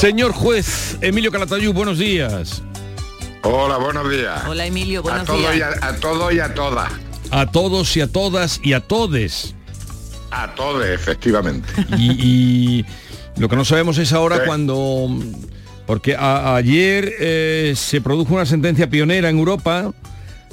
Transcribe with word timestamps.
Señor 0.00 0.32
juez 0.32 0.96
Emilio 1.02 1.30
Calatayud, 1.30 1.74
buenos 1.74 1.98
días. 1.98 2.62
Hola, 3.42 3.76
buenos 3.76 4.10
días. 4.10 4.42
Hola 4.48 4.64
Emilio, 4.66 5.00
A 5.00 5.02
buenos 5.02 5.24
todos 5.26 5.50
y 5.52 5.56
días. 5.56 5.76
a, 5.82 5.88
a 5.88 5.96
todos 5.96 6.32
y 6.32 6.40
a 6.40 6.54
todas. 6.54 6.90
A 7.30 7.46
todos 7.50 7.96
y 7.96 8.00
a 8.00 8.06
todas 8.06 8.60
y 8.62 8.72
a 8.72 8.80
todes. 8.80 9.54
A 10.30 10.54
todos, 10.54 10.86
efectivamente. 10.86 11.68
Y, 11.98 12.12
y 12.80 12.86
lo 13.36 13.48
que 13.48 13.56
no 13.56 13.64
sabemos 13.64 13.98
es 13.98 14.12
ahora 14.12 14.36
Sí. 14.36 14.42
cuando... 14.46 15.08
Porque 15.86 16.14
a- 16.16 16.54
ayer 16.56 17.12
eh, 17.18 17.74
se 17.76 18.00
produjo 18.00 18.34
una 18.34 18.46
sentencia 18.46 18.88
pionera 18.88 19.28
en 19.28 19.36
Europa, 19.38 19.92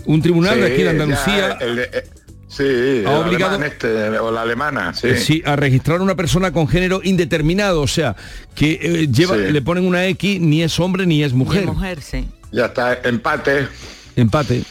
un 0.05 0.21
tribunal 0.21 0.59
de 0.59 0.73
aquí 0.73 0.81
de 0.81 0.89
Andalucía 0.89 1.57
ya, 1.59 1.65
el 1.65 1.75
de- 1.75 1.83
eh, 1.93 2.03
sí, 2.47 3.03
Ha 3.05 3.19
obligado- 3.19 3.55
alemán 3.55 3.71
este, 3.71 4.17
o 4.19 4.31
la 4.31 4.41
alemana, 4.41 4.93
sí. 4.93 5.07
eh, 5.07 5.17
sí, 5.17 5.43
a 5.45 5.55
registrar 5.55 6.01
una 6.01 6.15
persona 6.15 6.51
con 6.51 6.67
género 6.67 7.01
indeterminado, 7.03 7.81
o 7.81 7.87
sea, 7.87 8.15
que 8.55 8.79
eh, 8.81 9.07
lleva, 9.11 9.35
Sí. 9.35 9.51
le 9.51 9.61
ponen 9.61 9.85
una 9.85 10.05
X, 10.07 10.39
ni 10.41 10.63
es 10.63 10.79
hombre 10.79 11.05
ni 11.05 11.23
es 11.23 11.33
mujer. 11.33 11.65
mujer, 11.65 12.01
sí. 12.01 12.27
Ya 12.51 12.65
está, 12.67 12.93
empate, 13.03 13.67
Empate. 14.15 14.63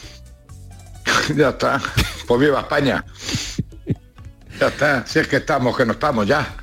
ya 1.37 1.51
está. 1.51 1.81
Pues 2.27 2.41
viva 2.41 2.61
España. 2.61 3.05
Ya 4.59 4.69
está, 4.69 5.07
si 5.07 5.19
es 5.21 5.29
que 5.29 5.37
estamos, 5.37 5.77
que 5.77 5.85
no 5.87 5.93
estamos 5.93 6.27
ya. 6.27 6.57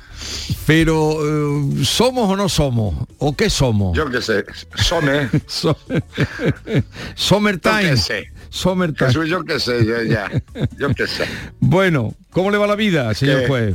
Pero, 0.66 1.18
eh, 1.22 1.84
¿somos 1.84 2.28
o 2.30 2.36
no 2.36 2.48
somos? 2.48 2.94
¿O 3.18 3.34
qué 3.36 3.48
somos? 3.50 3.96
Yo 3.96 4.10
qué 4.10 4.20
sé, 4.20 4.44
Some, 4.74 5.28
So- 5.46 5.76
yo 5.88 6.80
Summertime. 7.14 7.90
qué 7.90 7.96
sé. 7.96 8.32
Summertime. 8.54 9.08
Jesús, 9.08 9.28
yo 9.28 9.44
qué 9.44 9.58
sé, 9.58 9.84
yo 9.84 10.00
ya, 10.04 10.30
yo 10.78 10.94
qué 10.94 11.08
sé. 11.08 11.26
Bueno, 11.58 12.14
¿cómo 12.30 12.52
le 12.52 12.56
va 12.58 12.68
la 12.68 12.76
vida, 12.76 13.12
señor 13.14 13.40
que- 13.40 13.48
juez? 13.48 13.74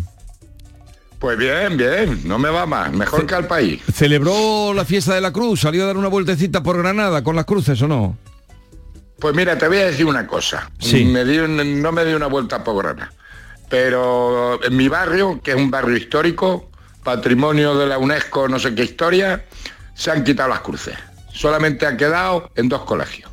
Pues 1.20 1.38
bien, 1.38 1.76
bien, 1.76 2.22
no 2.24 2.40
me 2.40 2.50
va 2.50 2.66
mal, 2.66 2.94
mejor 2.94 3.26
que 3.26 3.36
al 3.36 3.46
país. 3.46 3.82
¿Celebró 3.94 4.74
la 4.74 4.86
fiesta 4.86 5.14
de 5.16 5.20
la 5.20 5.34
cruz? 5.34 5.60
¿Salió 5.60 5.84
a 5.84 5.88
dar 5.88 5.98
una 5.98 6.08
vueltecita 6.08 6.64
por 6.64 6.78
Granada 6.78 7.22
con 7.26 7.36
las 7.36 7.44
cruces 7.44 7.82
o 7.82 7.90
no? 7.90 8.18
Pues 9.20 9.36
mira, 9.36 9.58
te 9.58 9.68
voy 9.68 9.80
a 9.80 9.88
decir 9.88 10.06
una 10.06 10.26
cosa. 10.26 10.72
Sí. 10.80 11.04
Me 11.04 11.26
di 11.26 11.38
no 11.40 11.92
me 11.92 12.06
di 12.06 12.14
una 12.14 12.28
vuelta 12.28 12.64
por 12.64 12.82
Granada. 12.82 13.12
Pero 13.70 14.64
en 14.64 14.78
mi 14.78 14.88
barrio, 14.88 15.42
que 15.44 15.52
es 15.52 15.58
un 15.58 15.70
barrio 15.70 15.98
histórico, 15.98 16.72
patrimonio 17.04 17.78
de 17.78 17.86
la 17.88 17.98
UNESCO, 17.98 18.48
no 18.48 18.58
sé 18.58 18.74
qué 18.74 18.84
historia, 18.86 19.44
se 19.94 20.12
han 20.12 20.24
quitado 20.24 20.48
las 20.48 20.62
cruces. 20.62 20.96
Solamente 21.34 21.86
ha 21.86 21.98
quedado 21.98 22.50
en 22.56 22.70
dos 22.70 22.84
colegios. 22.84 23.29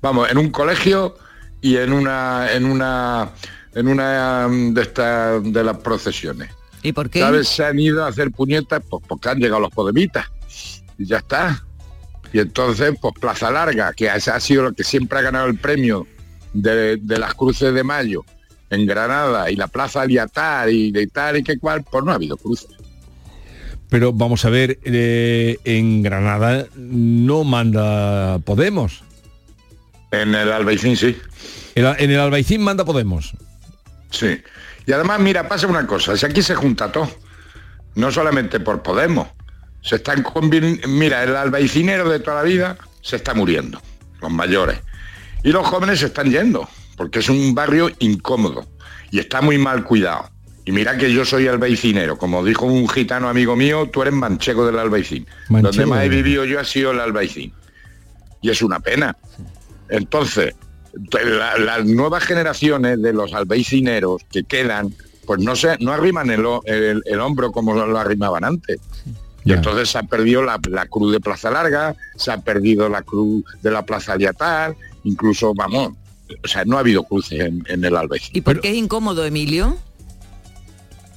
Vamos, 0.00 0.30
en 0.30 0.38
un 0.38 0.50
colegio 0.50 1.16
y 1.60 1.76
en 1.76 1.92
una, 1.92 2.52
en 2.52 2.64
una, 2.64 3.30
en 3.74 3.88
una 3.88 4.48
mm, 4.48 4.74
de 4.74 4.82
estas 4.82 5.42
de 5.42 5.64
las 5.64 5.78
procesiones. 5.78 6.50
¿Y 6.82 6.92
por 6.92 7.10
qué? 7.10 7.20
¿Sabes? 7.20 7.48
Se 7.48 7.64
han 7.64 7.78
ido 7.78 8.04
a 8.04 8.08
hacer 8.08 8.30
puñetas 8.30 8.82
pues, 8.88 9.02
porque 9.06 9.28
han 9.28 9.38
llegado 9.38 9.60
los 9.60 9.72
podemitas. 9.72 10.26
Y 10.96 11.06
ya 11.06 11.18
está. 11.18 11.64
Y 12.32 12.40
entonces, 12.40 12.94
pues 13.00 13.14
Plaza 13.20 13.50
Larga, 13.50 13.92
que 13.94 14.10
ha 14.10 14.40
sido 14.40 14.64
lo 14.64 14.72
que 14.72 14.84
siempre 14.84 15.18
ha 15.18 15.22
ganado 15.22 15.46
el 15.46 15.58
premio 15.58 16.06
de, 16.52 16.96
de 16.96 17.18
las 17.18 17.34
cruces 17.34 17.72
de 17.72 17.82
mayo 17.82 18.24
en 18.70 18.86
Granada 18.86 19.50
y 19.50 19.56
la 19.56 19.68
Plaza 19.68 20.02
Aliatar 20.02 20.68
y 20.70 20.90
de 20.90 21.06
tal 21.06 21.38
y 21.38 21.42
que 21.42 21.58
cual, 21.58 21.84
pues 21.90 22.04
no 22.04 22.12
ha 22.12 22.16
habido 22.16 22.36
cruces. 22.36 22.70
Pero 23.88 24.12
vamos 24.12 24.44
a 24.44 24.50
ver, 24.50 24.78
eh, 24.84 25.56
en 25.64 26.02
Granada 26.02 26.66
no 26.76 27.44
manda 27.44 28.38
Podemos. 28.40 29.02
En 30.10 30.34
el 30.34 30.50
Albaicín 30.50 30.96
sí. 30.96 31.20
En, 31.74 32.10
el 32.10 32.20
Albaicín 32.20 32.62
manda 32.62 32.84
Podemos. 32.84 33.32
Sí. 34.10 34.42
Y 34.86 34.92
además, 34.92 35.20
mira, 35.20 35.48
pasa 35.48 35.66
una 35.66 35.86
cosa, 35.86 36.16
si 36.16 36.24
aquí 36.24 36.42
se 36.42 36.54
junta 36.54 36.90
todo, 36.90 37.10
no 37.94 38.10
solamente 38.10 38.58
por 38.58 38.82
Podemos, 38.82 39.28
se 39.82 39.96
están 39.96 40.24
mira, 40.88 41.22
el 41.22 41.36
albaicinero 41.36 42.08
de 42.08 42.20
toda 42.20 42.38
la 42.38 42.42
vida 42.42 42.78
se 43.02 43.16
está 43.16 43.34
muriendo, 43.34 43.80
los 44.20 44.30
mayores. 44.30 44.80
Y 45.44 45.50
los 45.50 45.66
jóvenes 45.66 46.00
se 46.00 46.06
están 46.06 46.30
yendo, 46.30 46.68
porque 46.96 47.20
es 47.20 47.28
un 47.28 47.54
barrio 47.54 47.90
incómodo 47.98 48.66
y 49.10 49.18
está 49.18 49.40
muy 49.40 49.58
mal 49.58 49.84
cuidado. 49.84 50.30
Y 50.64 50.72
mira 50.72 50.98
que 50.98 51.12
yo 51.12 51.24
soy 51.24 51.48
albaicinero, 51.48 52.18
como 52.18 52.44
dijo 52.44 52.66
un 52.66 52.88
gitano 52.88 53.28
amigo 53.28 53.56
mío, 53.56 53.88
tú 53.90 54.02
eres 54.02 54.14
manchego 54.14 54.66
del 54.66 54.78
albaicín. 54.78 55.26
Manchego 55.48 55.72
Donde 55.72 55.86
más 55.86 56.04
he 56.04 56.08
vivido 56.08 56.44
yo 56.44 56.60
ha 56.60 56.64
sido 56.64 56.90
el 56.90 57.00
albaicín. 57.00 57.52
Y 58.42 58.50
es 58.50 58.60
una 58.60 58.80
pena. 58.80 59.16
Entonces, 59.88 60.54
la- 61.24 61.58
las 61.58 61.84
nuevas 61.84 62.24
generaciones 62.24 63.00
de 63.02 63.12
los 63.12 63.32
albaicineros 63.32 64.22
que 64.30 64.44
quedan, 64.44 64.94
pues 65.26 65.40
no 65.40 65.54
se, 65.56 65.76
no 65.78 65.92
arriman 65.92 66.30
el, 66.30 66.44
el- 66.64 67.02
el 67.04 67.20
hombro 67.20 67.52
como 67.52 67.74
lo 67.74 67.98
arrimaban 67.98 68.44
antes. 68.44 68.80
Y 69.44 69.52
entonces 69.52 69.88
se 69.90 69.98
ha 69.98 70.02
perdido 70.02 70.42
la, 70.42 70.60
la 70.68 70.86
cruz 70.86 71.12
de 71.12 71.20
Plaza 71.20 71.50
Larga, 71.50 71.94
se 72.16 72.30
ha 72.30 72.38
perdido 72.40 72.88
la 72.88 73.02
cruz 73.02 73.44
de 73.62 73.70
la 73.70 73.84
Plaza 73.86 74.12
Aliatar, 74.12 74.74
incluso, 75.04 75.54
vamos, 75.54 75.92
o 76.44 76.48
sea, 76.48 76.64
no 76.66 76.76
ha 76.76 76.80
habido 76.80 77.02
cruces 77.04 77.40
en, 77.40 77.64
en 77.68 77.82
el 77.84 77.96
Albaicín. 77.96 78.32
¿Y 78.34 78.40
por 78.42 78.60
qué 78.60 78.70
es 78.70 78.76
incómodo, 78.76 79.24
Emilio? 79.24 79.78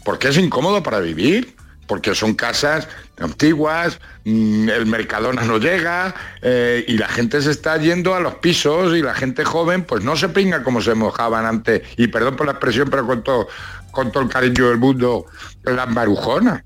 Porque 0.05 0.29
es 0.29 0.37
incómodo 0.37 0.81
para 0.81 0.99
vivir, 0.99 1.55
porque 1.91 2.15
son 2.15 2.35
casas 2.35 2.87
antiguas, 3.19 3.99
mm, 4.23 4.69
el 4.69 4.85
Mercadona 4.85 5.43
no 5.43 5.57
llega 5.57 6.15
eh, 6.41 6.85
y 6.87 6.97
la 6.97 7.09
gente 7.09 7.41
se 7.41 7.51
está 7.51 7.75
yendo 7.75 8.15
a 8.15 8.21
los 8.21 8.35
pisos 8.35 8.95
y 8.95 9.01
la 9.01 9.13
gente 9.13 9.43
joven 9.43 9.83
pues 9.83 10.01
no 10.01 10.15
se 10.15 10.29
pinga 10.29 10.63
como 10.63 10.81
se 10.81 10.95
mojaban 10.95 11.45
antes, 11.45 11.81
y 11.97 12.07
perdón 12.07 12.37
por 12.37 12.45
la 12.45 12.53
expresión, 12.53 12.87
pero 12.89 13.05
con 13.05 13.21
todo, 13.25 13.49
con 13.91 14.09
todo 14.09 14.23
el 14.23 14.29
cariño 14.29 14.69
del 14.69 14.77
mundo, 14.77 15.25
las 15.63 15.89
marujonas, 15.89 16.63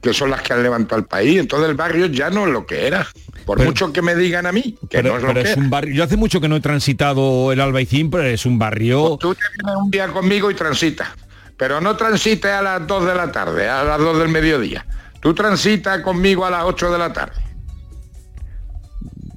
que 0.00 0.14
son 0.14 0.30
las 0.30 0.40
que 0.40 0.54
han 0.54 0.62
levantado 0.62 1.00
el 1.02 1.06
país. 1.06 1.38
Entonces 1.38 1.68
el 1.68 1.74
barrio 1.74 2.06
ya 2.06 2.30
no 2.30 2.46
es 2.46 2.52
lo 2.54 2.64
que 2.64 2.86
era, 2.86 3.06
por 3.44 3.58
Pero- 3.58 3.68
mucho 3.68 3.92
que 3.92 4.00
me 4.00 4.14
digan 4.14 4.46
a 4.46 4.52
mí, 4.52 4.74
que 4.88 5.02
Pero, 5.02 5.10
no 5.10 5.16
es 5.18 5.22
lo 5.22 5.28
pero 5.28 5.42
que 5.42 5.48
es 5.50 5.52
era. 5.54 5.60
un 5.64 5.68
barrio. 5.68 5.94
Yo 5.96 6.04
hace 6.04 6.16
mucho 6.16 6.40
que 6.40 6.48
no 6.48 6.56
he 6.56 6.60
transitado 6.60 7.52
el 7.52 7.60
Albaicín, 7.60 8.10
pero 8.10 8.24
es 8.24 8.46
un 8.46 8.58
barrio. 8.58 9.18
Tú 9.20 9.34
te 9.34 9.42
vienes 9.62 9.82
un 9.84 9.90
día 9.90 10.08
conmigo 10.08 10.50
y 10.50 10.54
transitas, 10.54 11.08
pero 11.56 11.80
no 11.80 11.96
transites 11.96 12.50
a 12.50 12.62
las 12.62 12.86
2 12.86 13.06
de 13.06 13.14
la 13.14 13.32
tarde, 13.32 13.68
a 13.68 13.82
las 13.84 13.98
2 13.98 14.18
del 14.18 14.28
mediodía. 14.28 14.86
Tú 15.20 15.34
transitas 15.34 16.00
conmigo 16.00 16.44
a 16.44 16.50
las 16.50 16.64
8 16.64 16.90
de 16.92 16.98
la 16.98 17.12
tarde. 17.12 17.42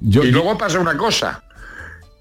Yo, 0.00 0.22
y 0.24 0.30
luego 0.30 0.56
pasa 0.56 0.78
una 0.78 0.96
cosa, 0.96 1.42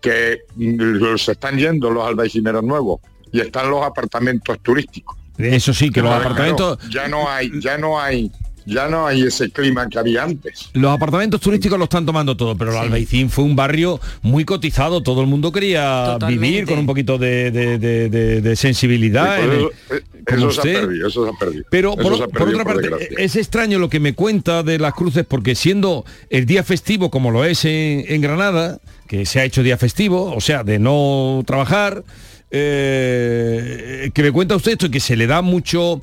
que 0.02 0.40
mm, 0.56 1.16
se 1.18 1.34
están 1.34 1.58
yendo 1.58 1.90
los 1.90 2.06
albaicineros 2.08 2.64
nuevos 2.64 3.00
y 3.32 3.40
están 3.42 3.70
los 3.70 3.86
apartamentos 3.86 4.60
turísticos. 4.62 5.18
eso 5.38 5.74
sí, 5.74 5.90
que 5.90 6.02
los 6.02 6.10
Claro, 6.10 6.24
apartamentos. 6.26 6.90
ya 6.90 7.08
no 7.08 7.30
hay, 7.30 7.52
ya 7.62 7.78
no 7.78 8.00
hay, 8.00 8.32
ya 8.70 8.88
no 8.88 9.08
hay 9.08 9.24
ese 9.24 9.50
clima 9.52 9.90
que 9.90 10.00
había 10.00 10.24
antes. 10.24 10.70
Los 10.74 10.92
apartamentos 10.94 11.42
turísticos 11.42 11.78
lo 11.78 11.86
están 11.86 12.06
tomando 12.06 12.38
todo, 12.38 12.56
pero 12.56 12.72
el 12.72 12.78
Albaicín 12.78 13.30
fue 13.30 13.44
un 13.44 13.56
barrio 13.56 14.00
muy 14.22 14.46
cotizado. 14.46 15.02
Todo 15.04 15.22
el 15.22 15.28
mundo 15.28 15.52
quería 15.52 16.06
Totalmente. 16.14 16.48
vivir 16.48 16.66
con 16.66 16.80
un 16.80 16.86
poquito 16.86 17.18
de, 17.18 17.52
de- 17.52 17.78
de- 17.78 18.10
de- 18.10 18.42
de 18.42 18.56
sensibilidad. 18.56 19.40
El- 19.44 19.52
eso, 19.52 19.72
eh, 19.92 20.02
eso 20.28 20.38
se 20.38 20.44
ha 20.44 20.48
usted. 20.48 20.74
perdido, 20.82 21.08
eso 21.08 21.24
se 21.26 21.30
ha 21.32 21.40
perdido. 21.40 21.66
Pero 21.70 21.96
por, 21.96 22.14
otra 22.14 22.28
por 22.28 22.64
parte, 22.64 22.90
es 23.18 23.36
extraño 23.36 23.80
lo 23.80 23.90
que 23.90 24.00
me 24.00 24.14
cuenta 24.14 24.64
de 24.64 24.78
las 24.80 24.94
cruces, 24.94 25.26
porque 25.28 25.56
siendo 25.56 26.06
el 26.30 26.46
día 26.46 26.64
festivo 26.64 27.10
como 27.10 27.32
lo 27.32 27.44
es 27.46 27.66
en, 27.66 28.06
en 28.08 28.22
Granada, 28.22 28.80
que 29.08 29.26
se 29.26 29.40
ha 29.40 29.44
hecho 29.46 29.64
día 29.64 29.78
festivo, 29.78 30.32
o 30.36 30.40
sea, 30.42 30.64
de 30.64 30.78
no 30.78 31.44
trabajar, 31.48 32.04
eh, 32.52 34.12
que 34.14 34.24
me 34.24 34.32
cuenta 34.32 34.56
usted 34.56 34.74
esto 34.74 34.86
y 34.88 34.92
que 34.92 35.00
se 35.00 35.16
le 35.16 35.28
da 35.28 35.42
mucho, 35.42 36.02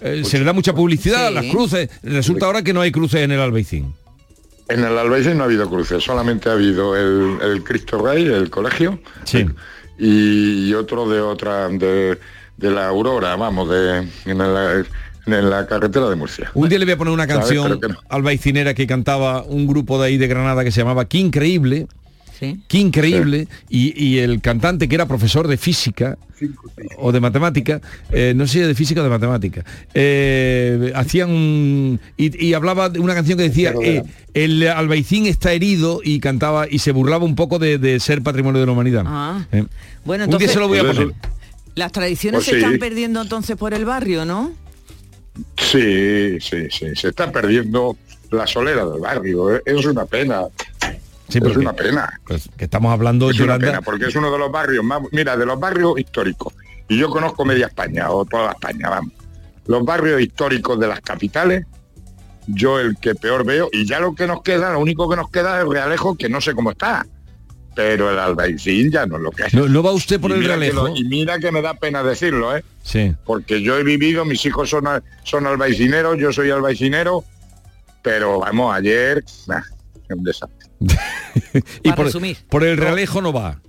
eh, 0.00 0.22
se 0.24 0.38
le 0.38 0.44
da 0.44 0.52
mucha 0.52 0.74
publicidad 0.74 1.26
a 1.26 1.30
las 1.30 1.44
cruces. 1.46 1.88
Resulta 2.02 2.46
ahora 2.46 2.62
que 2.62 2.72
no 2.72 2.80
hay 2.80 2.90
cruces 2.92 3.22
en 3.22 3.32
el 3.32 3.40
Albaicín. 3.40 3.94
En 4.68 4.80
el 4.84 4.98
Albaicín 4.98 5.36
no 5.36 5.44
ha 5.44 5.46
habido 5.46 5.68
cruces, 5.70 6.02
solamente 6.02 6.48
ha 6.48 6.52
habido 6.52 6.96
el, 6.96 7.38
el 7.40 7.62
Cristo 7.62 7.98
Rey, 8.04 8.24
el 8.26 8.50
colegio, 8.50 8.98
Sí. 9.24 9.46
y, 9.98 10.68
y 10.68 10.74
otro 10.74 11.08
de 11.08 11.20
otra, 11.20 11.68
de, 11.68 12.18
de 12.56 12.70
la 12.70 12.88
Aurora, 12.88 13.36
vamos, 13.36 13.68
de 13.70 14.08
en 14.24 14.38
la, 14.38 14.84
en 15.26 15.50
la 15.50 15.66
carretera 15.68 16.08
de 16.10 16.16
Murcia. 16.16 16.50
Un 16.54 16.68
día 16.68 16.78
le 16.80 16.84
voy 16.84 16.94
a 16.94 16.96
poner 16.98 17.14
una 17.14 17.26
canción 17.28 17.64
Pero 17.68 17.80
que 17.80 17.88
no. 17.88 17.98
albaicinera 18.08 18.74
que 18.74 18.86
cantaba 18.88 19.42
un 19.44 19.66
grupo 19.68 20.00
de 20.00 20.08
ahí 20.08 20.16
de 20.18 20.26
Granada 20.26 20.64
que 20.64 20.72
se 20.72 20.80
llamaba 20.80 21.04
Qué 21.04 21.18
Increíble. 21.18 21.86
Sí. 22.38 22.60
qué 22.68 22.78
increíble, 22.78 23.48
y, 23.70 23.98
y 24.04 24.18
el 24.18 24.42
cantante 24.42 24.88
que 24.88 24.94
era 24.94 25.06
profesor 25.06 25.48
de 25.48 25.56
física 25.56 26.18
o 26.98 27.10
de 27.10 27.18
matemática, 27.20 27.80
eh, 28.12 28.34
no 28.36 28.46
sé 28.46 28.52
si 28.54 28.58
de 28.60 28.74
física 28.74 29.00
o 29.00 29.04
de 29.04 29.08
matemática, 29.08 29.64
eh, 29.94 30.92
hacían 30.94 31.30
un... 31.30 31.98
Y, 32.18 32.46
y 32.48 32.52
hablaba 32.52 32.90
de 32.90 32.98
una 33.00 33.14
canción 33.14 33.38
que 33.38 33.44
decía, 33.44 33.72
eh, 33.82 34.02
el 34.34 34.68
albaicín 34.68 35.24
está 35.26 35.54
herido 35.54 36.00
y 36.04 36.20
cantaba 36.20 36.66
y 36.70 36.80
se 36.80 36.92
burlaba 36.92 37.24
un 37.24 37.36
poco 37.36 37.58
de, 37.58 37.78
de 37.78 37.98
ser 38.00 38.20
patrimonio 38.22 38.60
de 38.60 38.66
la 38.66 38.72
humanidad. 38.72 39.04
Ah. 39.06 39.46
Eh, 39.52 39.64
Bueno, 40.04 40.24
un 40.24 40.30
día 40.30 40.36
entonces 40.36 40.50
se 40.52 40.58
lo 40.60 40.68
voy 40.68 40.78
a 40.78 40.82
poner. 40.82 41.02
eso- 41.02 41.12
las 41.74 41.92
tradiciones 41.92 42.38
Pues 42.38 42.44
se 42.46 42.50
sí. 42.52 42.56
están 42.58 42.78
perdiendo 42.78 43.22
entonces 43.22 43.56
por 43.56 43.72
el 43.72 43.86
barrio, 43.86 44.26
¿no? 44.26 44.52
Sí, 45.56 46.38
sí, 46.40 46.66
sí. 46.70 46.86
Se 46.94 47.08
está 47.08 47.30
perdiendo 47.32 47.96
la 48.30 48.46
solera 48.46 48.84
del 48.86 49.00
barrio. 49.00 49.62
Es 49.64 49.84
una 49.86 50.04
pena. 50.06 50.42
Sí, 51.28 51.38
es 51.44 51.56
una 51.56 51.72
pena. 51.72 52.20
pues, 52.26 52.48
que 52.56 52.64
estamos 52.64 52.92
hablando, 52.92 53.30
Es 53.30 53.40
una 53.40 53.58
pena, 53.58 53.82
porque 53.82 54.06
es 54.06 54.14
uno 54.16 54.30
de 54.30 54.38
los 54.38 54.50
barrios 54.50 54.84
más... 54.84 55.00
Mira, 55.12 55.36
de 55.36 55.44
los 55.46 55.58
barrios 55.58 55.98
históricos. 55.98 56.54
Y 56.88 56.98
yo 56.98 57.10
conozco 57.10 57.44
media 57.44 57.66
España, 57.66 58.10
o 58.10 58.24
toda 58.24 58.52
España, 58.52 58.88
vamos. 58.90 59.12
Los 59.66 59.84
barrios 59.84 60.20
históricos 60.20 60.78
de 60.78 60.86
las 60.86 61.00
capitales, 61.00 61.66
yo 62.46 62.78
el 62.78 62.96
que 62.98 63.16
peor 63.16 63.44
veo, 63.44 63.68
y 63.72 63.84
ya 63.86 63.98
lo 63.98 64.14
que 64.14 64.26
nos 64.28 64.42
queda, 64.42 64.72
lo 64.72 64.78
único 64.78 65.08
que 65.10 65.16
nos 65.16 65.28
queda 65.30 65.56
es 65.58 65.64
el 65.64 65.72
Realejo, 65.72 66.14
que 66.16 66.28
no 66.28 66.40
sé 66.40 66.54
cómo 66.54 66.70
está. 66.70 67.04
Pero 67.74 68.10
el 68.10 68.18
Albaicín 68.18 68.90
ya 68.90 69.04
no 69.04 69.16
es 69.16 69.22
lo 69.22 69.30
que 69.32 69.42
es. 69.46 69.52
¿No, 69.54 69.68
no 69.68 69.82
va 69.82 69.90
usted 69.92 70.18
por 70.20 70.30
Y 70.30 70.34
el 70.34 70.44
Realejo? 70.44 70.88
lo- 70.88 70.96
y 70.96 71.04
mira 71.04 71.38
que 71.40 71.50
me 71.52 71.60
da 71.60 71.74
pena 71.74 72.02
decirlo, 72.04 72.56
¿eh? 72.56 72.64
Sí. 72.82 73.14
porque 73.26 73.60
yo 73.60 73.76
he 73.76 73.82
vivido, 73.82 74.24
mis 74.24 74.46
hijos 74.46 74.70
son, 74.70 74.84
son 75.24 75.46
albaicineros, 75.46 76.16
yo 76.18 76.32
soy 76.32 76.50
albaicinero, 76.50 77.24
pero 78.02 78.38
vamos, 78.38 78.72
ayer, 78.74 79.24
nah, 79.48 79.58
es 80.08 80.16
un 80.16 80.22
desastre. 80.24 80.55
y 81.82 81.92
por, 81.92 82.06
resumir. 82.06 82.36
por 82.48 82.64
el 82.64 82.76
Realejo 82.76 83.20
no 83.22 83.32
va. 83.32 83.60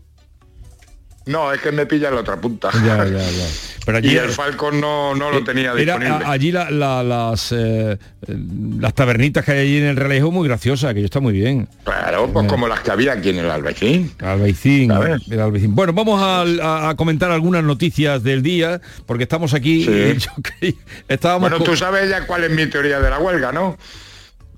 No, 1.26 1.52
es 1.52 1.60
que 1.60 1.74
me 1.74 1.86
pilla 1.86 2.08
en 2.08 2.16
la 2.16 2.22
otra 2.22 2.40
punta. 2.40 2.70
Ya, 2.86 3.04
ya, 3.04 3.18
ya. 3.20 3.46
Pero 3.86 3.98
allí 3.98 4.14
y 4.14 4.18
el 4.18 4.30
Falcon 4.30 4.80
no, 4.82 5.14
no 5.16 5.30
lo 5.32 5.44
tenía 5.46 5.72
Era, 5.74 5.98
disponible. 5.98 6.26
allí 6.26 6.52
la- 6.54 6.70
la- 6.72 7.04
las 7.04 7.52
eh, 7.54 7.92
eh, 7.94 7.98
las 8.80 8.94
tabernitas 8.94 9.44
que 9.46 9.52
hay 9.52 9.60
allí 9.60 9.78
en 9.78 9.86
el 9.86 9.96
Realejo 9.98 10.32
muy 10.32 10.48
graciosas, 10.48 10.94
que 10.94 11.00
yo 11.02 11.06
está 11.06 11.20
muy 11.22 11.34
bien. 11.34 11.68
Claro, 11.84 12.30
pues 12.32 12.48
como 12.48 12.68
las 12.70 12.80
que 12.82 12.92
había 12.92 13.14
aquí 13.14 13.30
en 13.30 13.40
el 13.40 13.50
Albaicín. 13.52 14.12
Albaicín, 14.20 14.92
el 14.92 15.40
Albaicín. 15.40 15.74
Bueno, 15.76 15.92
vamos 15.94 16.22
al- 16.22 16.60
a, 16.62 16.90
a 16.90 16.96
comentar 16.96 17.30
algunas 17.32 17.64
noticias 17.64 18.24
del 18.24 18.42
día, 18.42 18.80
porque 19.06 19.24
estamos 19.24 19.54
aquí. 19.54 19.84
Sí. 19.86 19.92
y 19.92 20.18
yo 20.18 20.32
creí- 20.42 20.78
estábamos 21.10 21.50
Bueno, 21.50 21.58
con- 21.64 21.74
tú 21.74 21.78
sabes 21.78 22.10
ya 22.10 22.26
cuál 22.26 22.46
es 22.46 22.52
mi 22.52 22.68
teoría 22.68 23.00
de 23.02 23.10
la 23.10 23.20
huelga, 23.20 23.52
¿no? 23.54 23.78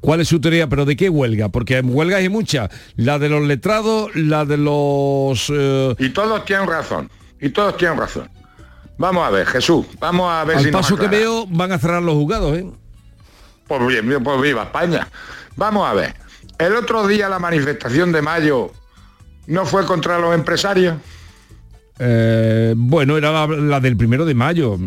¿Cuál 0.01 0.21
es 0.21 0.27
su 0.29 0.39
teoría? 0.39 0.67
¿Pero 0.67 0.85
de 0.85 0.95
qué 0.95 1.09
huelga? 1.09 1.49
Porque 1.49 1.79
huelgas 1.81 2.19
hay 2.19 2.29
muchas. 2.29 2.69
La 2.95 3.19
de 3.19 3.29
los 3.29 3.45
letrados, 3.45 4.15
la 4.15 4.45
de 4.45 4.57
los... 4.57 5.51
eh, 5.53 5.95
Y 5.99 6.09
todos 6.09 6.45
tienen 6.45 6.67
razón, 6.67 7.09
y 7.39 7.49
todos 7.49 7.75
tienen 7.77 7.97
razón. 7.97 8.29
Vamos 8.97 9.25
a 9.25 9.29
ver, 9.29 9.45
Jesús, 9.47 9.85
vamos 9.99 10.29
a 10.31 10.43
ver 10.43 10.57
al 10.57 10.63
si 10.63 10.71
nos 10.71 10.81
paso 10.81 10.97
que 10.97 11.07
veo, 11.07 11.45
van 11.47 11.71
a 11.71 11.79
cerrar 11.79 12.01
los 12.01 12.15
juzgados, 12.15 12.57
¿eh? 12.57 12.65
Pues 13.67 13.87
bien, 13.87 14.23
pues 14.23 14.41
viva 14.41 14.63
España. 14.63 15.07
Vamos 15.55 15.87
a 15.87 15.93
ver. 15.93 16.15
El 16.57 16.75
otro 16.75 17.07
día 17.07 17.29
la 17.29 17.39
manifestación 17.39 18.11
de 18.11 18.21
mayo 18.21 18.71
no 19.47 19.65
fue 19.65 19.85
contra 19.85 20.19
los 20.19 20.33
empresarios. 20.33 20.95
Eh, 21.99 22.73
bueno, 22.75 23.17
era 23.17 23.31
la, 23.31 23.47
la 23.47 23.79
del 23.79 23.95
primero 23.95 24.25
de 24.25 24.33
mayo. 24.33 24.77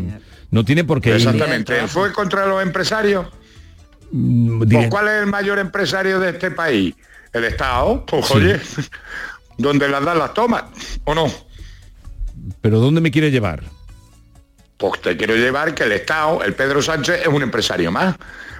No 0.50 0.64
tiene 0.64 0.84
por 0.84 1.00
qué... 1.00 1.14
Exactamente. 1.16 1.86
¿Fue 1.88 2.12
contra 2.12 2.46
los 2.46 2.62
empresarios? 2.62 3.26
Pues, 4.12 4.88
¿Cuál 4.90 5.08
es 5.08 5.22
el 5.22 5.26
mayor 5.26 5.58
empresario 5.58 6.20
de 6.20 6.30
este 6.30 6.50
país? 6.50 6.94
El 7.32 7.44
Estado. 7.44 8.04
Pues 8.06 8.26
Sí. 8.26 8.34
oye, 8.34 8.60
donde 9.58 9.88
las 9.88 10.04
dan 10.04 10.18
las 10.18 10.34
tomas, 10.34 10.64
¿o 11.04 11.14
no? 11.14 11.26
¿Pero 12.60 12.78
dónde 12.80 13.00
me 13.00 13.10
quiere 13.10 13.30
llevar? 13.30 13.62
Pues 14.76 15.00
te 15.00 15.16
quiero 15.16 15.34
llevar 15.36 15.74
que 15.74 15.84
el 15.84 15.92
Estado, 15.92 16.42
el 16.42 16.54
Pedro 16.54 16.82
Sánchez, 16.82 17.20
es 17.22 17.28
un 17.28 17.42
empresario 17.42 17.90
más. 17.92 18.16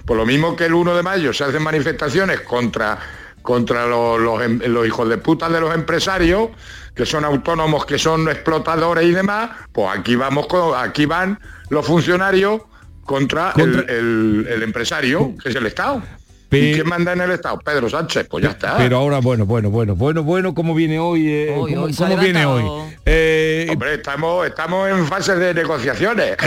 Por 0.06 0.16
lo 0.16 0.24
mismo 0.24 0.54
que 0.56 0.66
el 0.66 0.74
1 0.74 0.94
de 0.96 1.02
mayo 1.02 1.32
se 1.32 1.44
hacen 1.44 1.62
manifestaciones 1.62 2.40
contra, 2.40 2.98
contra 3.42 3.86
los, 3.86 4.20
los 4.20 4.40
em- 4.42 4.60
los 4.66 4.86
hijos 4.86 5.08
de 5.08 5.18
puta 5.18 5.48
de 5.48 5.60
los 5.60 5.74
empresarios, 5.74 6.50
que 6.94 7.04
son 7.06 7.24
autónomos, 7.24 7.84
que 7.86 7.98
son 7.98 8.28
explotadores 8.28 9.04
y 9.04 9.12
demás, 9.12 9.50
pues 9.72 9.88
aquí 9.98 10.14
vamos 10.16 10.46
con- 10.46 10.76
aquí 10.78 11.06
van 11.06 11.38
los 11.70 11.84
funcionarios 11.86 12.62
contra, 13.04 13.52
Contra- 13.52 13.82
El, 13.82 13.88
el- 13.88 14.46
el 14.50 14.62
empresario, 14.62 15.34
que 15.42 15.48
es 15.50 15.54
el 15.56 15.66
Estado. 15.66 16.02
Pe- 16.48 16.58
¿Y 16.58 16.74
quién 16.74 16.86
manda 16.88 17.12
en 17.14 17.20
el 17.22 17.30
Estado? 17.30 17.58
Pedro 17.60 17.88
Sánchez, 17.88 18.26
pues 18.28 18.44
ya 18.44 18.50
está. 18.50 18.76
Pero 18.76 18.98
ahora, 18.98 19.20
bueno, 19.20 19.46
bueno, 19.46 19.70
bueno, 19.70 19.94
bueno, 19.96 20.22
bueno, 20.22 20.54
¿cómo 20.54 20.74
viene 20.74 20.98
hoy? 20.98 21.26
eh, 21.30 21.54
Hoy, 21.56 21.72
¿Cómo, 21.74 21.86
hoy 21.86 22.16
viene 22.20 22.44
hoy? 22.44 22.64
Eh, 23.06 23.68
Hombre, 23.70 23.94
estamos, 23.94 24.46
estamos 24.46 24.90
en 24.90 25.06
fase 25.06 25.34
de 25.36 25.54
negociaciones. 25.54 26.36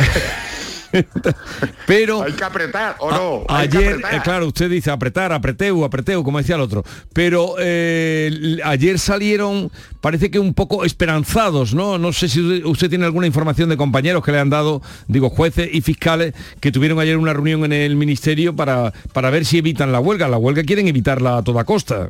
pero... 1.87 2.23
Hay 2.23 2.33
que 2.33 2.43
apretar, 2.43 2.95
¿o 2.99 3.09
A- 3.11 3.17
no? 3.17 3.45
Que 3.47 3.53
ayer, 3.53 3.89
apretar. 3.93 4.13
eh, 4.15 4.21
claro, 4.23 4.47
usted 4.47 4.69
dice 4.69 4.91
apretar, 4.91 5.31
apreteu, 5.33 5.83
apreteu, 5.83 6.23
como 6.23 6.37
decía 6.37 6.55
el 6.55 6.61
otro. 6.61 6.83
Pero 7.13 7.55
eh, 7.59 8.57
ayer 8.63 8.99
salieron, 8.99 9.71
parece 10.01 10.29
que 10.31 10.39
un 10.39 10.53
poco 10.53 10.85
esperanzados, 10.85 11.73
¿no? 11.73 11.97
No 11.97 12.13
sé 12.13 12.27
si 12.29 12.41
usted- 12.41 12.65
usted 12.65 12.89
tiene 12.89 13.05
alguna 13.05 13.27
información 13.27 13.69
de 13.69 13.77
compañeros 13.77 14.23
que 14.23 14.31
le 14.31 14.39
han 14.39 14.49
dado, 14.49 14.81
digo, 15.07 15.29
jueces 15.29 15.69
y 15.71 15.81
fiscales 15.81 16.33
que 16.59 16.71
tuvieron 16.71 16.99
ayer 16.99 17.17
una 17.17 17.33
reunión 17.33 17.65
en 17.65 17.73
el 17.73 17.95
ministerio 17.95 18.55
para, 18.55 18.91
para 19.13 19.29
ver 19.29 19.45
si 19.45 19.57
evitan 19.57 19.91
la 19.91 19.99
huelga. 19.99 20.27
La 20.27 20.37
huelga 20.37 20.63
quieren 20.63 20.87
evitarla 20.87 21.37
a 21.37 21.43
toda 21.43 21.63
costa. 21.63 22.09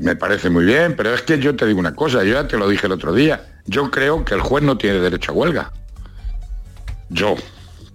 Me 0.00 0.14
parece 0.14 0.50
muy 0.50 0.64
bien, 0.64 0.94
pero 0.96 1.12
es 1.12 1.22
que 1.22 1.40
yo 1.40 1.56
te 1.56 1.66
digo 1.66 1.80
una 1.80 1.94
cosa, 1.96 2.22
yo 2.22 2.34
ya 2.34 2.46
te 2.46 2.56
lo 2.56 2.68
dije 2.68 2.86
el 2.86 2.92
otro 2.92 3.12
día. 3.12 3.60
Yo 3.66 3.90
creo 3.90 4.24
que 4.24 4.34
el 4.34 4.40
juez 4.40 4.62
no 4.62 4.78
tiene 4.78 5.00
derecho 5.00 5.32
a 5.32 5.34
huelga. 5.34 5.72
Yo, 7.10 7.36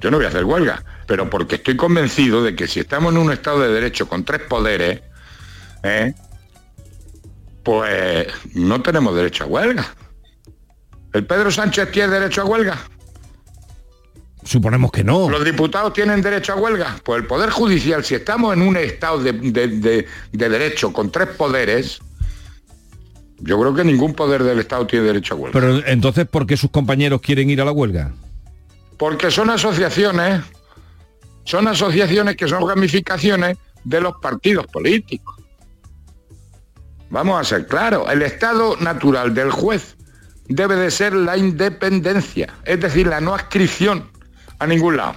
yo 0.02 0.12
no 0.12 0.18
voy 0.18 0.26
a 0.26 0.30
hacer 0.30 0.44
huelga, 0.46 0.84
pero 1.08 1.30
porque 1.30 1.56
estoy 1.56 1.76
convencido 1.76 2.44
de 2.44 2.56
que 2.56 2.68
si 2.68 2.80
estamos 2.82 3.12
en 3.14 3.20
un 3.20 3.32
Estado 3.32 3.62
de 3.62 3.70
Derecho 3.70 4.08
con 4.08 4.24
tres 4.24 4.42
poderes, 4.42 5.02
¿eh? 5.84 6.14
pues 7.64 8.28
no 8.54 8.82
tenemos 8.82 9.16
derecho 9.16 9.46
a 9.46 9.48
huelga. 9.48 9.86
¿El 11.14 11.26
Pedro 11.26 11.50
Sánchez 11.50 11.92
tiene 11.92 12.10
derecho 12.14 12.42
a 12.42 12.46
huelga? 12.46 12.78
Suponemos 14.44 14.92
que 14.92 15.04
no. 15.04 15.28
¿Los 15.30 15.44
diputados 15.44 15.94
tienen 15.94 16.22
derecho 16.22 16.54
a 16.54 16.58
huelga? 16.58 16.98
Pues 17.04 17.22
el 17.22 17.28
Poder 17.28 17.50
Judicial, 17.50 18.04
si 18.04 18.14
estamos 18.16 18.54
en 18.54 18.62
un 18.62 18.78
Estado 18.78 19.18
de, 19.24 19.32
de- 19.34 19.68
de- 19.70 20.06
de 20.32 20.50
derecho 20.50 20.94
con 20.94 21.12
tres 21.12 21.30
poderes, 21.30 22.00
yo 23.40 23.60
creo 23.60 23.74
que 23.74 23.84
ningún 23.84 24.14
poder 24.14 24.44
del 24.44 24.60
Estado 24.60 24.86
tiene 24.86 25.06
derecho 25.06 25.34
a 25.34 25.38
huelga. 25.38 25.60
Pero 25.60 25.84
entonces, 25.88 26.28
¿por 26.28 26.46
qué 26.46 26.58
sus 26.58 26.70
compañeros 26.70 27.22
quieren 27.22 27.50
ir 27.50 27.60
a 27.62 27.66
la 27.66 27.72
huelga? 27.72 28.14
Porque 28.98 29.32
son 29.32 29.50
asociaciones, 29.50 30.42
son 31.44 31.68
asociaciones 31.68 32.36
que 32.36 32.48
son 32.48 32.68
ramificaciones 32.68 33.58
de 33.84 34.02
los 34.02 34.16
partidos 34.18 34.68
políticos. 34.68 35.36
Vamos 37.10 37.40
a 37.40 37.44
ser 37.44 37.68
claros, 37.68 38.12
el 38.12 38.22
estado 38.22 38.76
natural 38.78 39.34
del 39.34 39.52
juez 39.52 39.96
debe 40.48 40.76
de 40.76 40.92
ser 40.92 41.14
la 41.14 41.38
independencia, 41.38 42.54
es 42.66 42.80
decir, 42.80 43.08
la 43.08 43.22
no 43.22 43.34
adscripción 43.34 44.10
a 44.60 44.68
ningún 44.68 44.98
lado. 44.98 45.16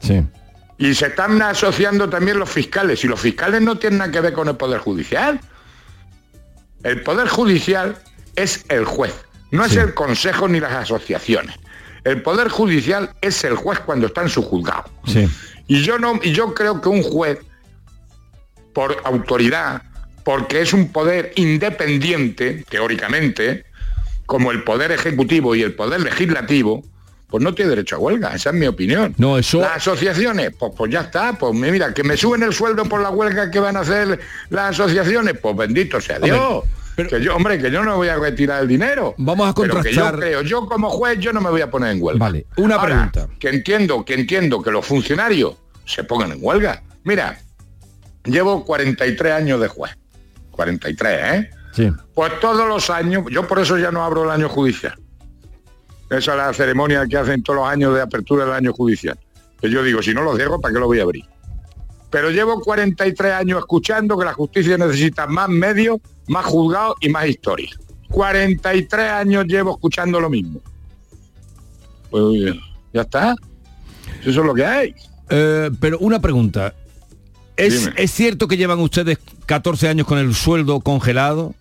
Sí. 0.00 0.24
Y 0.78 0.94
se 0.94 1.06
están 1.06 1.40
asociando 1.42 2.08
también 2.08 2.38
los 2.38 2.48
fiscales, 2.48 3.04
y 3.04 3.08
los 3.08 3.20
fiscales 3.20 3.60
no 3.60 3.76
tienen 3.76 3.98
nada 3.98 4.12
que 4.12 4.20
ver 4.20 4.32
con 4.32 4.48
el 4.48 4.56
Poder 4.56 4.80
Judicial. 4.80 5.40
El 6.82 7.02
Poder 7.02 7.28
Judicial 7.28 7.96
es 8.36 8.64
el 8.68 8.84
juez, 8.84 9.14
no 9.50 9.64
es 9.64 9.76
el 9.76 9.92
Consejo 9.94 10.48
ni 10.48 10.60
las 10.60 10.72
asociaciones. 10.72 11.56
El 12.04 12.22
Poder 12.22 12.48
Judicial 12.48 13.10
es 13.20 13.42
el 13.44 13.54
juez 13.56 13.80
cuando 13.80 14.06
está 14.06 14.22
en 14.22 14.28
su 14.28 14.42
juzgado. 14.42 14.84
Sí. 15.06 15.28
Y 15.66 15.82
yo 15.82 15.98
no, 15.98 16.18
y 16.22 16.32
yo 16.32 16.54
creo 16.54 16.80
que 16.80 16.88
un 16.88 17.02
juez, 17.02 17.38
por 18.72 18.96
autoridad, 19.04 19.82
porque 20.24 20.60
es 20.62 20.72
un 20.72 20.92
poder 20.92 21.32
independiente, 21.36 22.64
teóricamente, 22.68 23.64
como 24.26 24.52
el 24.52 24.62
poder 24.64 24.92
ejecutivo 24.92 25.54
y 25.54 25.62
el 25.62 25.74
poder 25.74 26.00
legislativo, 26.00 26.84
pues 27.28 27.42
no 27.42 27.54
tiene 27.54 27.70
derecho 27.70 27.96
a 27.96 27.98
huelga, 27.98 28.34
esa 28.34 28.50
es 28.50 28.56
mi 28.56 28.66
opinión. 28.66 29.14
No, 29.18 29.36
eso- 29.38 29.60
Las 29.60 29.76
asociaciones, 29.78 30.52
pues, 30.58 30.72
pues 30.76 30.90
ya 30.92 31.00
está, 31.02 31.34
pues 31.34 31.54
mira, 31.54 31.92
que 31.92 32.02
me 32.02 32.16
suben 32.16 32.42
el 32.42 32.52
sueldo 32.54 32.84
por 32.84 33.02
la 33.02 33.10
huelga 33.10 33.50
que 33.50 33.60
van 33.60 33.76
a 33.76 33.80
hacer 33.80 34.18
las 34.50 34.70
asociaciones, 34.70 35.34
pues 35.40 35.56
bendito 35.56 36.00
sea 36.00 36.16
Hombre, 36.16 36.32
Dios. 36.32 36.64
Pero- 36.98 37.10
que 37.10 37.22
yo, 37.24 37.36
hombre, 37.36 37.58
que 37.58 37.70
yo 37.70 37.82
no 37.84 37.96
voy 37.96 38.08
a 38.08 38.16
retirar 38.16 38.60
el 38.62 38.68
dinero. 38.68 39.14
Vamos 39.18 39.48
a 39.48 39.54
Pero 39.54 39.80
que 39.80 39.90
contrastar- 39.90 40.12
yo 40.14 40.18
creo, 40.18 40.42
yo 40.42 40.66
como 40.66 40.90
juez, 40.90 41.18
yo 41.20 41.32
no 41.32 41.40
me 41.40 41.48
voy 41.50 41.60
a 41.60 41.70
poner 41.70 41.92
en 41.92 42.02
huelga. 42.02 42.24
Vale, 42.24 42.46
una 42.56 42.74
Ahora, 42.74 43.10
pregunta. 43.12 43.28
Que 43.38 43.48
entiendo, 43.50 44.04
que 44.04 44.14
entiendo 44.14 44.60
que 44.62 44.70
los 44.72 44.84
funcionarios 44.84 45.54
se 45.84 46.02
pongan 46.04 46.32
en 46.32 46.38
huelga. 46.40 46.82
Mira, 47.04 47.38
llevo 48.24 48.64
43 48.64 49.32
años 49.32 49.60
de 49.60 49.68
juez. 49.68 49.96
43, 50.50 51.20
¿eh? 51.34 51.50
Sí. 51.72 51.92
Pues 52.14 52.40
todos 52.40 52.66
los 52.68 52.90
años, 52.90 53.24
yo 53.30 53.46
por 53.46 53.60
eso 53.60 53.78
ya 53.78 53.92
no 53.92 54.04
abro 54.04 54.24
el 54.24 54.30
año 54.30 54.48
judicial. 54.48 54.98
Esa 56.10 56.32
es 56.32 56.36
la 56.38 56.52
ceremonia 56.52 57.06
que 57.06 57.16
hacen 57.16 57.42
todos 57.42 57.60
los 57.60 57.68
años 57.68 57.94
de 57.94 58.00
apertura 58.02 58.44
del 58.44 58.54
año 58.54 58.72
judicial. 58.72 59.16
Que 59.60 59.70
yo 59.70 59.82
digo, 59.82 60.02
si 60.02 60.12
no 60.14 60.22
lo 60.22 60.34
cierro, 60.36 60.60
¿para 60.60 60.74
qué 60.74 60.80
lo 60.80 60.86
voy 60.86 60.98
a 60.98 61.02
abrir? 61.02 61.24
Pero 62.10 62.30
llevo 62.30 62.60
43 62.60 63.32
años 63.32 63.58
escuchando 63.58 64.18
que 64.18 64.24
la 64.24 64.32
justicia 64.34 64.76
necesita 64.78 65.26
más 65.26 65.48
medios, 65.48 65.98
más 66.26 66.44
juzgados 66.46 66.94
y 67.00 67.08
más 67.08 67.26
historia. 67.26 67.70
43 68.10 69.10
años 69.10 69.44
llevo 69.46 69.72
escuchando 69.72 70.18
lo 70.20 70.30
mismo. 70.30 70.60
Pues 72.10 72.54
ya 72.92 73.02
está. 73.02 73.34
Eso 74.22 74.40
es 74.40 74.46
lo 74.46 74.54
que 74.54 74.64
hay. 74.64 74.94
Eh, 75.28 75.70
pero 75.80 75.98
una 75.98 76.20
pregunta. 76.20 76.74
¿Es, 77.56 77.80
Dime. 77.86 77.94
¿Es 77.98 78.10
cierto 78.12 78.48
que 78.48 78.56
llevan 78.56 78.78
ustedes 78.78 79.18
14 79.46 79.88
años 79.88 80.06
con 80.06 80.18
el 80.18 80.34
sueldo 80.34 80.80
congelado? 80.80 81.54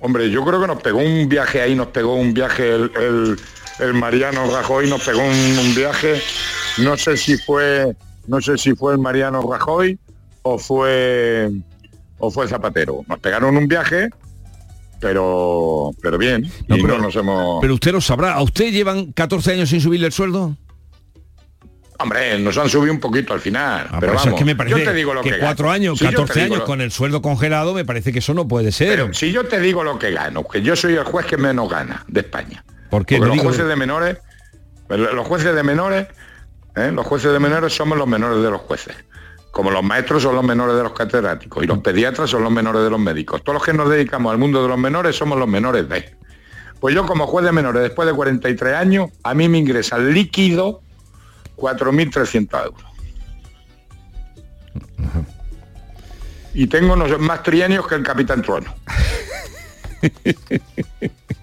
Hombre, 0.00 0.30
yo 0.30 0.44
creo 0.44 0.60
que 0.60 0.66
nos 0.66 0.82
pegó 0.82 0.98
un 0.98 1.28
viaje 1.28 1.60
ahí, 1.60 1.74
nos 1.74 1.88
pegó 1.88 2.14
un 2.14 2.32
viaje 2.32 2.74
el, 2.74 2.90
el- 2.96 3.40
el 3.80 3.94
Mariano 3.94 4.50
Rajoy, 4.50 4.88
nos 4.90 5.02
pegó 5.04 5.20
un, 5.22 5.58
un 5.58 5.74
viaje, 5.74 6.20
no 6.78 6.98
sé 6.98 7.16
si 7.16 7.38
fue, 7.38 7.96
no 8.30 8.40
sé 8.40 8.56
si 8.56 8.74
fue 8.74 8.92
el 8.94 8.98
Mariano 9.00 9.42
Rajoy 9.42 9.98
o 10.42 10.56
fue 10.58 11.50
o 12.18 12.30
fue 12.30 12.46
Zapatero. 12.48 13.02
Nos 13.08 13.18
pegaron 13.18 13.56
un 13.56 13.66
viaje, 13.66 14.08
pero 15.00 15.90
pero 16.00 16.16
bien, 16.18 16.50
No, 16.68 16.76
y 16.76 16.82
pero- 16.82 16.96
no 16.98 17.02
nos 17.04 17.16
hemos. 17.16 17.60
Pero 17.60 17.74
usted 17.74 17.92
lo 17.92 18.00
sabrá. 18.00 18.34
¿A 18.34 18.42
usted 18.42 18.70
llevan 18.72 19.12
14 19.12 19.52
años 19.52 19.68
sin 19.68 19.80
subirle 19.80 20.06
el 20.06 20.12
sueldo? 20.12 20.56
Hombre, 21.98 22.38
nos 22.38 22.56
han 22.56 22.70
subido 22.70 22.94
un 22.94 23.00
poquito 23.00 23.34
al 23.34 23.40
final. 23.40 23.86
Ah, 23.90 23.98
pero 24.00 24.14
eso 24.14 24.30
es 24.30 24.34
que 24.34 24.44
me 24.46 24.56
parece 24.56 24.78
yo 24.78 24.84
te 24.84 24.94
digo 24.94 25.12
lo 25.12 25.20
que, 25.22 25.32
que 25.32 25.38
cuatro 25.38 25.70
años, 25.70 25.98
Si 25.98 26.04
yo 26.04 26.10
te 26.10 26.16
14 26.16 26.40
digo 26.40 26.54
años 26.54 26.58
lo- 26.60 26.64
con 26.66 26.80
el 26.80 26.90
sueldo 26.92 27.20
congelado, 27.20 27.74
me 27.74 27.84
parece 27.84 28.10
que 28.12 28.20
eso 28.20 28.32
no 28.32 28.48
puede 28.48 28.72
ser. 28.72 28.88
Pero 28.88 29.12
si 29.12 29.32
yo 29.32 29.44
te 29.44 29.60
digo 29.60 29.84
lo 29.84 29.98
que 29.98 30.10
gano, 30.10 30.44
que 30.48 30.62
yo 30.62 30.74
soy 30.76 30.94
el 30.94 31.04
juez 31.04 31.26
que 31.26 31.36
menos 31.36 31.68
gana 31.68 32.02
de 32.08 32.20
España. 32.20 32.64
¿Por 32.88 33.04
qué? 33.04 33.16
Porque 33.16 33.20
No 33.20 33.26
los 33.26 33.32
digo- 33.34 33.44
jueces 33.44 33.66
de 33.68 33.76
menores, 33.76 34.16
los 34.88 35.26
jueces 35.28 35.54
de 35.54 35.62
menores, 35.62 36.06
¿eh? 36.76 36.90
los 36.92 37.06
jueces 37.06 37.32
de 37.32 37.38
menores 37.38 37.74
somos 37.74 37.96
los 37.98 38.06
menores 38.06 38.42
de 38.42 38.50
los 38.50 38.60
jueces. 38.62 38.96
Como 39.50 39.70
los 39.70 39.82
maestros 39.82 40.22
son 40.22 40.36
los 40.36 40.44
menores 40.44 40.76
de 40.76 40.82
los 40.82 40.92
catedráticos 40.92 41.64
y 41.64 41.66
los 41.66 41.78
pediatras 41.78 42.30
son 42.30 42.44
los 42.44 42.52
menores 42.52 42.82
de 42.82 42.90
los 42.90 43.00
médicos. 43.00 43.42
Todos 43.42 43.54
los 43.54 43.64
que 43.64 43.72
nos 43.72 43.90
dedicamos 43.90 44.32
al 44.32 44.38
mundo 44.38 44.62
de 44.62 44.68
los 44.68 44.78
menores 44.78 45.16
somos 45.16 45.38
los 45.38 45.48
menores 45.48 45.88
de. 45.88 46.16
Pues 46.78 46.94
yo 46.94 47.04
como 47.04 47.26
juez 47.26 47.44
de 47.44 47.52
menores, 47.52 47.82
después 47.82 48.08
de 48.08 48.14
43 48.14 48.74
años, 48.74 49.10
a 49.22 49.34
mí 49.34 49.48
me 49.48 49.58
ingresa 49.58 49.98
líquido 49.98 50.82
4.300 51.56 52.64
euros. 52.64 52.84
Y 56.54 56.66
tengo 56.66 56.96
no 56.96 57.08
sé, 57.08 57.18
más 57.18 57.42
trienios 57.42 57.86
que 57.86 57.96
el 57.96 58.02
Capitán 58.02 58.42
Trueno. 58.42 58.74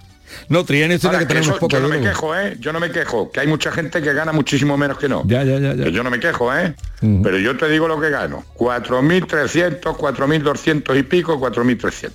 No, 0.50 0.62
esto 0.62 0.74
es 0.74 1.18
que 1.18 1.26
tenemos 1.26 1.50
eso, 1.50 1.60
poco 1.60 1.76
yo 1.76 1.82
no 1.82 1.90
me 1.90 2.00
quejo, 2.00 2.36
¿eh? 2.36 2.56
Yo 2.60 2.72
no 2.72 2.80
me 2.80 2.90
quejo, 2.90 3.32
que 3.32 3.42
hay 3.42 3.48
mucha 3.48 3.72
gente 3.72 4.02
que 4.02 4.14
gana 4.14 4.32
muchísimo 4.32 4.78
menos 4.78 4.98
que 4.98 5.10
no. 5.10 5.24
Ya, 5.26 5.44
ya, 5.44 5.60
ya, 5.60 5.74
ya. 5.74 5.84
Que 5.84 5.92
yo 5.92 6.04
no 6.04 6.10
me 6.10 6.20
quejo, 6.20 6.56
¿eh? 6.56 6.74
Ujú. 7.02 7.22
Pero 7.22 7.38
yo 7.38 7.58
te 7.58 7.68
digo 7.68 7.88
lo 7.88 8.00
que 8.00 8.10
gano. 8.10 8.46
4.300, 8.56 9.82
4.200 9.82 10.98
y 10.98 11.04
pico, 11.04 11.38
4.300. 11.40 12.12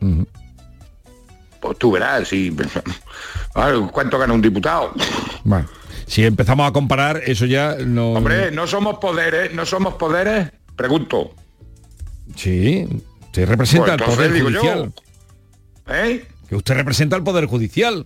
Ujú. 0.00 0.26
Pues 1.60 1.78
tú 1.78 1.92
verás. 1.92 2.30
Ah, 3.54 3.72
¿cuánto 3.92 4.18
gana 4.18 4.32
un 4.32 4.42
diputado? 4.42 4.92
Vale. 5.44 5.66
Si 6.06 6.24
empezamos 6.24 6.68
a 6.68 6.72
comparar, 6.72 7.22
eso 7.24 7.46
ya 7.46 7.76
no... 7.76 8.12
Hombre, 8.12 8.50
no 8.50 8.66
somos 8.66 8.98
poderes, 8.98 9.54
no 9.54 9.64
somos 9.64 9.94
poderes, 9.94 10.50
pregunto. 10.76 11.34
Sí, 12.36 12.86
usted 13.22 13.48
representa 13.48 13.96
Pues 13.96 14.08
al 14.08 14.16
Poder 14.16 14.52
yo. 14.52 14.88
¿Eh? 15.88 16.26
Usted 16.56 16.74
representa 16.74 17.16
al 17.16 17.22
Poder 17.24 17.46
Judicial. 17.46 18.04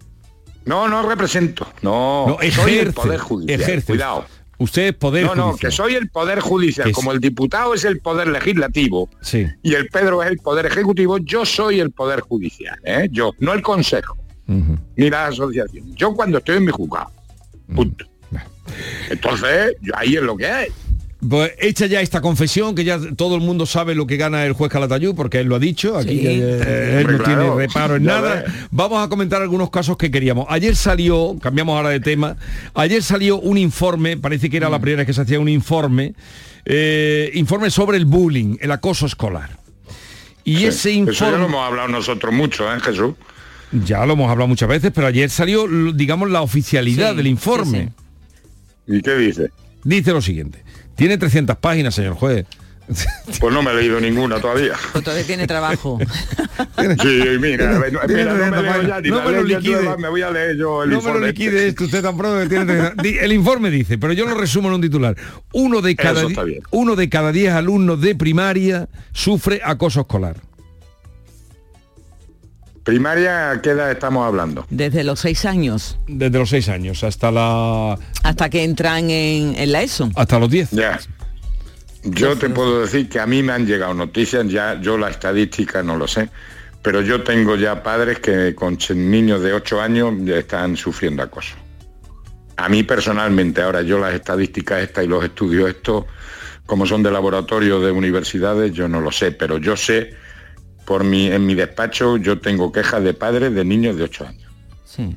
No, 0.64 0.88
no 0.88 1.08
represento. 1.08 1.66
No, 1.82 2.26
No, 2.28 2.36
soy 2.38 2.48
ejerce. 2.48 2.80
el 2.80 2.92
poder 2.92 3.20
judicial. 3.20 3.60
ejerce. 3.60 3.86
Cuidado. 3.86 4.24
Usted 4.58 4.82
es 4.88 4.92
Poder 4.94 5.26
No, 5.26 5.34
no, 5.34 5.48
Judicial. 5.50 5.70
que 5.70 5.76
soy 5.76 5.94
el 5.94 6.08
poder 6.08 6.40
judicial. 6.40 6.88
Es- 6.88 6.94
Como 6.94 7.12
el 7.12 7.20
diputado 7.20 7.74
es 7.74 7.84
el 7.84 8.00
poder 8.00 8.28
legislativo, 8.28 9.08
Sí. 9.20 9.46
y 9.62 9.74
el 9.74 9.88
Pedro 9.88 10.22
es 10.22 10.30
el 10.30 10.38
poder 10.38 10.66
ejecutivo, 10.66 11.18
yo 11.18 11.44
soy 11.44 11.78
el 11.78 11.90
poder 11.92 12.20
judicial, 12.20 12.78
¿eh? 12.84 13.06
yo, 13.12 13.32
no 13.38 13.52
el 13.52 13.60
consejo, 13.62 14.16
Ujú. 14.48 14.78
ni 14.96 15.10
la 15.10 15.26
asociación. 15.26 15.94
Yo 15.94 16.14
cuando 16.14 16.38
estoy 16.38 16.56
en 16.56 16.64
mi 16.64 16.72
juzgado. 16.72 17.10
Punto. 17.74 18.06
Entonces, 19.10 19.74
ahí 19.94 20.16
es 20.16 20.22
lo 20.22 20.36
que 20.36 20.46
hay. 20.46 20.68
Pues 21.28 21.52
hecha 21.58 21.86
ya 21.86 22.00
esta 22.02 22.20
confesión, 22.20 22.74
que 22.74 22.84
ya 22.84 22.98
todo 23.16 23.34
el 23.36 23.40
mundo 23.40 23.64
sabe 23.66 23.94
lo 23.94 24.06
que 24.06 24.16
gana 24.16 24.44
el 24.44 24.52
juez 24.52 24.70
Calatayud, 24.70 25.14
porque 25.14 25.40
él 25.40 25.46
lo 25.48 25.56
ha 25.56 25.58
dicho, 25.58 25.96
aquí 25.96 26.18
Sí. 26.20 26.26
eh, 26.26 26.98
él 27.00 27.06
no 27.10 27.18
claro. 27.18 27.24
tiene 27.24 27.54
reparo 27.66 27.96
en 27.96 28.04
nada. 28.04 28.44
Vamos 28.70 29.04
a 29.04 29.08
comentar 29.08 29.40
algunos 29.42 29.70
casos 29.70 29.96
que 29.96 30.10
queríamos. 30.10 30.46
Ayer 30.48 30.76
salió, 30.76 31.36
cambiamos 31.40 31.76
ahora 31.76 31.88
de 31.90 32.00
tema, 32.00 32.36
ayer 32.74 33.02
salió 33.02 33.38
un 33.38 33.56
informe, 33.58 34.16
parece 34.16 34.50
que 34.50 34.56
era 34.58 34.68
Mm. 34.68 34.72
la 34.72 34.78
primera 34.78 34.98
vez 34.98 35.06
que 35.06 35.12
se 35.14 35.22
hacía 35.22 35.40
un 35.40 35.48
informe, 35.48 36.14
eh, 36.64 37.30
informe 37.34 37.70
sobre 37.70 37.96
el 37.96 38.04
bullying, 38.04 38.56
el 38.60 38.70
acoso 38.70 39.06
escolar. 39.06 39.58
Y 40.44 40.64
ese 40.64 40.90
Eso 40.90 40.90
ya 40.90 40.94
lo 40.94 41.10
informe, 41.10 41.44
hemos 41.46 41.66
hablado 41.66 41.88
nosotros 41.88 42.32
mucho, 42.32 42.72
¿eh, 42.72 42.78
Jesús? 42.80 43.14
ya 43.72 44.06
lo 44.06 44.12
hemos 44.12 44.30
hablado 44.30 44.46
muchas 44.48 44.68
veces, 44.68 44.92
pero 44.94 45.08
ayer 45.08 45.28
salió, 45.28 45.66
digamos, 45.92 46.30
la 46.30 46.42
oficialidad 46.42 47.10
Sí, 47.12 47.16
del 47.16 47.26
informe. 47.26 47.88
¿Y 48.86 49.00
qué 49.02 49.14
dice? 49.16 49.50
Dice 49.82 50.12
lo 50.12 50.20
siguiente, 50.20 50.62
tiene 50.96 51.16
300 51.18 51.56
páginas, 51.58 51.94
señor 51.94 52.14
juez. 52.14 52.44
Pues 53.40 53.52
no 53.52 53.62
me 53.64 53.72
he 53.72 53.74
leído 53.74 54.00
ninguna 54.00 54.38
todavía. 54.40 54.74
Pues 54.92 55.02
todavía 55.02 55.26
tiene 55.26 55.46
trabajo. 55.46 55.98
Sí, 57.02 57.20
mira, 57.40 57.78
mira, 58.08 58.32
no 58.34 58.50
me 58.50 58.62
leo 58.62 58.82
ya 58.82 59.00
ni 59.00 59.08
No 59.10 59.22
me 59.22 59.30
lo 59.32 59.42
liquide. 59.42 59.74
nueva, 59.76 59.96
me 59.98 60.08
voy 60.08 60.22
a 60.22 60.30
leer 60.30 60.56
yo 60.56 60.82
el 60.84 60.90
No 60.90 60.96
me 60.98 61.02
lo 61.02 61.08
informe 61.08 61.26
liquide 61.28 61.56
este. 61.56 61.68
esto, 61.68 61.84
usted 61.84 62.02
tan 62.02 62.16
pronto 62.16 62.42
que 62.42 62.48
tiene 62.48 62.64
300. 62.66 63.02
Di- 63.02 63.18
El 63.18 63.32
informe 63.32 63.70
dice, 63.70 63.98
pero 63.98 64.12
yo 64.12 64.26
lo 64.26 64.34
resumo 64.34 64.68
en 64.68 64.74
un 64.74 64.80
titular. 64.80 65.16
Uno 65.52 65.82
de 65.82 65.96
cada, 65.96 66.22
uno 66.70 66.96
de 66.96 67.08
cada 67.08 67.32
10 67.32 67.52
alumnos 67.54 68.00
de 68.00 68.14
primaria 68.14 68.88
sufre 69.12 69.60
acoso 69.64 70.00
escolar. 70.02 70.36
Primaria, 72.86 73.50
¿a 73.50 73.60
qué 73.60 73.70
edad 73.70 73.90
estamos 73.90 74.24
hablando? 74.24 74.64
Desde 74.70 75.02
los 75.02 75.18
seis 75.18 75.44
años 75.44 75.98
Desde 76.06 76.38
los 76.38 76.50
6 76.50 76.68
años 76.68 77.02
hasta, 77.02 77.32
la, 77.32 77.98
hasta 78.22 78.48
que 78.48 78.62
entran 78.62 79.10
en, 79.10 79.56
en 79.56 79.72
la 79.72 79.82
ESO. 79.82 80.08
hasta 80.14 80.38
los 80.38 80.48
10. 80.48 80.70
Ya. 80.70 81.00
Yo 82.04 82.38
te 82.38 82.48
puedo 82.48 82.82
decir 82.82 83.08
que 83.08 83.18
a 83.18 83.26
mí 83.26 83.42
me 83.42 83.54
han 83.54 83.66
llegado 83.66 83.92
noticias, 83.92 84.46
ya 84.46 84.80
yo 84.80 84.96
la 84.96 85.10
estadística 85.10 85.82
no 85.82 85.96
lo 85.96 86.06
sé, 86.06 86.28
pero 86.80 87.00
yo 87.00 87.24
tengo 87.24 87.56
ya 87.56 87.82
padres 87.82 88.20
que 88.20 88.54
con 88.54 88.78
niños 88.94 89.42
de 89.42 89.52
8 89.52 89.80
años 89.80 90.14
ya 90.20 90.36
están 90.36 90.76
sufriendo 90.76 91.24
acoso. 91.24 91.56
A 92.56 92.68
mí 92.68 92.84
personalmente, 92.84 93.62
ahora 93.62 93.82
yo 93.82 93.98
las 93.98 94.14
estadísticas 94.14 94.82
estas 94.82 95.04
y 95.04 95.08
los 95.08 95.24
estudios 95.24 95.68
estos, 95.68 96.04
como 96.64 96.86
son 96.86 97.02
de 97.02 97.10
laboratorio 97.10 97.80
de 97.80 97.90
universidades, 97.90 98.72
yo 98.72 98.86
no 98.86 99.00
lo 99.00 99.10
sé, 99.10 99.32
pero 99.32 99.58
yo 99.58 99.76
sé, 99.76 100.14
por 100.86 101.04
mi, 101.04 101.26
en 101.26 101.44
mi 101.44 101.54
despacho, 101.54 102.16
yo 102.16 102.40
tengo 102.40 102.72
quejas 102.72 103.02
de 103.04 103.12
padres 103.12 103.54
de 103.54 103.64
niños 103.64 103.96
de 103.96 104.04
8 104.04 104.26
años. 104.28 104.50
Sí. 104.84 105.14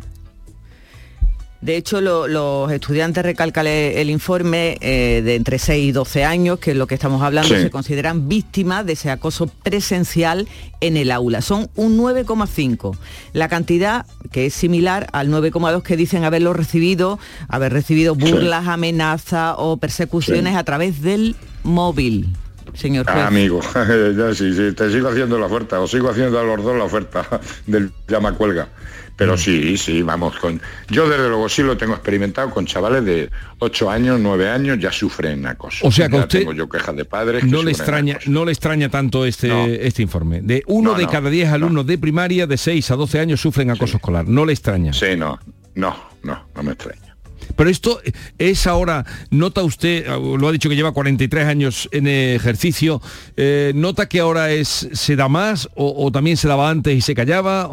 De 1.61 1.75
hecho, 1.75 1.99
lo- 1.99 2.25
los 2.29 2.71
estudiantes, 2.71 3.21
recalcan 3.21 3.67
el 3.67 4.09
informe, 4.09 4.77
eh, 4.79 5.21
de 5.21 5.35
entre 5.35 5.59
6 5.59 5.89
y 5.89 5.91
12 5.91 6.23
años, 6.23 6.57
que 6.57 6.71
es 6.71 6.77
lo 6.77 6.87
que 6.87 6.95
estamos 6.95 7.21
hablando, 7.21 7.53
Sí. 7.53 7.61
se 7.63 7.69
consideran 7.69 8.29
víctimas 8.29 8.85
de 8.85 8.93
ese 8.93 9.11
acoso 9.11 9.47
presencial 9.47 10.47
en 10.79 10.95
el 10.95 11.11
aula. 11.11 11.41
Son 11.41 11.69
un 11.75 11.97
9,5. 11.97 12.95
La 13.33 13.49
cantidad 13.49 14.05
que 14.31 14.45
es 14.45 14.53
similar 14.53 15.07
al 15.11 15.29
9,2 15.29 15.83
que 15.83 15.97
dicen 15.97 16.23
haberlo 16.23 16.53
recibido, 16.53 17.19
haber 17.49 17.73
recibido 17.73 18.15
burlas, 18.15 18.67
amenazas 18.69 19.55
o 19.57 19.75
persecuciones 19.75 20.53
Sí. 20.53 20.59
a 20.59 20.63
través 20.63 21.01
del 21.01 21.35
móvil. 21.63 22.29
Señor 22.73 23.05
juez. 23.05 23.17
Ah, 23.17 23.27
amigo, 23.27 23.61
ya 24.17 24.33
sí, 24.33 24.53
sí, 24.53 24.73
te 24.73 24.89
sigo 24.91 25.09
haciendo 25.09 25.37
la 25.39 25.45
oferta, 25.47 25.79
os 25.79 25.91
sigo 25.91 26.09
haciendo 26.09 26.39
a 26.39 26.43
los 26.43 26.63
dos 26.63 26.75
la 26.77 26.83
oferta 26.85 27.25
del 27.67 27.91
llama 28.07 28.33
cuelga. 28.33 28.67
Pero 29.15 29.37
sí, 29.37 29.75
sí, 29.75 30.01
vamos 30.01 30.37
con. 30.37 30.61
Yo 30.87 31.09
desde 31.09 31.27
luego 31.27 31.49
sí 31.49 31.61
lo 31.61 31.75
tengo 31.75 31.93
experimentado 31.93 32.49
con 32.51 32.65
chavales 32.65 33.03
de 33.03 33.29
8 33.57 33.89
años, 33.91 34.17
9 34.21 34.49
años, 34.49 34.79
ya 34.79 34.93
sufren 34.93 35.45
acoso. 35.45 35.85
O 35.85 35.91
sea 35.91 36.07
que 36.07 36.15
a 36.15 36.19
Ya 36.19 36.23
usted 36.23 36.39
tengo 36.39 36.53
yo 36.53 36.69
quejas 36.69 36.95
de 36.95 37.03
padres. 37.03 37.43
que 37.43 37.49
No 37.49 37.61
le 37.61 37.71
extraña, 37.71 38.13
acoso. 38.15 38.31
no 38.31 38.45
le 38.45 38.53
extraña 38.53 38.87
tanto 38.87 39.25
este, 39.25 39.49
No. 39.49 39.65
este 39.65 40.01
informe. 40.03 40.39
De 40.41 40.63
uno 40.67 40.93
No, 40.93 40.97
de 40.97 41.03
no, 41.03 41.09
cada 41.11 41.29
10 41.29 41.49
no. 41.49 41.55
alumnos 41.55 41.85
de 41.85 41.97
primaria 41.97 42.47
de 42.47 42.55
6 42.57 42.91
a 42.91 42.95
12 42.95 43.19
años 43.19 43.41
sufren 43.41 43.69
acoso 43.71 43.97
escolar. 43.97 44.25
No 44.25 44.45
le 44.45 44.53
extraña. 44.53 44.93
Sí, 44.93 45.17
no, 45.17 45.37
no, 45.75 45.93
no, 46.23 46.45
no 46.55 46.63
me 46.63 46.71
extraña. 46.71 47.08
Pero 47.55 47.69
esto 47.69 47.99
es 48.37 48.67
ahora, 48.67 49.05
nota 49.31 49.63
usted, 49.63 50.07
lo 50.07 50.47
ha 50.47 50.51
dicho 50.51 50.69
que 50.69 50.75
lleva 50.75 50.91
43 50.91 51.45
años 51.45 51.89
en 51.91 52.07
ejercicio, 52.07 53.01
eh, 53.37 53.71
nota 53.75 54.07
que 54.07 54.19
ahora 54.19 54.47
se 54.63 55.15
da 55.15 55.27
más 55.27 55.69
o, 55.75 56.11
también 56.11 56.37
se 56.37 56.47
daba 56.47 56.69
antes 56.69 56.95
y 56.95 57.01
se 57.01 57.15
callaba 57.15 57.69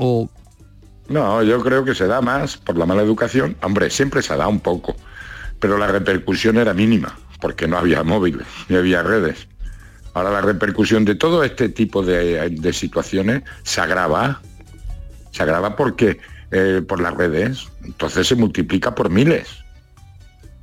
No, 1.08 1.42
yo 1.42 1.62
creo 1.62 1.84
que 1.84 1.94
se 1.94 2.06
da 2.06 2.20
más 2.20 2.56
por 2.56 2.76
la 2.76 2.86
mala 2.86 3.02
educación. 3.02 3.56
Hombre, 3.62 3.90
siempre 3.90 4.22
se 4.22 4.36
dado 4.36 4.50
un 4.50 4.60
poco, 4.60 4.96
pero 5.60 5.78
la 5.78 5.86
repercusión 5.86 6.56
era 6.56 6.74
mínima, 6.74 7.18
porque 7.40 7.66
no 7.66 7.78
había 7.78 8.02
móviles, 8.02 8.46
ni 8.68 8.76
había 8.76 9.02
redes. 9.02 9.48
Ahora 10.14 10.30
la 10.30 10.40
repercusión 10.40 11.04
de 11.04 11.14
todo 11.14 11.44
este 11.44 11.68
tipo 11.68 12.02
de, 12.02 12.48
de 12.48 12.72
situaciones 12.72 13.42
se 13.64 13.82
agrava. 13.82 14.40
Se 15.30 15.42
agrava 15.42 15.76
porque 15.76 16.18
eh, 16.52 16.80
por 16.86 17.00
las 17.00 17.14
redes, 17.14 17.68
entonces 17.84 18.28
se 18.28 18.36
multiplica 18.36 18.94
por 18.94 19.10
miles. 19.10 19.65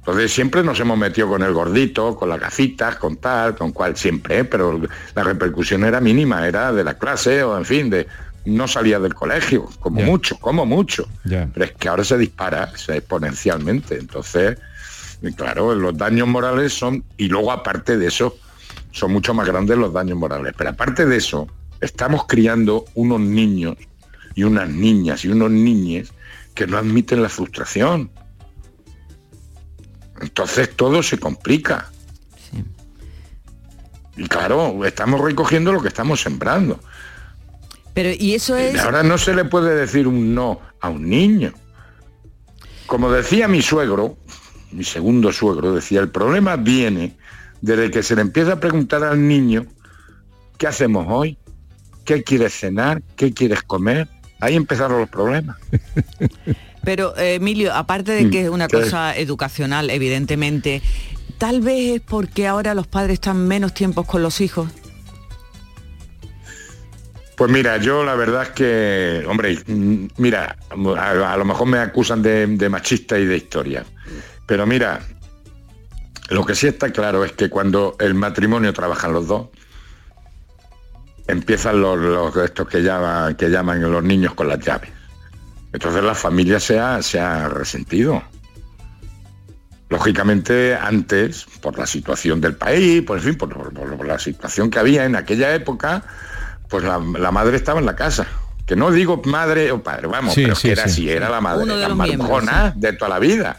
Entonces 0.03 0.33
siempre 0.33 0.63
nos 0.63 0.77
hemos 0.81 0.97
metido 0.97 1.29
con 1.29 1.43
el 1.43 1.53
gordito, 1.53 2.17
con 2.17 2.27
las 2.27 2.37
gafitas, 2.37 2.97
con 2.97 3.15
tal, 3.15 3.55
con 3.55 3.71
cual, 3.71 3.95
siempre, 3.95 4.39
¿eh? 4.39 4.43
pero 4.43 4.81
la 5.15 5.23
repercusión 5.23 5.85
era 5.85 6.01
mínima, 6.01 6.45
era 6.45 6.73
de 6.73 6.83
la 6.83 6.97
clase 6.97 7.41
o 7.41 7.57
en 7.57 7.63
fin, 7.63 7.89
de 7.89 8.05
no 8.43 8.67
salía 8.67 8.99
del 8.99 9.13
colegio, 9.13 9.69
como 9.79 10.01
mucho, 10.01 10.37
como 10.39 10.65
mucho. 10.65 11.07
Pero 11.23 11.63
es 11.63 11.71
que 11.71 11.87
ahora 11.87 12.03
se 12.03 12.17
dispara 12.17 12.69
exponencialmente. 12.89 13.97
Entonces, 13.97 14.57
claro, 15.37 15.73
los 15.73 15.97
daños 15.97 16.27
morales 16.27 16.73
son, 16.73 17.05
y 17.15 17.29
luego 17.29 17.53
aparte 17.53 17.97
de 17.97 18.07
eso, 18.07 18.35
son 18.91 19.13
mucho 19.13 19.33
más 19.33 19.47
grandes 19.47 19.77
los 19.77 19.93
daños 19.93 20.17
morales. 20.17 20.53
Pero 20.57 20.71
aparte 20.71 21.05
de 21.05 21.15
eso, 21.15 21.47
estamos 21.79 22.25
criando 22.27 22.83
unos 22.95 23.21
niños 23.21 23.77
y 24.35 24.43
unas 24.43 24.67
niñas 24.67 25.23
y 25.23 25.29
unos 25.29 25.51
niñes 25.51 26.11
que 26.53 26.67
no 26.67 26.77
admiten 26.77 27.23
la 27.23 27.29
frustración. 27.29 28.09
Entonces 30.23 30.73
todo 30.75 31.03
se 31.03 31.19
complica. 31.19 31.91
Y 34.15 34.27
claro, 34.27 34.85
estamos 34.85 35.19
recogiendo 35.19 35.73
lo 35.73 35.81
que 35.81 35.89
estamos 35.89 36.21
sembrando. 36.21 36.79
Pero, 37.93 38.09
y 38.17 38.35
eso 38.35 38.55
es... 38.55 38.75
Y 38.75 38.77
ahora 38.77 39.03
no 39.03 39.17
se 39.17 39.35
le 39.35 39.43
puede 39.43 39.75
decir 39.75 40.07
un 40.07 40.33
no 40.33 40.61
a 40.79 40.89
un 40.89 41.09
niño. 41.09 41.53
Como 42.85 43.11
decía 43.11 43.47
mi 43.47 43.61
suegro, 43.61 44.17
mi 44.71 44.83
segundo 44.83 45.33
suegro, 45.33 45.75
decía, 45.75 45.99
el 45.99 46.09
problema 46.09 46.55
viene 46.55 47.17
desde 47.61 47.91
que 47.91 48.01
se 48.01 48.15
le 48.15 48.21
empieza 48.21 48.53
a 48.53 48.59
preguntar 48.59 49.03
al 49.03 49.27
niño, 49.27 49.65
¿qué 50.57 50.67
hacemos 50.67 51.05
hoy? 51.09 51.37
¿Qué 52.05 52.23
quieres 52.23 52.53
cenar? 52.53 53.01
¿Qué 53.15 53.33
quieres 53.33 53.61
comer? 53.63 54.07
Ahí 54.39 54.55
empezaron 54.55 55.01
los 55.01 55.09
problemas. 55.09 55.57
Pero, 56.83 57.15
eh, 57.17 57.35
Emilio, 57.35 57.73
aparte 57.73 58.11
de 58.11 58.29
que 58.29 58.43
es 58.43 58.49
una 58.49 58.67
¿qué? 58.67 58.81
cosa 58.81 59.15
educacional, 59.15 59.89
evidentemente, 59.89 60.81
tal 61.37 61.61
vez 61.61 61.95
es 61.95 62.01
porque 62.01 62.45
ahora 62.47 62.73
los 62.73 62.87
padres 62.87 63.13
están 63.15 63.47
menos 63.47 63.73
tiempos 63.73 64.05
con 64.05 64.21
los 64.21 64.41
hijos. 64.41 64.69
Pues 67.35 67.51
mira, 67.51 67.77
yo 67.77 68.03
la 68.03 68.15
verdad 68.15 68.43
es 68.43 68.49
que, 68.49 69.25
hombre, 69.27 69.57
mm, 69.65 70.05
mira, 70.17 70.55
a, 70.97 71.33
a 71.33 71.37
lo 71.37 71.45
mejor 71.45 71.67
me 71.67 71.79
acusan 71.79 72.21
de, 72.21 72.45
de 72.47 72.69
machista 72.69 73.17
y 73.17 73.25
de 73.25 73.37
historia, 73.37 73.83
pero 74.45 74.65
mira, 74.67 74.99
lo 76.29 76.45
que 76.45 76.53
sí 76.53 76.67
está 76.67 76.91
claro 76.91 77.25
es 77.25 77.31
que 77.31 77.49
cuando 77.49 77.95
el 77.99 78.13
matrimonio 78.13 78.71
trabajan 78.71 79.13
los 79.13 79.27
dos, 79.27 79.47
empiezan 81.27 81.81
los, 81.81 81.97
los- 81.97 82.35
estos 82.37 82.67
que 82.67 82.81
llaman, 82.83 83.35
que 83.35 83.49
llaman 83.49 83.81
los 83.81 84.03
niños 84.03 84.33
con 84.35 84.47
las 84.47 84.59
llaves. 84.59 84.91
Entonces 85.73 86.03
la 86.03 86.15
familia 86.15 86.59
se 86.59 86.79
ha, 86.79 87.01
se 87.01 87.19
ha 87.19 87.49
resentido. 87.49 88.21
Lógicamente 89.89 90.75
antes, 90.75 91.45
por 91.61 91.77
la 91.77 91.85
situación 91.85 92.41
del 92.41 92.55
país, 92.55 93.01
por, 93.03 93.17
en 93.17 93.23
fin, 93.23 93.35
por, 93.35 93.49
por- 93.53 93.73
por 93.97 94.07
la 94.07 94.17
situación 94.17 94.69
que 94.69 94.79
había 94.79 95.05
en 95.05 95.15
aquella 95.15 95.53
época, 95.53 96.03
pues 96.69 96.83
la, 96.83 96.97
la 96.99 97.31
madre 97.31 97.57
estaba 97.57 97.79
en 97.79 97.85
la 97.85 97.95
casa. 97.95 98.25
Que 98.65 98.75
no 98.75 98.91
digo 98.91 99.21
madre 99.25 99.71
o 99.71 99.83
padre, 99.83 100.07
vamos, 100.07 100.33
Sí, 100.33 100.43
pero 100.43 100.55
sí, 100.55 100.67
que 100.69 100.71
era 100.71 100.83
sí. 100.83 100.89
así, 100.89 101.09
era 101.09 101.29
la 101.29 101.41
madre, 101.41 101.63
Uno 101.63 101.75
de 101.77 101.87
la 101.87 101.95
marujona 101.95 102.73
de 102.75 102.93
toda 102.93 103.09
la 103.09 103.19
vida. 103.19 103.57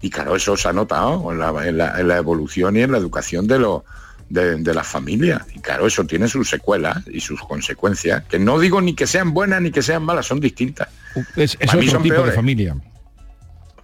Y 0.00 0.10
claro, 0.10 0.34
eso 0.34 0.56
se 0.56 0.68
ha 0.68 0.72
notado 0.72 1.30
en 1.30 1.38
la, 1.38 1.48
en 1.68 1.78
la- 1.78 2.00
en 2.00 2.08
la 2.08 2.16
evolución 2.16 2.76
y 2.76 2.82
en 2.82 2.90
la 2.92 2.98
educación 2.98 3.46
de, 3.46 3.58
los 3.60 3.82
de, 4.32 4.56
de 4.56 4.74
las 4.74 4.86
familias. 4.86 5.42
Y 5.54 5.60
claro, 5.60 5.86
eso 5.86 6.04
tiene 6.04 6.26
sus 6.26 6.48
secuelas 6.48 7.02
y 7.06 7.20
sus 7.20 7.40
consecuencias, 7.42 8.24
que 8.24 8.38
no 8.38 8.58
digo 8.58 8.80
ni 8.80 8.94
que 8.94 9.06
sean 9.06 9.34
buenas 9.34 9.60
ni 9.60 9.70
que 9.70 9.82
sean 9.82 10.02
malas, 10.02 10.26
son 10.26 10.40
distintas. 10.40 10.88
Es, 11.36 11.56
es 11.60 11.74
mí 11.74 11.80
otro 11.80 11.90
son 11.92 12.02
tipo 12.02 12.14
peores. 12.14 12.32
de 12.32 12.36
familia. 12.36 12.76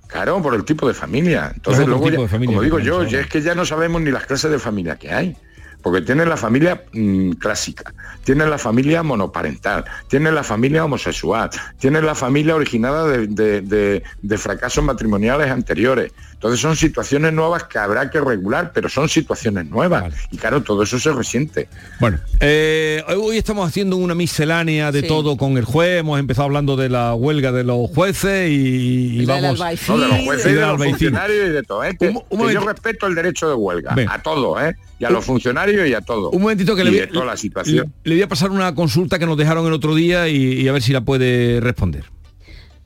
Claro, 0.06 0.40
por 0.42 0.54
el 0.54 0.64
tipo 0.64 0.88
de 0.88 0.94
familia. 0.94 1.52
Entonces, 1.54 1.86
luego 1.86 2.04
tipo 2.04 2.16
ya- 2.16 2.22
de 2.22 2.28
familia 2.28 2.54
como 2.56 2.62
digo 2.62 2.78
yo, 2.78 3.04
ya 3.04 3.20
es 3.20 3.26
que 3.26 3.42
ya 3.42 3.54
no 3.54 3.66
sabemos 3.66 4.00
ni 4.00 4.10
las 4.10 4.24
clases 4.24 4.50
de 4.50 4.58
familia 4.58 4.96
que 4.96 5.12
hay. 5.12 5.36
Porque 5.82 6.00
tienen 6.02 6.28
la 6.28 6.36
familia 6.36 6.82
mm, 6.92 7.32
clásica, 7.34 7.94
tienen 8.24 8.50
la 8.50 8.58
familia 8.58 9.04
monoparental, 9.04 9.84
tienen 10.08 10.34
la 10.34 10.42
familia 10.42 10.84
homosexual, 10.84 11.50
tienen 11.78 12.04
la 12.04 12.16
familia 12.16 12.56
originada 12.56 13.06
de, 13.06 13.28
de- 13.28 13.60
de- 13.60 14.02
de 14.20 14.38
fracasos 14.38 14.82
matrimoniales 14.82 15.48
anteriores. 15.52 16.10
Entonces 16.38 16.60
son 16.60 16.76
situaciones 16.76 17.32
nuevas 17.32 17.64
que 17.64 17.78
habrá 17.78 18.08
que 18.10 18.20
regular, 18.20 18.70
pero 18.72 18.88
son 18.88 19.08
situaciones 19.08 19.66
nuevas. 19.66 20.02
Vale. 20.02 20.14
Y 20.30 20.36
claro, 20.36 20.62
todo 20.62 20.84
eso 20.84 20.96
se 20.96 21.10
resiente. 21.12 21.68
Bueno, 21.98 22.18
eh, 22.38 23.02
hoy 23.20 23.38
estamos 23.38 23.68
haciendo 23.68 23.96
una 23.96 24.14
miscelánea 24.14 24.92
de 24.92 25.00
Sí. 25.00 25.08
todo 25.08 25.36
con 25.36 25.58
el 25.58 25.64
juez, 25.64 25.98
hemos 25.98 26.20
empezado 26.20 26.46
hablando 26.46 26.76
de 26.76 26.90
la 26.90 27.12
huelga 27.16 27.50
de 27.50 27.64
los 27.64 27.90
jueces 27.90 28.50
y, 28.50 29.20
y 29.22 29.26
vamos... 29.26 29.58
No, 29.88 29.98
de 29.98 30.08
los 30.08 30.18
jueces 30.24 30.46
y 30.46 30.50
y 30.50 30.52
de 30.52 30.60
de 30.60 30.66
los 30.68 30.76
funcionarios 30.84 31.48
y 31.48 31.50
de 31.50 31.62
todo. 31.64 31.82
¿eh? 31.82 31.96
Que, 31.98 32.06
Un 32.06 32.14
mo- 32.14 32.20
un 32.20 32.28
que 32.28 32.36
momento. 32.44 32.60
yo 32.60 32.68
respeto 32.68 33.06
el 33.08 33.14
derecho 33.16 33.48
de 33.48 33.54
huelga, 33.54 33.94
Ven. 33.96 34.08
a 34.08 34.22
todos, 34.22 34.62
¿eh? 34.62 34.76
y 35.00 35.04
a 35.06 35.10
los 35.10 35.24
funcionarios 35.24 35.88
y 35.88 35.94
a 35.94 36.00
todos. 36.02 36.32
Un 36.32 36.42
momentito 36.42 36.76
que 36.76 36.82
Y 36.82 36.84
le 36.84 36.90
voy, 36.92 37.00
de 37.00 37.06
toda 37.08 37.24
la 37.24 37.36
situación. 37.36 37.92
le- 38.04 38.10
le 38.10 38.14
voy 38.14 38.22
a 38.22 38.28
pasar 38.28 38.50
una 38.52 38.72
consulta 38.76 39.18
que 39.18 39.26
nos 39.26 39.36
dejaron 39.36 39.66
el 39.66 39.72
otro 39.72 39.94
día 39.96 40.28
y, 40.28 40.36
y 40.60 40.68
a 40.68 40.72
ver 40.72 40.82
si 40.82 40.92
la 40.92 41.00
puede 41.00 41.58
responder. 41.60 42.04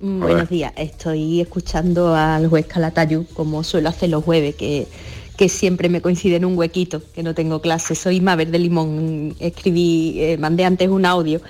Mm. 0.02 0.20
Buenos 0.20 0.48
días, 0.48 0.72
estoy 0.76 1.40
escuchando 1.40 2.12
al 2.16 2.48
juez 2.48 2.66
Calatayud, 2.66 3.24
como 3.34 3.62
suelo 3.62 3.88
hacer 3.88 4.10
los 4.10 4.24
jueves, 4.24 4.56
que, 4.56 4.88
que 5.36 5.48
siempre 5.48 5.88
me 5.88 6.02
coincide 6.02 6.36
en 6.36 6.44
un 6.44 6.58
huequito, 6.58 7.00
que 7.14 7.22
no 7.22 7.34
tengo 7.36 7.60
clase. 7.60 7.94
Soy 7.94 8.20
Mabel 8.20 8.50
de 8.50 8.58
Limón, 8.58 9.36
escribí, 9.38 10.16
eh, 10.18 10.38
mandé 10.38 10.64
antes 10.64 10.88
un 10.88 11.06
audio 11.06 11.40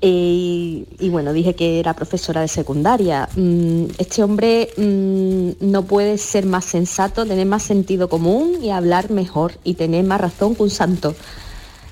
eh, 0.00 0.84
y 0.98 1.08
bueno, 1.08 1.32
dije 1.32 1.54
que 1.54 1.78
era 1.78 1.94
profesora 1.94 2.40
de 2.40 2.48
secundaria. 2.48 3.28
Mm, 3.36 3.84
Este 3.98 4.24
hombre 4.24 4.70
mm, 4.76 5.50
no 5.60 5.84
puede 5.84 6.18
ser 6.18 6.46
más 6.46 6.64
sensato, 6.64 7.26
tener 7.26 7.46
más 7.46 7.62
sentido 7.62 8.08
común 8.08 8.54
y 8.60 8.70
hablar 8.70 9.10
mejor 9.12 9.52
y 9.62 9.74
tener 9.74 10.04
más 10.04 10.20
razón 10.20 10.56
que 10.56 10.64
un 10.64 10.70
santo. 10.70 11.14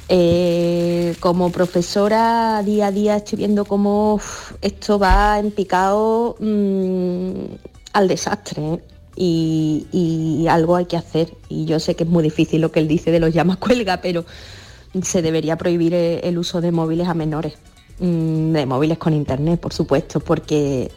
Eh, 0.08 1.16
como 1.20 1.50
profesora 1.50 2.62
día 2.64 2.88
a 2.88 2.92
día 2.92 3.16
estoy 3.16 3.38
viendo 3.38 3.64
cómo 3.64 4.20
esto 4.62 5.00
va 5.00 5.38
en 5.40 5.50
picado 5.50 6.36
mm, 6.38 7.30
al 7.92 8.06
desastre 8.06 8.62
¿eh? 8.62 8.80
y, 9.16 9.86
y 9.92 10.46
algo 10.48 10.76
hay 10.76 10.86
que 10.86 10.96
hacer. 10.96 11.32
Y 11.48 11.64
yo 11.64 11.80
sé 11.80 11.96
que 11.96 12.04
es 12.04 12.10
muy 12.10 12.22
difícil 12.22 12.60
lo 12.60 12.72
que 12.72 12.80
él 12.80 12.88
dice 12.88 13.10
de 13.10 13.20
los 13.20 13.32
llamas 13.32 13.56
cuelga, 13.58 14.00
pero 14.00 14.24
se 15.02 15.22
debería 15.22 15.56
prohibir 15.56 15.94
eh, 15.94 16.20
el 16.24 16.38
uso 16.38 16.60
de 16.60 16.72
móviles 16.72 17.08
a 17.08 17.14
menores, 17.14 17.54
Mm, 17.98 18.52
de 18.52 18.66
móviles 18.66 18.98
con 18.98 19.14
internet, 19.14 19.58
por 19.58 19.72
supuesto, 19.72 20.20
porque 20.20 20.90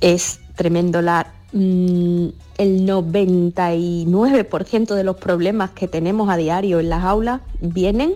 es 0.00 0.40
tremendo 0.54 1.02
la 1.02 1.26
mm, 1.52 2.26
el 2.58 2.86
99% 2.86 4.94
de 4.94 5.04
los 5.04 5.16
problemas 5.16 5.70
que 5.70 5.88
tenemos 5.88 6.28
a 6.30 6.36
diario 6.36 6.80
en 6.80 6.88
las 6.90 7.04
aulas 7.04 7.40
vienen 7.60 8.14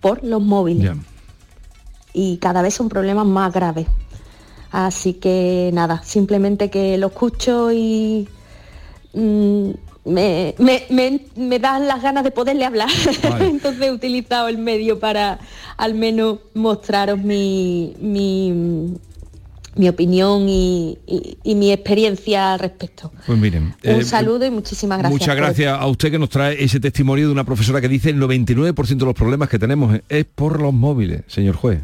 por 0.00 0.22
los 0.24 0.42
móviles 0.42 0.84
y 2.14 2.36
cada 2.38 2.62
vez 2.62 2.74
son 2.74 2.88
problemas 2.88 3.26
más 3.26 3.52
graves. 3.52 3.86
Así 4.70 5.14
que 5.14 5.70
nada, 5.72 6.02
simplemente 6.04 6.70
que 6.70 6.98
lo 6.98 7.08
escucho 7.08 7.72
y 7.72 8.28
mm, 9.14 9.70
me, 10.04 10.54
me, 10.58 10.84
me- 10.90 11.20
me 11.36 11.58
dan 11.58 11.86
las 11.86 12.02
ganas 12.02 12.24
de 12.24 12.30
poderle 12.30 12.64
hablar. 12.64 12.88
Vale. 13.30 13.48
Entonces 13.48 13.82
he 13.82 13.92
utilizado 13.92 14.48
el 14.48 14.58
medio 14.58 14.98
para 15.00 15.38
al 15.76 15.94
menos 15.94 16.38
mostraros 16.54 17.18
mi, 17.18 17.94
mi, 18.00 18.94
mi 19.78 19.88
opinión 19.88 20.48
y, 20.48 20.98
y- 21.06 21.38
y 21.42 21.54
mi 21.54 21.72
experiencia 21.72 22.52
al 22.52 22.58
respecto. 22.58 23.12
Pues 23.26 23.38
miren. 23.38 23.74
Un 23.84 23.90
eh, 24.00 24.04
saludo 24.04 24.44
y 24.44 24.50
muchísimas 24.50 24.98
gracias. 24.98 25.12
Muchas 25.20 25.34
por- 25.34 25.44
gracias 25.44 25.78
a 25.80 25.86
usted 25.86 26.10
que 26.10 26.18
nos 26.18 26.28
trae 26.28 26.62
ese 26.62 26.80
testimonio 26.80 27.26
de 27.26 27.32
una 27.32 27.44
profesora 27.44 27.80
que 27.80 27.88
dice 27.88 28.10
el 28.10 28.20
99% 28.20 28.96
de 28.98 29.04
los 29.06 29.14
problemas 29.14 29.48
que 29.48 29.58
tenemos 29.58 29.98
es 30.08 30.24
por 30.26 30.60
los 30.60 30.74
móviles, 30.74 31.22
señor 31.28 31.54
juez. 31.56 31.80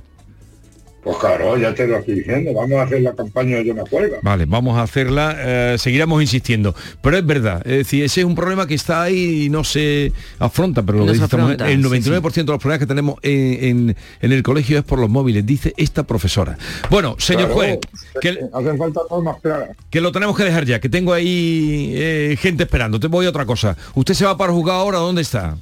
Pues 1.04 1.18
claro, 1.18 1.56
ya 1.58 1.74
te 1.74 1.86
lo 1.86 1.98
estoy 1.98 2.14
diciendo, 2.14 2.52
vamos 2.54 2.78
a 2.78 2.82
hacer 2.84 3.02
la 3.02 3.12
campaña 3.14 3.56
de 3.58 3.66
Yo 3.66 3.74
me 3.74 3.82
acuerdo. 3.82 4.16
Vale, 4.22 4.46
vamos 4.46 4.78
a 4.78 4.82
hacerla, 4.82 5.36
eh, 5.38 5.76
seguiremos 5.78 6.22
insistiendo. 6.22 6.74
Pero 7.02 7.18
es 7.18 7.26
verdad, 7.26 7.60
es 7.66 7.76
decir, 7.78 8.04
ese 8.04 8.20
es 8.22 8.26
un 8.26 8.34
problema 8.34 8.66
que 8.66 8.74
está 8.74 9.02
ahí 9.02 9.44
y 9.44 9.50
no 9.50 9.64
se 9.64 10.12
afronta, 10.38 10.82
pero 10.82 10.98
lo 10.98 11.04
No 11.04 11.12
que 11.12 11.18
dice 11.18 11.24
afronta, 11.26 11.70
el 11.70 11.82
sí, 11.82 11.88
99% 11.88 12.34
de 12.34 12.52
los 12.52 12.58
problemas 12.58 12.78
que 12.78 12.86
tenemos 12.86 13.16
en, 13.22 13.64
en- 13.90 13.96
en 14.22 14.32
el 14.32 14.42
colegio 14.42 14.78
es 14.78 14.84
por 14.84 14.98
los 14.98 15.10
móviles, 15.10 15.44
dice 15.44 15.74
esta 15.76 16.04
profesora. 16.04 16.56
Bueno, 16.90 17.16
señor 17.18 17.50
juez, 17.50 17.78
que, 18.22 18.38
Hacen 18.54 18.78
falta 18.78 19.00
normas 19.10 19.36
claras. 19.42 19.70
que 19.90 20.00
lo 20.00 20.10
tenemos 20.10 20.34
que 20.36 20.44
dejar 20.44 20.64
ya, 20.64 20.80
que 20.80 20.88
tengo 20.88 21.12
ahí 21.12 21.92
eh, 21.94 22.36
gente 22.40 22.62
esperando. 22.62 22.98
Te 22.98 23.08
voy 23.08 23.26
a 23.26 23.28
otra 23.28 23.44
cosa. 23.44 23.76
¿Usted 23.94 24.14
se 24.14 24.24
va 24.24 24.36
para 24.38 24.52
jugar 24.54 24.76
ahora? 24.76 24.98
¿Dónde 24.98 25.20
está? 25.22 25.56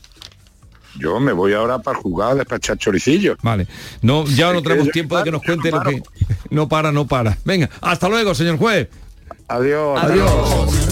Yo 0.99 1.19
me 1.21 1.33
voy 1.33 1.53
ahora 1.55 1.79
para 1.79 1.99
jugar 1.99 2.33
a 2.33 2.35
despachar 2.37 2.77
choricillos. 2.77 3.37
Vale. 3.43 3.67
No, 4.03 4.27
ya 4.27 4.53
no 4.53 4.59
Es 4.59 4.65
tenemos 4.65 4.89
tiempo 4.91 5.17
de 5.17 5.25
que 5.25 5.31
nos 5.31 5.43
cuente 5.43 5.71
lo 5.71 5.81
que. 5.83 6.03
No 6.51 6.69
para, 6.69 6.93
no 6.93 7.07
para. 7.07 7.39
Venga, 7.47 7.71
hasta 7.81 8.09
luego, 8.11 8.35
señor 8.35 8.59
juez. 8.59 8.89
Adiós. 9.49 9.99
Adiós. 10.03 10.92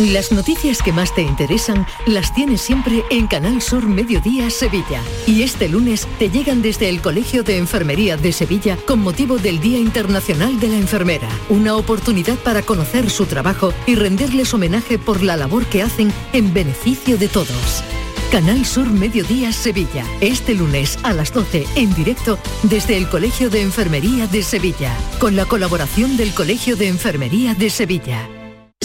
Las 0.00 0.32
noticias 0.32 0.80
que 0.80 0.94
más 0.94 1.14
te 1.14 1.20
interesan 1.20 1.86
las 2.06 2.34
tienes 2.34 2.62
siempre 2.62 3.04
en 3.10 3.26
Canal 3.26 3.60
Sur 3.60 3.86
Mediodía 3.86 4.48
Sevilla. 4.48 5.02
Y 5.26 5.42
este 5.42 5.68
lunes 5.68 6.08
te 6.18 6.30
llegan 6.30 6.62
desde 6.62 6.88
el 6.88 7.02
Colegio 7.02 7.42
de 7.42 7.58
Enfermería 7.58 8.16
de 8.16 8.32
Sevilla 8.32 8.78
con 8.86 9.00
motivo 9.00 9.36
del 9.36 9.60
Día 9.60 9.76
Internacional 9.78 10.58
de 10.58 10.68
la 10.68 10.76
Enfermera. 10.76 11.28
Una 11.50 11.76
oportunidad 11.76 12.38
para 12.38 12.62
conocer 12.62 13.10
su 13.10 13.26
trabajo 13.26 13.74
y 13.86 13.94
rendirles 13.94 14.54
homenaje 14.54 14.98
por 14.98 15.22
la 15.22 15.36
labor 15.36 15.66
que 15.66 15.82
hacen 15.82 16.10
en 16.32 16.54
beneficio 16.54 17.18
de 17.18 17.28
todos. 17.28 17.84
Canal 18.32 18.64
Sur 18.64 18.88
Mediodía 18.88 19.52
Sevilla. 19.52 20.06
Este 20.22 20.54
lunes 20.54 20.98
a 21.02 21.12
las 21.12 21.30
12 21.34 21.66
en 21.76 21.94
directo 21.94 22.38
desde 22.62 22.96
el 22.96 23.06
Colegio 23.06 23.50
de 23.50 23.60
Enfermería 23.60 24.26
de 24.26 24.42
Sevilla. 24.44 24.96
Con 25.18 25.36
la 25.36 25.44
colaboración 25.44 26.16
del 26.16 26.32
Colegio 26.32 26.74
de 26.74 26.88
Enfermería 26.88 27.52
de 27.52 27.68
Sevilla. 27.68 28.39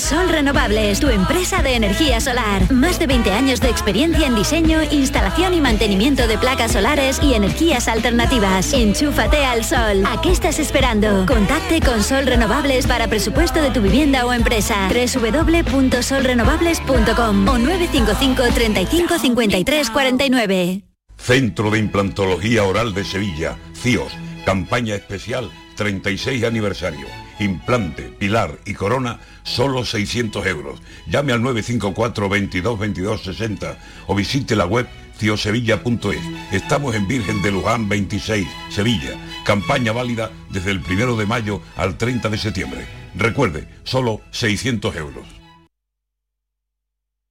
Sol 0.05 0.29
Renovables, 0.29 0.99
tu 0.99 1.09
empresa 1.09 1.63
de 1.63 1.73
energía 1.73 2.21
solar. 2.21 2.71
Más 2.71 2.99
de 2.99 3.07
20 3.07 3.31
años 3.31 3.59
de 3.59 3.71
experiencia 3.71 4.27
en 4.27 4.35
diseño, 4.35 4.83
instalación 4.91 5.55
y 5.55 5.61
mantenimiento 5.61 6.27
de 6.27 6.37
placas 6.37 6.73
solares 6.73 7.19
y 7.23 7.33
energías 7.33 7.87
alternativas. 7.87 8.71
Enchúfate 8.73 9.43
al 9.43 9.63
sol. 9.63 10.05
¿A 10.05 10.21
qué 10.21 10.31
estás 10.31 10.59
esperando? 10.59 11.25
Contacte 11.25 11.81
con 11.81 12.03
Sol 12.03 12.27
Renovables 12.27 12.85
para 12.85 13.07
presupuesto 13.07 13.63
de 13.63 13.71
tu 13.71 13.81
vivienda 13.81 14.27
o 14.27 14.33
empresa. 14.33 14.87
www.solrenovables.com 14.89 17.47
o 17.47 17.57
955 17.57 18.43
35 18.53 19.17
53 19.17 19.89
49. 19.89 20.83
Centro 21.17 21.71
de 21.71 21.79
Implantología 21.79 22.63
Oral 22.63 22.93
de 22.93 23.05
Sevilla, 23.05 23.57
CIOS, 23.73 24.13
campaña 24.45 24.93
especial 24.93 25.49
36 25.75 26.43
aniversario. 26.43 27.24
Implante, 27.39 28.03
pilar 28.03 28.59
y 28.65 28.73
corona, 28.73 29.19
solo 29.43 29.85
600 29.85 30.45
euros. 30.45 30.81
Llame 31.07 31.33
al 31.33 31.41
954 31.41 32.29
22 32.29 32.79
22 32.79 33.23
60 33.23 33.77
o 34.07 34.15
visite 34.15 34.55
la 34.55 34.65
web 34.65 34.87
ciosevilla.es. 35.17 36.21
Estamos 36.51 36.95
en 36.95 37.07
Virgen 37.07 37.41
de 37.41 37.51
Luján 37.51 37.87
26, 37.89 38.47
Sevilla. 38.69 39.11
Campaña 39.45 39.91
válida 39.91 40.31
desde 40.49 40.71
el 40.71 40.79
1 40.79 41.15
de 41.15 41.25
mayo 41.25 41.61
al 41.75 41.97
30 41.97 42.29
de 42.29 42.37
septiembre. 42.37 42.85
Recuerde, 43.15 43.67
solo 43.83 44.21
600 44.31 44.95
euros. 44.95 45.25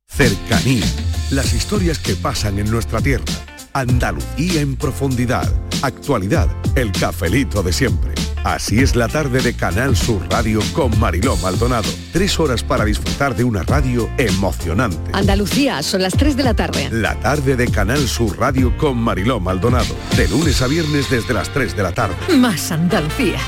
Cercanía. 0.09 0.87
Las 1.31 1.53
historias 1.55 1.99
que 1.99 2.15
pasan 2.15 2.59
en 2.59 2.71
nuestra 2.71 3.01
tierra. 3.01 3.25
Andalucía 3.73 4.61
en 4.61 4.77
profundidad. 4.77 5.53
Actualidad. 5.83 6.49
El 6.77 6.93
cafelito 6.93 7.63
de 7.63 7.73
siempre. 7.73 8.24
Así 8.45 8.81
es 8.81 8.95
la 8.95 9.09
tarde 9.09 9.41
de 9.41 9.55
Canal 9.55 9.97
Sur 9.97 10.29
Radio 10.31 10.61
con 10.75 10.99
Mariló 11.01 11.35
Maldonado. 11.39 11.89
Tres 12.13 12.39
horas 12.39 12.63
para 12.63 12.85
disfrutar 12.85 13.35
de 13.35 13.43
una 13.43 13.63
radio 13.63 14.11
emocionante. 14.19 15.11
Andalucía, 15.15 15.83
son 15.83 16.03
las 16.03 16.13
3 16.13 16.37
de 16.37 16.43
la 16.43 16.53
tarde. 16.53 16.91
La 16.91 17.19
tarde 17.21 17.57
de 17.57 17.67
Canal 17.69 18.07
Sur 18.07 18.39
Radio 18.39 18.77
con 18.77 18.99
Mariló 18.99 19.41
Maldonado. 19.41 19.97
De 20.15 20.29
lunes 20.29 20.61
a 20.61 20.67
viernes 20.67 21.09
desde 21.09 21.33
las 21.33 21.49
3 21.55 21.75
de 21.75 21.83
la 21.83 21.93
tarde. 21.93 22.15
Más 22.37 22.71
Andalucía. 22.71 23.39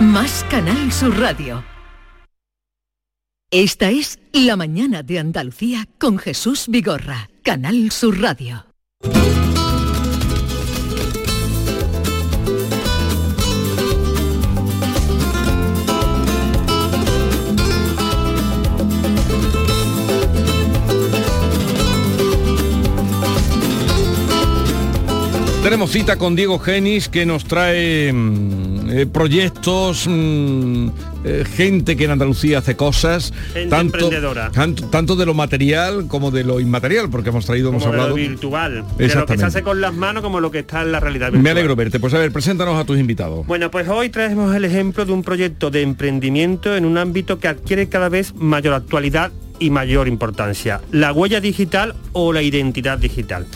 Más 0.00 0.46
Canal 0.48 0.92
Sur 0.92 1.18
Radio. 1.18 1.64
Esta 3.50 3.90
es 3.90 4.20
La 4.32 4.54
mañana 4.54 5.02
de 5.02 5.18
Andalucía 5.18 5.88
con 5.98 6.16
Jesús 6.16 6.66
Vigorra. 6.68 7.28
Canal 7.42 7.90
Sur 7.90 8.20
Radio. 8.20 8.66
Tenemos 25.64 25.92
cita 25.92 26.16
con 26.16 26.36
Diego 26.36 26.58
Genis 26.58 27.08
que 27.08 27.24
nos 27.24 27.46
trae 27.46 28.12
mm, 28.12 28.90
eh, 28.90 29.06
proyectos, 29.06 30.06
mm, 30.06 30.88
eh, 31.24 31.44
gente 31.50 31.96
que 31.96 32.04
en 32.04 32.10
Andalucía 32.10 32.58
hace 32.58 32.76
cosas, 32.76 33.32
Gente 33.54 33.70
tanto, 33.70 33.96
emprendedora. 33.96 34.50
tanto, 34.50 34.84
tanto 34.90 35.16
de 35.16 35.24
lo 35.24 35.32
material 35.32 36.06
como 36.06 36.30
de 36.30 36.44
lo 36.44 36.60
inmaterial, 36.60 37.08
porque 37.08 37.30
hemos 37.30 37.46
traído, 37.46 37.70
hemos 37.70 37.82
como 37.82 37.94
de 37.94 38.08
lo 38.10 38.14
virtual, 38.14 38.84
de 38.98 39.14
lo 39.14 39.24
que 39.24 39.38
se 39.38 39.44
hace 39.46 39.62
con 39.62 39.80
las 39.80 39.94
manos 39.94 40.22
como 40.22 40.38
lo 40.38 40.50
que 40.50 40.58
está 40.58 40.82
en 40.82 40.92
la 40.92 41.00
realidad 41.00 41.28
virtual. 41.28 41.42
Me 41.42 41.50
alegro 41.50 41.74
verte. 41.74 41.98
Pues 41.98 42.12
a 42.12 42.18
ver, 42.18 42.30
preséntanos 42.30 42.78
a 42.78 42.84
tus 42.84 42.98
invitados. 42.98 43.46
Bueno, 43.46 43.70
pues 43.70 43.88
hoy 43.88 44.10
traemos 44.10 44.54
el 44.54 44.66
ejemplo 44.66 45.06
de 45.06 45.12
un 45.12 45.22
proyecto 45.22 45.70
de 45.70 45.80
emprendimiento 45.80 46.76
en 46.76 46.84
un 46.84 46.98
ámbito 46.98 47.38
que 47.38 47.48
adquiere 47.48 47.88
cada 47.88 48.10
vez 48.10 48.34
mayor 48.34 48.74
actualidad 48.74 49.32
y 49.64 49.70
mayor 49.70 50.08
importancia, 50.08 50.82
la 50.92 51.12
huella 51.12 51.40
digital 51.40 51.94
o 52.12 52.34
la 52.34 52.42
identidad 52.42 52.98
digital. 52.98 53.46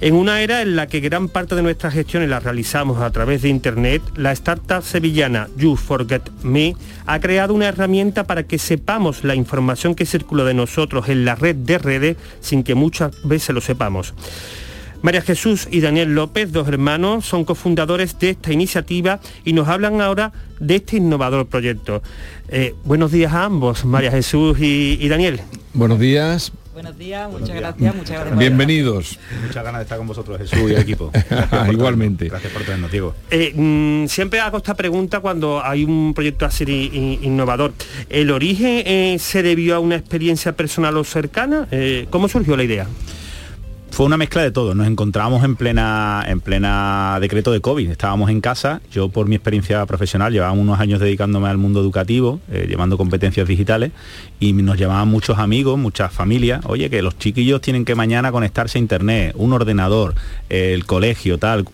En 0.00 0.14
una 0.14 0.42
era 0.42 0.62
en 0.62 0.76
la 0.76 0.86
que 0.86 1.00
gran 1.00 1.28
parte 1.28 1.56
de 1.56 1.62
nuestras 1.62 1.92
gestiones 1.92 2.28
las 2.28 2.44
realizamos 2.44 3.02
a 3.02 3.10
través 3.10 3.42
de 3.42 3.48
Internet, 3.48 4.00
la 4.14 4.30
startup 4.30 4.84
sevillana 4.84 5.48
You 5.56 5.74
Forget 5.74 6.30
Me 6.44 6.76
ha 7.06 7.18
creado 7.18 7.52
una 7.52 7.66
herramienta 7.66 8.22
para 8.22 8.44
que 8.44 8.58
sepamos 8.58 9.24
la 9.24 9.34
información 9.34 9.96
que 9.96 10.06
circula 10.06 10.44
de 10.44 10.54
nosotros 10.54 11.08
en 11.08 11.24
la 11.24 11.34
red 11.34 11.56
de 11.56 11.78
redes 11.78 12.16
sin 12.40 12.62
que 12.62 12.76
muchas 12.76 13.10
veces 13.24 13.52
lo 13.52 13.60
sepamos. 13.60 14.14
María 15.02 15.22
Jesús 15.22 15.68
y 15.70 15.80
Daniel 15.80 16.14
López, 16.14 16.52
dos 16.52 16.66
hermanos, 16.68 17.24
son 17.24 17.44
cofundadores 17.44 18.18
de 18.18 18.30
esta 18.30 18.52
iniciativa 18.52 19.20
y 19.44 19.52
nos 19.52 19.68
hablan 19.68 20.00
ahora 20.00 20.32
de 20.58 20.76
este 20.76 20.96
innovador 20.96 21.46
proyecto. 21.46 22.02
Eh, 22.48 22.74
buenos 22.84 23.12
días 23.12 23.32
a 23.32 23.44
ambos, 23.44 23.84
María 23.84 24.10
Jesús 24.10 24.58
y, 24.60 24.98
y 25.00 25.08
Daniel. 25.08 25.40
Buenos 25.72 26.00
días. 26.00 26.52
Buenos 26.78 26.96
días, 26.96 27.28
muchas 27.28 27.56
gracias, 27.56 27.92
muchas 27.92 28.20
gracias. 28.20 28.38
Bienvenidos. 28.38 29.18
Muchas 29.44 29.64
ganas 29.64 29.80
de 29.80 29.82
estar 29.82 29.98
con 29.98 30.06
vosotros, 30.06 30.38
Jesús 30.38 30.60
y 30.60 30.74
el 30.74 30.78
equipo. 30.78 31.10
Gracias 31.28 31.72
Igualmente. 31.72 32.28
Gracias 32.28 32.52
por 32.52 32.62
traernos, 32.62 32.92
Diego. 32.92 33.16
Eh, 33.32 33.52
mm, 33.52 34.06
siempre 34.06 34.38
hago 34.38 34.58
esta 34.58 34.74
pregunta 34.74 35.18
cuando 35.18 35.60
hay 35.60 35.82
un 35.82 36.14
proyecto 36.14 36.46
así 36.46 37.18
innovador. 37.20 37.72
¿El 38.08 38.30
origen 38.30 38.84
eh, 38.86 39.16
se 39.18 39.42
debió 39.42 39.74
a 39.74 39.80
una 39.80 39.96
experiencia 39.96 40.52
personal 40.52 40.96
o 40.96 41.02
cercana? 41.02 41.66
Eh, 41.72 42.06
¿Cómo 42.10 42.28
surgió 42.28 42.56
la 42.56 42.62
idea? 42.62 42.86
Fue 43.90 44.06
una 44.06 44.16
mezcla 44.16 44.42
de 44.42 44.52
todo. 44.52 44.76
Nos 44.76 44.86
encontrábamos 44.86 45.42
en 45.42 45.56
plena, 45.56 46.24
en 46.28 46.40
plena 46.40 47.18
decreto 47.20 47.50
de 47.50 47.60
COVID. 47.60 47.90
Estábamos 47.90 48.30
en 48.30 48.40
casa. 48.40 48.80
Yo, 48.92 49.08
por 49.08 49.26
mi 49.26 49.34
experiencia 49.34 49.84
profesional, 49.86 50.32
llevaba 50.32 50.52
unos 50.52 50.78
años 50.78 51.00
dedicándome 51.00 51.48
al 51.48 51.58
mundo 51.58 51.80
educativo, 51.80 52.40
eh, 52.48 52.66
llevando 52.68 52.96
competencias 52.96 53.48
digitales, 53.48 53.90
y 54.38 54.52
nos 54.52 54.78
llamaban 54.78 55.08
muchos 55.08 55.38
amigos, 55.38 55.78
muchas 55.78 56.12
familias. 56.12 56.60
Oye, 56.66 56.88
que 56.90 57.02
los 57.02 57.18
chiquillos 57.18 57.60
tienen 57.60 57.84
que 57.84 57.96
mañana 57.96 58.30
conectarse 58.30 58.78
a 58.78 58.80
internet, 58.80 59.34
un 59.36 59.52
ordenador, 59.52 60.14
el 60.48 60.86
colegio, 60.86 61.38
tal. 61.38 61.64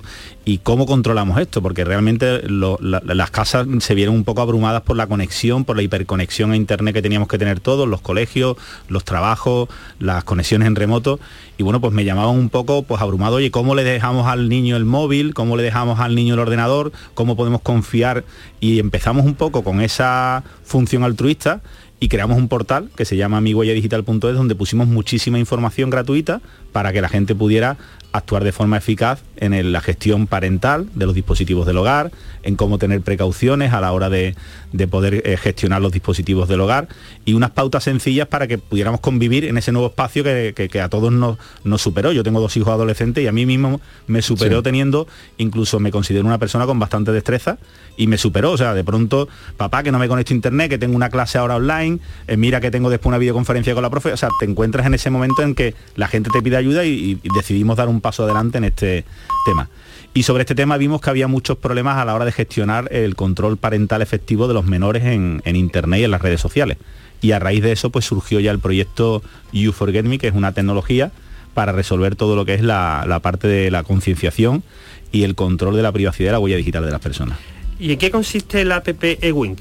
¿Y 0.46 0.58
cómo 0.58 0.84
controlamos 0.84 1.40
esto? 1.40 1.62
Porque 1.62 1.84
realmente 1.84 2.42
las 2.48 3.30
casas 3.30 3.66
se 3.78 3.94
vieron 3.94 4.14
un 4.14 4.24
poco 4.24 4.42
abrumadas 4.42 4.82
por 4.82 4.94
la 4.94 5.06
conexión, 5.06 5.64
por 5.64 5.76
la 5.76 5.82
hiperconexión 5.82 6.52
a 6.52 6.56
Internet 6.56 6.94
que 6.94 7.00
teníamos 7.00 7.28
que 7.28 7.38
tener 7.38 7.60
todos, 7.60 7.88
los 7.88 8.02
colegios, 8.02 8.58
los 8.88 9.04
trabajos, 9.04 9.70
las 9.98 10.22
conexiones 10.24 10.68
en 10.68 10.76
remoto. 10.76 11.18
Y 11.56 11.62
bueno, 11.62 11.80
pues 11.80 11.94
me 11.94 12.04
llamaban 12.04 12.36
un 12.36 12.50
poco 12.50 12.82
pues 12.82 13.00
abrumado, 13.00 13.36
oye, 13.36 13.50
¿cómo 13.50 13.74
le 13.74 13.84
dejamos 13.84 14.26
al 14.26 14.50
niño 14.50 14.76
el 14.76 14.84
móvil? 14.84 15.32
¿Cómo 15.32 15.56
le 15.56 15.62
dejamos 15.62 15.98
al 16.00 16.14
niño 16.14 16.34
el 16.34 16.40
ordenador? 16.40 16.92
¿Cómo 17.14 17.36
podemos 17.36 17.62
confiar? 17.62 18.24
Y 18.60 18.80
empezamos 18.80 19.24
un 19.24 19.36
poco 19.36 19.64
con 19.64 19.80
esa 19.80 20.44
función 20.62 21.04
altruista 21.04 21.62
y 22.00 22.08
creamos 22.08 22.36
un 22.36 22.48
portal 22.48 22.90
que 22.96 23.04
se 23.04 23.16
llama 23.16 23.40
mihuelladigital.es 23.40 24.34
donde 24.34 24.54
pusimos 24.54 24.86
muchísima 24.88 25.38
información 25.38 25.90
gratuita 25.90 26.40
para 26.72 26.92
que 26.92 27.00
la 27.00 27.08
gente 27.08 27.34
pudiera 27.34 27.76
actuar 28.12 28.44
de 28.44 28.52
forma 28.52 28.76
eficaz 28.76 29.22
en 29.38 29.54
el- 29.54 29.72
la 29.72 29.80
gestión 29.80 30.28
parental 30.28 30.86
de 30.94 31.04
los 31.06 31.16
dispositivos 31.16 31.66
del 31.66 31.78
hogar, 31.78 32.12
en 32.44 32.54
cómo 32.54 32.78
tener 32.78 33.00
precauciones 33.00 33.72
a 33.72 33.80
la 33.80 33.90
hora 33.90 34.08
de, 34.08 34.36
de 34.72 34.86
poder 34.86 35.22
eh, 35.24 35.36
gestionar 35.36 35.82
los 35.82 35.90
dispositivos 35.90 36.48
del 36.48 36.60
hogar 36.60 36.86
y 37.24 37.32
unas 37.34 37.50
pautas 37.50 37.82
sencillas 37.84 38.28
para 38.28 38.46
que 38.46 38.58
pudiéramos 38.58 39.00
convivir 39.00 39.46
en 39.46 39.58
ese 39.58 39.72
nuevo 39.72 39.88
espacio 39.88 40.22
que, 40.22 40.52
que- 40.54 40.68
que 40.68 40.80
a 40.80 40.88
todos 40.88 41.12
nos, 41.12 41.38
nos 41.64 41.82
superó. 41.82 42.12
Yo 42.12 42.22
tengo 42.22 42.40
dos 42.40 42.56
hijos 42.56 42.72
adolescentes 42.72 43.24
y 43.24 43.26
a 43.26 43.32
mí 43.32 43.46
mismo 43.46 43.80
me 44.06 44.22
superó 44.22 44.58
Sí. 44.58 44.62
teniendo, 44.64 45.08
incluso 45.38 45.80
me 45.80 45.90
considero 45.90 46.24
una 46.24 46.38
persona 46.38 46.66
con 46.66 46.78
bastante 46.78 47.10
destreza 47.10 47.58
y 47.96 48.06
me 48.06 48.16
superó. 48.18 48.52
O 48.52 48.56
sea, 48.56 48.74
de 48.74 48.84
pronto, 48.84 49.28
papá, 49.56 49.82
que 49.82 49.90
no 49.90 49.98
me 49.98 50.06
conecto 50.06 50.32
a 50.32 50.36
internet, 50.36 50.70
que 50.70 50.78
tengo 50.78 50.94
una 50.94 51.08
clase 51.10 51.38
ahora 51.38 51.56
online, 51.56 51.83
eh, 52.26 52.36
mira 52.36 52.60
que 52.60 52.70
tengo 52.70 52.90
después 52.90 53.08
una 53.08 53.18
videoconferencia 53.18 53.74
con 53.74 53.82
la 53.82 53.90
profe. 53.90 54.12
O 54.12 54.16
sea, 54.16 54.28
te 54.38 54.46
encuentras 54.46 54.86
en 54.86 54.94
ese 54.94 55.10
momento 55.10 55.42
en 55.42 55.54
que 55.54 55.74
la 55.96 56.08
gente 56.08 56.30
te 56.30 56.42
pide 56.42 56.56
ayuda 56.56 56.84
y, 56.84 57.18
y 57.22 57.28
decidimos 57.34 57.76
dar 57.76 57.88
un 57.88 58.00
paso 58.00 58.24
adelante 58.24 58.58
en 58.58 58.64
este 58.64 59.04
tema. 59.44 59.68
Y 60.16 60.22
sobre 60.22 60.42
este 60.42 60.54
tema 60.54 60.76
vimos 60.76 61.00
que 61.00 61.10
había 61.10 61.26
muchos 61.26 61.58
problemas 61.58 61.98
a 61.98 62.04
la 62.04 62.14
hora 62.14 62.24
de 62.24 62.30
gestionar 62.30 62.88
el 62.92 63.16
control 63.16 63.56
parental 63.56 64.00
efectivo 64.00 64.46
de 64.46 64.54
los 64.54 64.64
menores 64.64 65.02
en, 65.04 65.42
internet 65.44 66.00
y 66.00 66.04
en 66.04 66.12
las 66.12 66.22
redes 66.22 66.40
sociales. 66.40 66.78
Y 67.20 67.32
a 67.32 67.40
raíz 67.40 67.64
de 67.64 67.72
eso 67.72 67.90
pues 67.90 68.04
surgió 68.04 68.38
ya 68.38 68.52
el 68.52 68.60
proyecto 68.60 69.22
You 69.52 69.72
Forget 69.72 70.04
Me, 70.04 70.18
que 70.18 70.28
es 70.28 70.34
una 70.34 70.52
tecnología 70.52 71.10
para 71.52 71.72
resolver 71.72 72.14
todo 72.14 72.36
lo 72.36 72.44
que 72.44 72.54
es 72.54 72.62
la, 72.62 73.18
parte 73.24 73.48
de 73.48 73.72
la 73.72 73.82
concienciación 73.82 74.62
y 75.10 75.24
el 75.24 75.34
control 75.34 75.74
de 75.74 75.82
la 75.82 75.90
privacidad 75.90 76.28
de 76.28 76.32
la 76.32 76.38
huella 76.38 76.56
digital 76.58 76.84
de 76.84 76.92
las 76.92 77.00
personas. 77.00 77.36
¿Y 77.80 77.92
en 77.92 77.98
qué 77.98 78.12
consiste 78.12 78.64
la 78.64 78.76
app 78.76 78.88
eWink? 79.02 79.58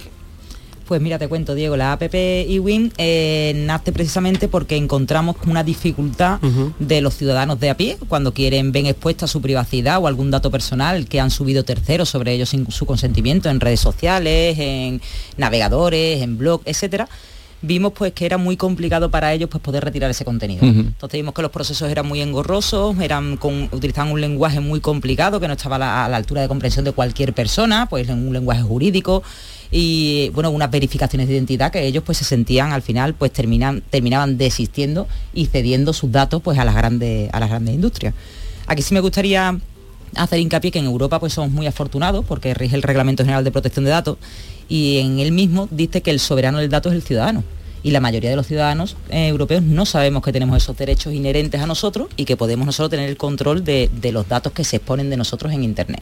Pues 0.88 1.02
mira, 1.02 1.18
te 1.18 1.30
cuento, 1.30 1.56
Diego, 1.56 1.78
la 1.78 1.94
app 1.94 2.04
eWin 2.14 2.92
eh, 2.98 3.54
nace 3.56 3.94
precisamente 3.94 4.50
porque 4.50 4.76
encontramos 4.76 5.38
una 5.48 5.64
dificultad 5.64 6.40
de 6.80 7.00
los 7.00 7.16
ciudadanos 7.16 7.60
de 7.60 7.70
a 7.70 7.78
pie 7.78 7.98
cuando 8.10 8.34
quieren 8.34 8.74
ven 8.74 8.88
expuesta 8.88 9.26
su 9.28 9.42
privacidad 9.42 10.00
o 10.02 10.08
algún 10.08 10.30
dato 10.30 10.52
personal 10.52 11.06
que 11.08 11.22
han 11.22 11.32
subido 11.32 11.64
terceros 11.64 12.10
sobre 12.10 12.34
ellos 12.34 12.50
sin 12.50 12.70
su 12.70 12.86
consentimiento 12.86 13.50
en 13.50 13.62
redes 13.62 13.80
sociales, 13.80 14.58
en 14.60 15.02
navegadores, 15.38 16.22
en 16.22 16.38
blog, 16.38 16.62
etcétera. 16.66 17.08
Vimos 17.66 17.94
pues 17.96 18.12
que 18.12 18.26
era 18.26 18.38
muy 18.38 18.58
complicado 18.58 19.10
para 19.10 19.34
ellos 19.34 19.50
pues 19.50 19.64
poder 19.64 19.84
retirar 19.84 20.12
ese 20.12 20.26
contenido. 20.26 20.66
Entonces 20.66 21.18
vimos 21.18 21.34
que 21.34 21.42
los 21.42 21.50
procesos 21.50 21.90
eran 21.90 22.06
muy 22.06 22.22
engorrosos, 22.22 23.00
eran 23.00 23.38
con, 23.38 23.70
utilizaban 23.72 24.12
un 24.12 24.20
lenguaje 24.20 24.60
muy 24.60 24.82
complicado 24.82 25.40
que 25.40 25.48
no 25.48 25.54
estaba 25.54 25.78
a 25.78 25.80
la, 25.80 26.06
a 26.06 26.10
la 26.10 26.18
altura 26.18 26.42
de 26.42 26.50
comprensión 26.50 26.84
de 26.84 26.92
cualquier 26.92 27.34
persona, 27.34 27.88
pues 27.90 28.08
en 28.10 28.28
un 28.28 28.34
lenguaje 28.34 28.62
jurídico 28.62 29.24
y 29.72 30.30
bueno, 30.36 30.52
unas 30.52 30.70
verificaciones 30.70 31.28
de 31.28 31.34
identidad 31.34 31.72
que 31.72 31.84
ellos 31.88 32.04
pues 32.06 32.20
se 32.20 32.24
sentían 32.26 32.72
al 32.74 32.84
final 32.84 33.16
pues 33.16 33.34
terminan, 33.34 33.82
terminaban 33.90 34.38
desistiendo 34.38 35.08
y 35.34 35.48
cediendo 35.48 35.94
sus 35.94 36.12
datos 36.12 36.44
pues 36.44 36.60
a 36.60 36.66
las 36.66 36.76
grandes, 36.76 37.34
a 37.34 37.40
las 37.40 37.50
grandes 37.50 37.74
industrias. 37.74 38.14
Aquí 38.68 38.84
sí 38.84 38.94
me 38.94 39.00
gustaría 39.00 39.58
hacer 40.16 40.40
hincapié 40.40 40.70
que 40.70 40.80
en 40.80 40.86
Europa 40.86 41.20
pues 41.20 41.34
somos 41.34 41.52
muy 41.52 41.66
afortunados 41.66 42.24
porque 42.24 42.54
rige 42.54 42.76
el 42.76 42.84
Reglamento 42.84 43.24
General 43.24 43.44
de 43.44 43.52
Protección 43.52 43.86
de 43.86 43.92
Datos 43.92 44.18
y 44.74 44.98
en 44.98 45.20
él 45.20 45.32
mismo 45.32 45.68
dice 45.70 46.02
que 46.02 46.10
el 46.10 46.20
soberano 46.20 46.58
del 46.58 46.68
dato 46.68 46.90
es 46.90 46.96
el 46.96 47.04
ciudadano. 47.04 47.44
Y 47.84 47.92
la 47.92 48.00
mayoría 48.00 48.32
de 48.32 48.36
los 48.36 48.48
ciudadanos 48.48 48.98
eh, 49.12 49.28
europeos 49.28 49.62
no 49.62 49.86
sabemos 49.86 50.24
que 50.24 50.32
tenemos 50.32 50.58
esos 50.58 50.76
derechos 50.76 51.14
inherentes 51.14 51.62
a 51.62 51.68
nosotros 51.68 52.08
y 52.18 52.26
que 52.26 52.36
podemos 52.38 52.66
nosotros 52.66 52.90
tener 52.90 53.08
el 53.08 53.16
control 53.16 53.64
de, 53.64 53.92
de 53.94 54.12
los 54.12 54.28
datos 54.28 54.52
que 54.52 54.64
se 54.64 54.78
exponen 54.78 55.12
de 55.12 55.18
nosotros 55.18 55.54
en 55.54 55.64
Internet. 55.64 56.02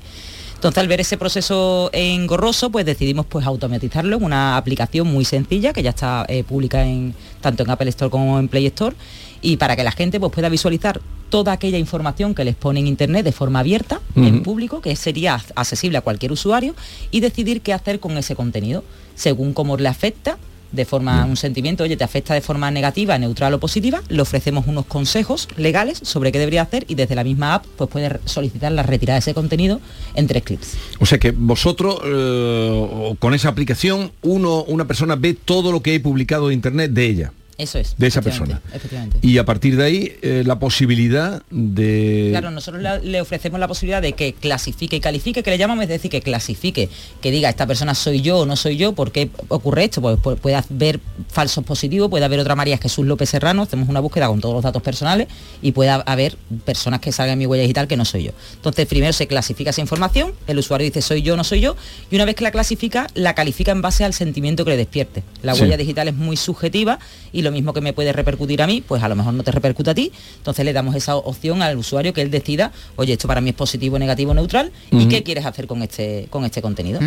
Entonces 0.55 0.77
al 0.77 0.87
ver 0.87 1.01
ese 1.01 1.17
proceso 1.17 1.89
engorroso, 1.91 2.69
pues 2.69 2.85
decidimos 2.85 3.25
pues 3.25 3.45
automatizarlo 3.45 4.15
en 4.15 4.23
una 4.23 4.55
aplicación 4.55 5.11
muy 5.11 5.25
sencilla 5.25 5.73
que 5.73 5.83
ya 5.83 5.89
está 5.89 6.23
eh, 6.29 6.45
pública 6.45 6.85
en, 6.85 7.13
tanto 7.41 7.63
en 7.63 7.71
Apple 7.71 7.89
Store 7.89 8.09
como 8.09 8.39
en 8.39 8.47
Play 8.47 8.67
Store 8.67 8.95
y 9.41 9.57
para 9.57 9.75
que 9.75 9.83
la 9.83 9.91
gente 9.91 10.19
pues, 10.19 10.31
pueda 10.31 10.49
visualizar 10.49 11.01
toda 11.29 11.53
aquella 11.53 11.77
información 11.77 12.35
que 12.35 12.43
les 12.43 12.55
pone 12.55 12.81
en 12.81 12.87
internet 12.87 13.23
de 13.23 13.31
forma 13.31 13.59
abierta, 13.59 14.01
en 14.15 14.43
público, 14.43 14.81
que 14.81 14.95
sería 14.95 15.41
accesible 15.55 15.97
a 15.97 16.01
cualquier 16.01 16.31
usuario, 16.31 16.75
y 17.09 17.21
decidir 17.21 17.61
qué 17.61 17.73
hacer 17.73 17.99
con 17.99 18.17
ese 18.17 18.35
contenido, 18.35 18.83
según 19.15 19.53
cómo 19.53 19.77
le 19.77 19.87
afecta, 19.87 20.37
de 20.71 20.85
forma, 20.85 21.25
un 21.25 21.35
sentimiento, 21.35 21.83
oye, 21.83 21.97
te 21.97 22.03
afecta 22.03 22.33
de 22.33 22.41
forma 22.41 22.71
negativa, 22.71 23.17
neutral 23.17 23.53
o 23.53 23.59
positiva, 23.59 24.01
le 24.09 24.21
ofrecemos 24.21 24.67
unos 24.67 24.85
consejos 24.85 25.47
legales 25.57 25.99
sobre 26.03 26.31
qué 26.31 26.39
debería 26.39 26.61
hacer 26.61 26.85
y 26.87 26.95
desde 26.95 27.15
la 27.15 27.23
misma 27.23 27.55
app 27.55 27.65
pues 27.75 27.89
puede 27.89 28.19
solicitar 28.25 28.71
la 28.71 28.83
retirada 28.83 29.15
de 29.15 29.19
ese 29.19 29.33
contenido 29.33 29.81
en 30.15 30.27
tres 30.27 30.43
clics. 30.43 30.77
O 30.99 31.05
sea 31.05 31.17
que 31.17 31.31
vosotros, 31.31 31.99
eh, 32.05 33.15
con 33.19 33.33
esa 33.33 33.49
aplicación, 33.49 34.11
uno, 34.21 34.63
una 34.63 34.85
persona 34.85 35.15
ve 35.15 35.33
todo 35.33 35.71
lo 35.71 35.81
que 35.81 35.91
hay 35.91 35.99
publicado 35.99 36.49
en 36.49 36.55
internet 36.55 36.91
de 36.91 37.05
ella. 37.05 37.33
Eso 37.57 37.77
es. 37.77 37.95
De 37.97 38.07
esa 38.07 38.19
efectivamente, 38.21 38.55
persona. 38.61 38.75
Efectivamente. 38.77 39.17
Y 39.21 39.37
a 39.37 39.45
partir 39.45 39.75
de 39.77 39.83
ahí, 39.83 40.13
eh, 40.21 40.43
la 40.45 40.57
posibilidad 40.57 41.43
de... 41.51 42.29
Claro, 42.31 42.49
nosotros 42.51 42.81
la- 42.81 42.97
le 42.99 43.21
ofrecemos 43.21 43.59
la 43.59 43.67
posibilidad 43.67 44.01
de 44.01 44.13
que 44.13 44.33
clasifique 44.33 44.95
y 44.95 44.99
califique, 44.99 45.43
que 45.43 45.51
le 45.51 45.57
llamamos, 45.57 45.83
es 45.83 45.89
decir, 45.89 46.09
que 46.09 46.21
clasifique, 46.21 46.89
que 47.21 47.31
diga 47.31 47.49
esta 47.49 47.67
persona 47.67 47.93
soy 47.93 48.21
yo 48.21 48.39
o 48.39 48.45
no 48.45 48.55
soy 48.55 48.77
yo, 48.77 48.93
¿por 48.93 49.11
qué 49.11 49.29
ocurre 49.49 49.83
esto? 49.83 50.01
Pues, 50.01 50.17
pu- 50.17 50.37
puede 50.37 50.55
haber 50.55 50.99
falsos 51.29 51.63
positivos, 51.63 52.09
puede 52.09 52.25
haber 52.25 52.39
otra 52.39 52.55
María 52.55 52.77
Jesús 52.77 53.05
López 53.05 53.29
Serrano, 53.29 53.61
hacemos 53.63 53.89
una 53.89 53.99
búsqueda 53.99 54.27
con 54.27 54.39
todos 54.41 54.55
los 54.55 54.63
datos 54.63 54.81
personales 54.81 55.27
y 55.61 55.71
puede 55.71 55.89
haber 55.91 56.37
personas 56.65 56.99
que 56.99 57.11
salgan 57.11 57.33
en 57.33 57.39
mi 57.39 57.45
huella 57.45 57.61
digital 57.63 57.87
que 57.87 57.97
no 57.97 58.05
soy 58.05 58.23
yo. 58.23 58.31
Entonces 58.55 58.87
primero 58.87 59.13
se 59.13 59.27
clasifica 59.27 59.69
esa 59.69 59.81
información, 59.81 60.33
el 60.47 60.57
usuario 60.57 60.85
dice 60.85 61.01
soy 61.01 61.21
yo 61.21 61.35
o 61.35 61.37
no 61.37 61.43
soy 61.43 61.61
yo, 61.61 61.75
y 62.09 62.15
una 62.15 62.25
vez 62.25 62.35
que 62.35 62.43
la 62.43 62.51
clasifica, 62.51 63.07
la 63.13 63.35
califica 63.35 63.71
en 63.71 63.81
base 63.81 64.03
al 64.03 64.13
sentimiento 64.13 64.63
que 64.65 64.71
le 64.71 64.77
despierte. 64.77 65.23
La 65.43 65.53
Sí. 65.53 65.61
huella 65.61 65.77
digital 65.77 66.07
es 66.07 66.15
muy 66.15 66.37
subjetiva 66.37 66.97
y 67.33 67.40
lo 67.41 67.51
mismo 67.51 67.73
que 67.73 67.81
me 67.81 67.93
puede 67.93 68.13
repercutir 68.13 68.61
a 68.61 68.67
mí, 68.67 68.83
pues 68.85 69.03
a 69.03 69.09
lo 69.09 69.15
mejor 69.15 69.33
no 69.33 69.43
te 69.43 69.51
repercute 69.51 69.91
a 69.91 69.95
ti. 69.95 70.11
Entonces 70.37 70.65
le 70.65 70.73
damos 70.73 70.95
esa 70.95 71.15
opción 71.15 71.61
al 71.61 71.77
usuario 71.77 72.13
que 72.13 72.21
él 72.21 72.31
decida, 72.31 72.71
oye, 72.95 73.13
esto 73.13 73.27
para 73.27 73.41
mí 73.41 73.49
es 73.49 73.55
positivo, 73.55 73.99
negativo, 73.99 74.33
neutral, 74.33 74.71
y 74.91 75.07
qué 75.07 75.23
quieres 75.23 75.45
hacer 75.45 75.67
con 75.67 75.81
este, 75.81 76.27
con 76.29 76.45
este 76.45 76.61
contenido. 76.61 76.99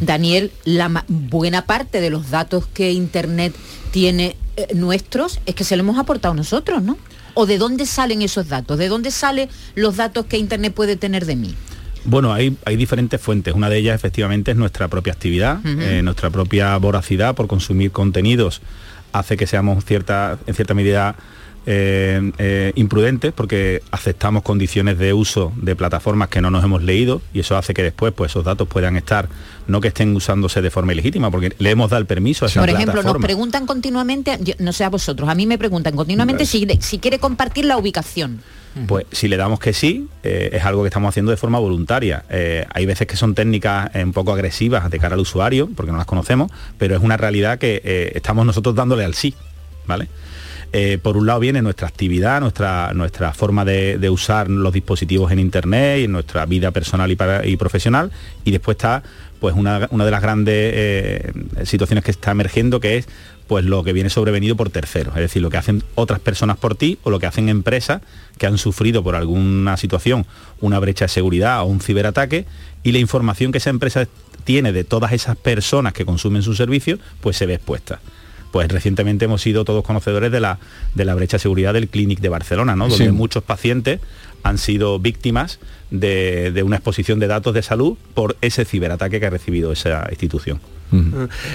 Daniel, 0.00 0.50
la 0.64 1.04
buena 1.08 1.66
parte 1.66 2.00
de 2.00 2.10
los 2.10 2.30
datos 2.30 2.66
que 2.66 2.92
Internet 2.92 3.54
tiene 3.90 4.36
eh, 4.56 4.68
nuestros 4.74 5.40
es 5.46 5.54
que 5.54 5.64
se 5.64 5.76
los 5.76 5.84
hemos 5.84 5.98
aportado 5.98 6.34
nosotros, 6.34 6.82
¿no? 6.82 6.98
¿O 7.34 7.46
de 7.46 7.58
dónde 7.58 7.86
salen 7.86 8.20
esos 8.22 8.48
datos? 8.48 8.78
¿De 8.78 8.88
dónde 8.88 9.10
salen 9.10 9.48
los 9.74 9.96
datos 9.96 10.26
que 10.26 10.36
Internet 10.36 10.74
puede 10.74 10.96
tener 10.96 11.24
de 11.24 11.36
mí? 11.36 11.54
Bueno, 12.04 12.32
hay, 12.32 12.56
hay 12.64 12.76
diferentes 12.76 13.20
fuentes. 13.20 13.54
Una 13.54 13.70
de 13.70 13.78
ellas 13.78 13.94
efectivamente 13.94 14.50
es 14.50 14.56
nuestra 14.56 14.88
propia 14.88 15.12
actividad, 15.12 15.60
eh, 15.64 16.02
nuestra 16.02 16.30
propia 16.30 16.76
voracidad 16.76 17.34
por 17.34 17.46
consumir 17.46 17.92
contenidos 17.92 18.60
hace 19.12 19.36
que 19.36 19.46
seamos 19.46 19.76
en 19.76 20.54
cierta 20.54 20.74
medida 20.74 21.16
eh, 21.64 22.32
eh, 22.38 22.72
imprudentes 22.74 23.32
porque 23.32 23.82
aceptamos 23.92 24.42
condiciones 24.42 24.98
de 24.98 25.12
uso 25.12 25.52
de 25.54 25.76
plataformas 25.76 26.28
que 26.28 26.40
no 26.40 26.50
nos 26.50 26.64
hemos 26.64 26.82
leído 26.82 27.22
y 27.32 27.38
eso 27.38 27.56
hace 27.56 27.72
que 27.72 27.84
después 27.84 28.12
pues, 28.12 28.32
esos 28.32 28.44
datos 28.44 28.66
puedan 28.66 28.96
estar, 28.96 29.28
no 29.66 29.80
que 29.80 29.88
estén 29.88 30.14
usándose 30.16 30.60
de 30.62 30.70
forma 30.70 30.92
ilegítima, 30.92 31.30
porque 31.30 31.54
le 31.58 31.70
hemos 31.70 31.90
dado 31.90 32.00
el 32.00 32.06
permiso 32.06 32.44
a 32.44 32.48
esa 32.48 32.60
Por 32.60 32.68
ejemplo, 32.70 33.02
nos 33.02 33.22
preguntan 33.22 33.66
continuamente, 33.66 34.38
yo- 34.40 34.54
no 34.58 34.72
sé 34.72 34.84
a 34.84 34.90
vosotros, 34.90 35.28
a 35.28 35.34
mí 35.34 35.46
me 35.46 35.58
preguntan 35.58 35.94
continuamente 35.96 36.46
si, 36.46 36.66
si 36.80 36.98
quiere 36.98 37.18
compartir 37.18 37.64
la 37.64 37.76
ubicación. 37.76 38.40
Pues 38.88 39.04
si 39.12 39.28
le 39.28 39.36
damos 39.36 39.60
que 39.60 39.74
sí, 39.74 40.08
eh, 40.22 40.48
es 40.54 40.64
algo 40.64 40.82
que 40.82 40.88
estamos 40.88 41.10
haciendo 41.10 41.30
de 41.30 41.36
forma 41.36 41.58
voluntaria. 41.58 42.24
Eh, 42.30 42.66
hay 42.72 42.86
veces 42.86 43.06
que 43.06 43.16
son 43.16 43.34
técnicas 43.34 43.90
eh, 43.94 44.02
un 44.02 44.14
poco 44.14 44.32
agresivas 44.32 44.90
de 44.90 44.98
cara 44.98 45.14
al 45.14 45.20
usuario, 45.20 45.68
porque 45.76 45.92
no 45.92 45.98
las 45.98 46.06
conocemos, 46.06 46.50
pero 46.78 46.96
es 46.96 47.02
una 47.02 47.18
realidad 47.18 47.58
que 47.58 47.82
eh, 47.84 48.12
estamos 48.14 48.46
nosotros 48.46 48.74
dándole 48.74 49.04
al 49.04 49.12
sí, 49.14 49.34
¿vale? 49.86 50.08
Eh, 50.74 50.96
por 51.02 51.18
un 51.18 51.26
lado 51.26 51.38
viene 51.40 51.60
nuestra 51.60 51.86
actividad, 51.86 52.40
nuestra, 52.40 52.94
nuestra 52.94 53.34
forma 53.34 53.62
de, 53.66 53.98
de 53.98 54.08
usar 54.08 54.48
los 54.48 54.72
dispositivos 54.72 55.30
en 55.32 55.38
internet 55.38 56.00
y 56.00 56.04
en 56.04 56.12
nuestra 56.12 56.46
vida 56.46 56.70
personal 56.70 57.10
y, 57.10 57.16
para- 57.16 57.46
y 57.46 57.58
profesional, 57.58 58.10
y 58.42 58.52
después 58.52 58.76
está 58.76 59.02
pues 59.42 59.56
una, 59.56 59.88
una 59.90 60.04
de 60.04 60.10
las 60.12 60.22
grandes 60.22 60.54
eh, 60.72 61.32
situaciones 61.64 62.04
que 62.04 62.12
está 62.12 62.30
emergiendo 62.30 62.78
que 62.78 62.98
es 62.98 63.08
pues 63.48 63.64
lo 63.64 63.82
que 63.82 63.92
viene 63.92 64.08
sobrevenido 64.08 64.54
por 64.54 64.70
terceros, 64.70 65.16
es 65.16 65.20
decir, 65.20 65.42
lo 65.42 65.50
que 65.50 65.56
hacen 65.56 65.82
otras 65.96 66.20
personas 66.20 66.58
por 66.58 66.76
ti 66.76 67.00
o 67.02 67.10
lo 67.10 67.18
que 67.18 67.26
hacen 67.26 67.48
empresas 67.48 68.02
que 68.38 68.46
han 68.46 68.56
sufrido 68.56 69.02
por 69.02 69.16
alguna 69.16 69.76
situación 69.76 70.26
una 70.60 70.78
brecha 70.78 71.06
de 71.06 71.08
seguridad 71.08 71.60
o 71.62 71.64
un 71.64 71.80
ciberataque 71.80 72.46
y 72.84 72.92
la 72.92 72.98
información 72.98 73.50
que 73.50 73.58
esa 73.58 73.70
empresa 73.70 74.06
tiene 74.44 74.72
de 74.72 74.84
todas 74.84 75.10
esas 75.10 75.36
personas 75.36 75.92
que 75.92 76.04
consumen 76.04 76.42
sus 76.42 76.56
servicios, 76.56 77.00
pues 77.20 77.36
se 77.36 77.46
ve 77.46 77.54
expuesta. 77.54 77.98
Pues 78.52 78.68
recientemente 78.68 79.24
hemos 79.24 79.42
sido 79.42 79.64
todos 79.64 79.82
conocedores 79.82 80.30
de 80.30 80.38
la, 80.38 80.60
de 80.94 81.04
la 81.04 81.16
brecha 81.16 81.38
de 81.38 81.42
seguridad 81.42 81.74
del 81.74 81.88
Clinic 81.88 82.20
de 82.20 82.28
Barcelona, 82.28 82.76
¿no? 82.76 82.88
Donde 82.88 83.10
muchos 83.10 83.42
pacientes 83.42 83.98
han 84.44 84.58
sido 84.58 85.00
víctimas 85.00 85.58
de, 85.92 86.50
de 86.52 86.62
una 86.64 86.76
exposición 86.76 87.20
de 87.20 87.26
datos 87.28 87.54
de 87.54 87.62
salud 87.62 87.96
por 88.14 88.36
ese 88.40 88.64
ciberataque 88.64 89.20
que 89.20 89.26
ha 89.26 89.30
recibido 89.30 89.70
esa 89.72 90.06
institución. 90.10 90.58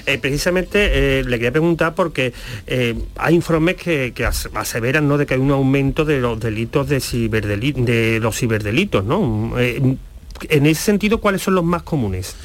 Eh, 0.08 0.18
precisamente 0.20 1.20
eh, 1.20 1.24
le 1.24 1.38
quería 1.38 1.52
preguntar 1.52 1.94
porque 1.94 2.34
eh, 2.66 2.96
hay 3.18 3.36
informes 3.36 3.76
que, 3.76 4.12
que 4.16 4.26
as- 4.26 4.50
aseveran 4.56 5.08
¿no? 5.08 5.20
de 5.20 5.28
que 5.28 5.36
hay 5.36 5.40
un 5.40 5.52
aumento 5.52 6.06
de 6.06 6.20
los 6.20 6.40
delitos 6.40 6.88
de, 6.90 6.98
ciberdeli- 6.98 7.76
de 7.76 8.20
los 8.20 8.36
ciberdelitos, 8.36 9.06
¿no? 9.06 9.54
Eh, 9.60 9.96
en 10.50 10.66
ese 10.66 10.82
sentido, 10.82 11.20
¿cuáles 11.20 11.44
son 11.44 11.54
los 11.54 11.64
más 11.64 11.84
comunes? 11.84 12.36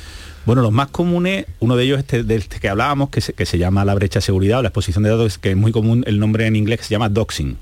Bueno, 0.45 0.61
los 0.61 0.73
más 0.73 0.89
comunes, 0.89 1.47
uno 1.61 1.77
de 1.77 1.85
ellos 1.85 1.99
este, 1.99 2.25
del 2.25 2.45
que 2.47 2.69
hablábamos, 2.69 3.09
que 3.11 3.21
se, 3.23 3.33
que 3.33 3.47
se 3.47 3.57
llama 3.57 3.85
la 3.87 3.95
brecha 3.95 4.19
de 4.19 4.25
seguridad 4.27 4.59
o 4.59 4.63
la 4.63 4.69
exposición 4.69 5.03
de 5.05 5.11
datos, 5.11 5.39
que 5.39 5.53
es 5.53 5.57
muy 5.57 5.73
común 5.73 6.05
el 6.07 6.19
nombre 6.19 6.47
en 6.47 6.57
inglés 6.57 6.81
que 6.81 6.85
se 6.85 6.91
llama 6.91 7.09
doxing 7.09 7.57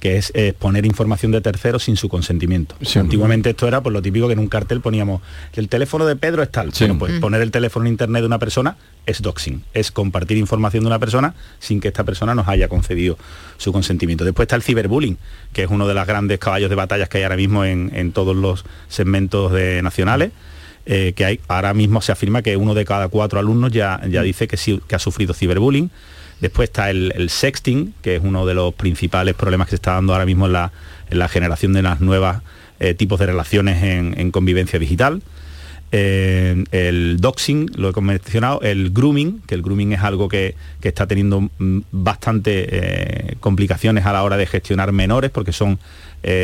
que 0.00 0.16
es 0.16 0.32
eh, 0.34 0.54
poner 0.58 0.86
información 0.86 1.30
de 1.30 1.40
terceros 1.40 1.84
sin 1.84 1.96
su 1.96 2.08
consentimiento. 2.08 2.74
Antiguamente 2.96 3.50
esto 3.50 3.68
era 3.68 3.82
por 3.82 3.92
lo 3.92 4.00
típico 4.02 4.26
que 4.26 4.32
en 4.32 4.38
un 4.38 4.48
cartel 4.48 4.80
poníamos 4.80 5.20
el 5.54 5.68
teléfono 5.68 6.06
de 6.06 6.16
Pedro 6.16 6.42
es 6.42 6.50
tal. 6.50 6.72
Bueno, 6.78 6.98
pues 6.98 7.12
Mm. 7.12 7.20
poner 7.20 7.42
el 7.42 7.50
teléfono 7.50 7.86
en 7.86 7.92
internet 7.92 8.22
de 8.22 8.26
una 8.26 8.38
persona 8.38 8.76
es 9.06 9.20
doxing, 9.22 9.62
es 9.74 9.90
compartir 9.92 10.38
información 10.38 10.82
de 10.84 10.88
una 10.88 10.98
persona 10.98 11.34
sin 11.58 11.80
que 11.80 11.88
esta 11.88 12.02
persona 12.04 12.34
nos 12.34 12.48
haya 12.48 12.68
concedido 12.68 13.18
su 13.58 13.72
consentimiento. 13.72 14.24
Después 14.24 14.44
está 14.44 14.56
el 14.56 14.62
ciberbullying, 14.62 15.18
que 15.52 15.64
es 15.64 15.70
uno 15.70 15.86
de 15.86 15.94
los 15.94 16.06
grandes 16.06 16.38
caballos 16.38 16.70
de 16.70 16.76
batallas 16.76 17.08
que 17.08 17.18
hay 17.18 17.24
ahora 17.24 17.36
mismo 17.36 17.64
en, 17.64 17.90
en 17.94 18.12
todos 18.12 18.34
los 18.34 18.64
segmentos 18.88 19.52
de 19.52 19.82
nacionales. 19.82 20.32
eh, 20.86 21.12
que 21.14 21.24
hay, 21.26 21.40
ahora 21.46 21.74
mismo 21.74 22.00
se 22.00 22.10
afirma 22.10 22.40
que 22.42 22.56
uno 22.56 22.72
de 22.74 22.84
cada 22.86 23.08
cuatro 23.08 23.38
alumnos 23.38 23.70
ya, 23.70 24.00
ya 24.08 24.22
dice 24.22 24.48
que, 24.48 24.56
sí, 24.56 24.80
que 24.88 24.94
ha 24.96 24.98
sufrido 24.98 25.34
ciberbullying. 25.34 25.90
Después 26.40 26.70
está 26.70 26.90
el, 26.90 27.28
sexting, 27.28 27.94
que 28.02 28.16
es 28.16 28.22
uno 28.24 28.46
de 28.46 28.54
los 28.54 28.74
principales 28.74 29.34
problemas 29.34 29.66
que 29.66 29.70
se 29.70 29.76
está 29.76 29.92
dando 29.92 30.14
ahora 30.14 30.26
mismo 30.26 30.46
en 30.46 30.54
la, 30.54 30.72
en 31.10 31.18
la 31.18 31.28
generación 31.28 31.72
de 31.72 31.82
las 31.82 32.00
nuevas 32.00 32.42
eh, 32.78 32.94
tipos 32.94 33.20
de 33.20 33.26
relaciones 33.26 33.82
en, 33.82 34.18
en 34.18 34.30
convivencia 34.30 34.78
digital. 34.78 35.22
Eh, 35.92 36.64
el 36.70 37.18
doxing, 37.20 37.70
lo 37.74 37.90
he 37.90 38.00
mencionado, 38.00 38.62
el 38.62 38.90
grooming, 38.90 39.42
que 39.46 39.54
el 39.54 39.62
grooming 39.62 39.92
es 39.92 40.00
algo 40.00 40.28
que, 40.28 40.54
que 40.80 40.88
está 40.88 41.06
teniendo 41.06 41.50
mm, 41.58 41.80
bastante 41.90 42.68
eh, 42.70 43.36
complicaciones 43.40 44.06
a 44.06 44.12
la 44.12 44.22
hora 44.22 44.38
de 44.38 44.46
gestionar 44.46 44.92
menores, 44.92 45.30
porque 45.30 45.52
son 45.52 45.78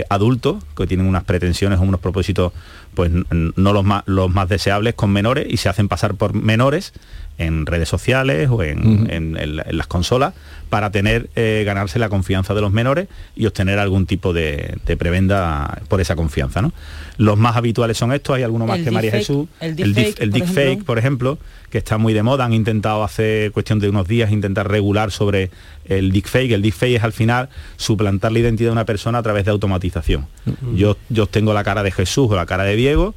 adultos 0.08 0.64
que 0.74 0.86
tienen 0.86 1.06
unas 1.06 1.24
pretensiones 1.24 1.78
o 1.78 1.82
unos 1.82 2.00
propósitos 2.00 2.54
pues 2.94 3.10
no 3.34 3.72
los 3.74 3.84
más, 3.84 4.04
los 4.06 4.32
más 4.32 4.48
deseables 4.48 4.94
con 4.94 5.10
menores 5.10 5.46
y 5.50 5.58
se 5.58 5.68
hacen 5.68 5.86
pasar 5.86 6.14
por 6.14 6.32
menores 6.32 6.94
en 7.38 7.66
redes 7.66 7.88
sociales 7.88 8.48
o 8.50 8.62
en, 8.62 9.08
en- 9.10 9.36
en 9.36 9.56
la- 9.56 9.64
en 9.68 9.76
las 9.76 9.86
consolas 9.86 10.32
para 10.70 10.90
tener 10.90 11.28
eh, 11.36 11.62
ganarse 11.66 11.98
la 11.98 12.08
confianza 12.08 12.54
de 12.54 12.60
los 12.60 12.72
menores 12.72 13.08
y 13.36 13.46
obtener 13.46 13.78
algún 13.78 14.06
tipo 14.06 14.32
de, 14.32 14.78
de 14.86 14.96
prebenda 14.96 15.82
por 15.88 16.00
esa 16.00 16.16
confianza. 16.16 16.62
¿no? 16.62 16.72
Los 17.18 17.36
más 17.38 17.56
habituales 17.56 17.96
son 17.98 18.12
estos, 18.12 18.36
hay 18.36 18.42
alguno 18.42 18.66
más 18.66 18.78
El 18.78 18.84
que 18.84 18.90
María 18.90 19.10
Jesús. 19.18 19.48
el 19.82 19.94
deep- 19.94 20.14
el 20.20 20.30
por 20.30 20.38
ejemplo. 20.68 20.84
por 20.86 20.98
ejemplo, 20.98 21.38
que 21.70 21.78
está 21.78 21.98
muy 21.98 22.14
de 22.14 22.22
moda, 22.22 22.44
han 22.46 22.52
intentado 22.52 23.04
hace 23.04 23.50
cuestión 23.52 23.78
de 23.80 23.88
unos 23.90 24.08
días 24.08 24.32
intentar 24.32 24.68
regular 24.70 25.10
sobre 25.12 25.50
el 25.84 26.10
deepfake. 26.12 26.52
El 26.52 26.62
deepfake 26.62 26.96
es 26.96 27.04
al 27.04 27.12
final 27.12 27.48
suplantar 27.76 28.32
la 28.32 28.38
identidad 28.38 28.68
de 28.70 28.72
una 28.72 28.86
persona 28.86 29.18
a 29.18 29.22
través 29.22 29.44
de 29.44 29.50
automatización. 29.50 30.26
Yo, 30.74 30.96
yo 31.10 31.26
tengo 31.26 31.52
la 31.54 31.62
cara 31.64 31.82
de 31.82 31.92
Jesús 31.92 32.28
o 32.30 32.34
la 32.36 32.46
cara 32.46 32.64
de 32.64 32.76
Diego 32.76 33.14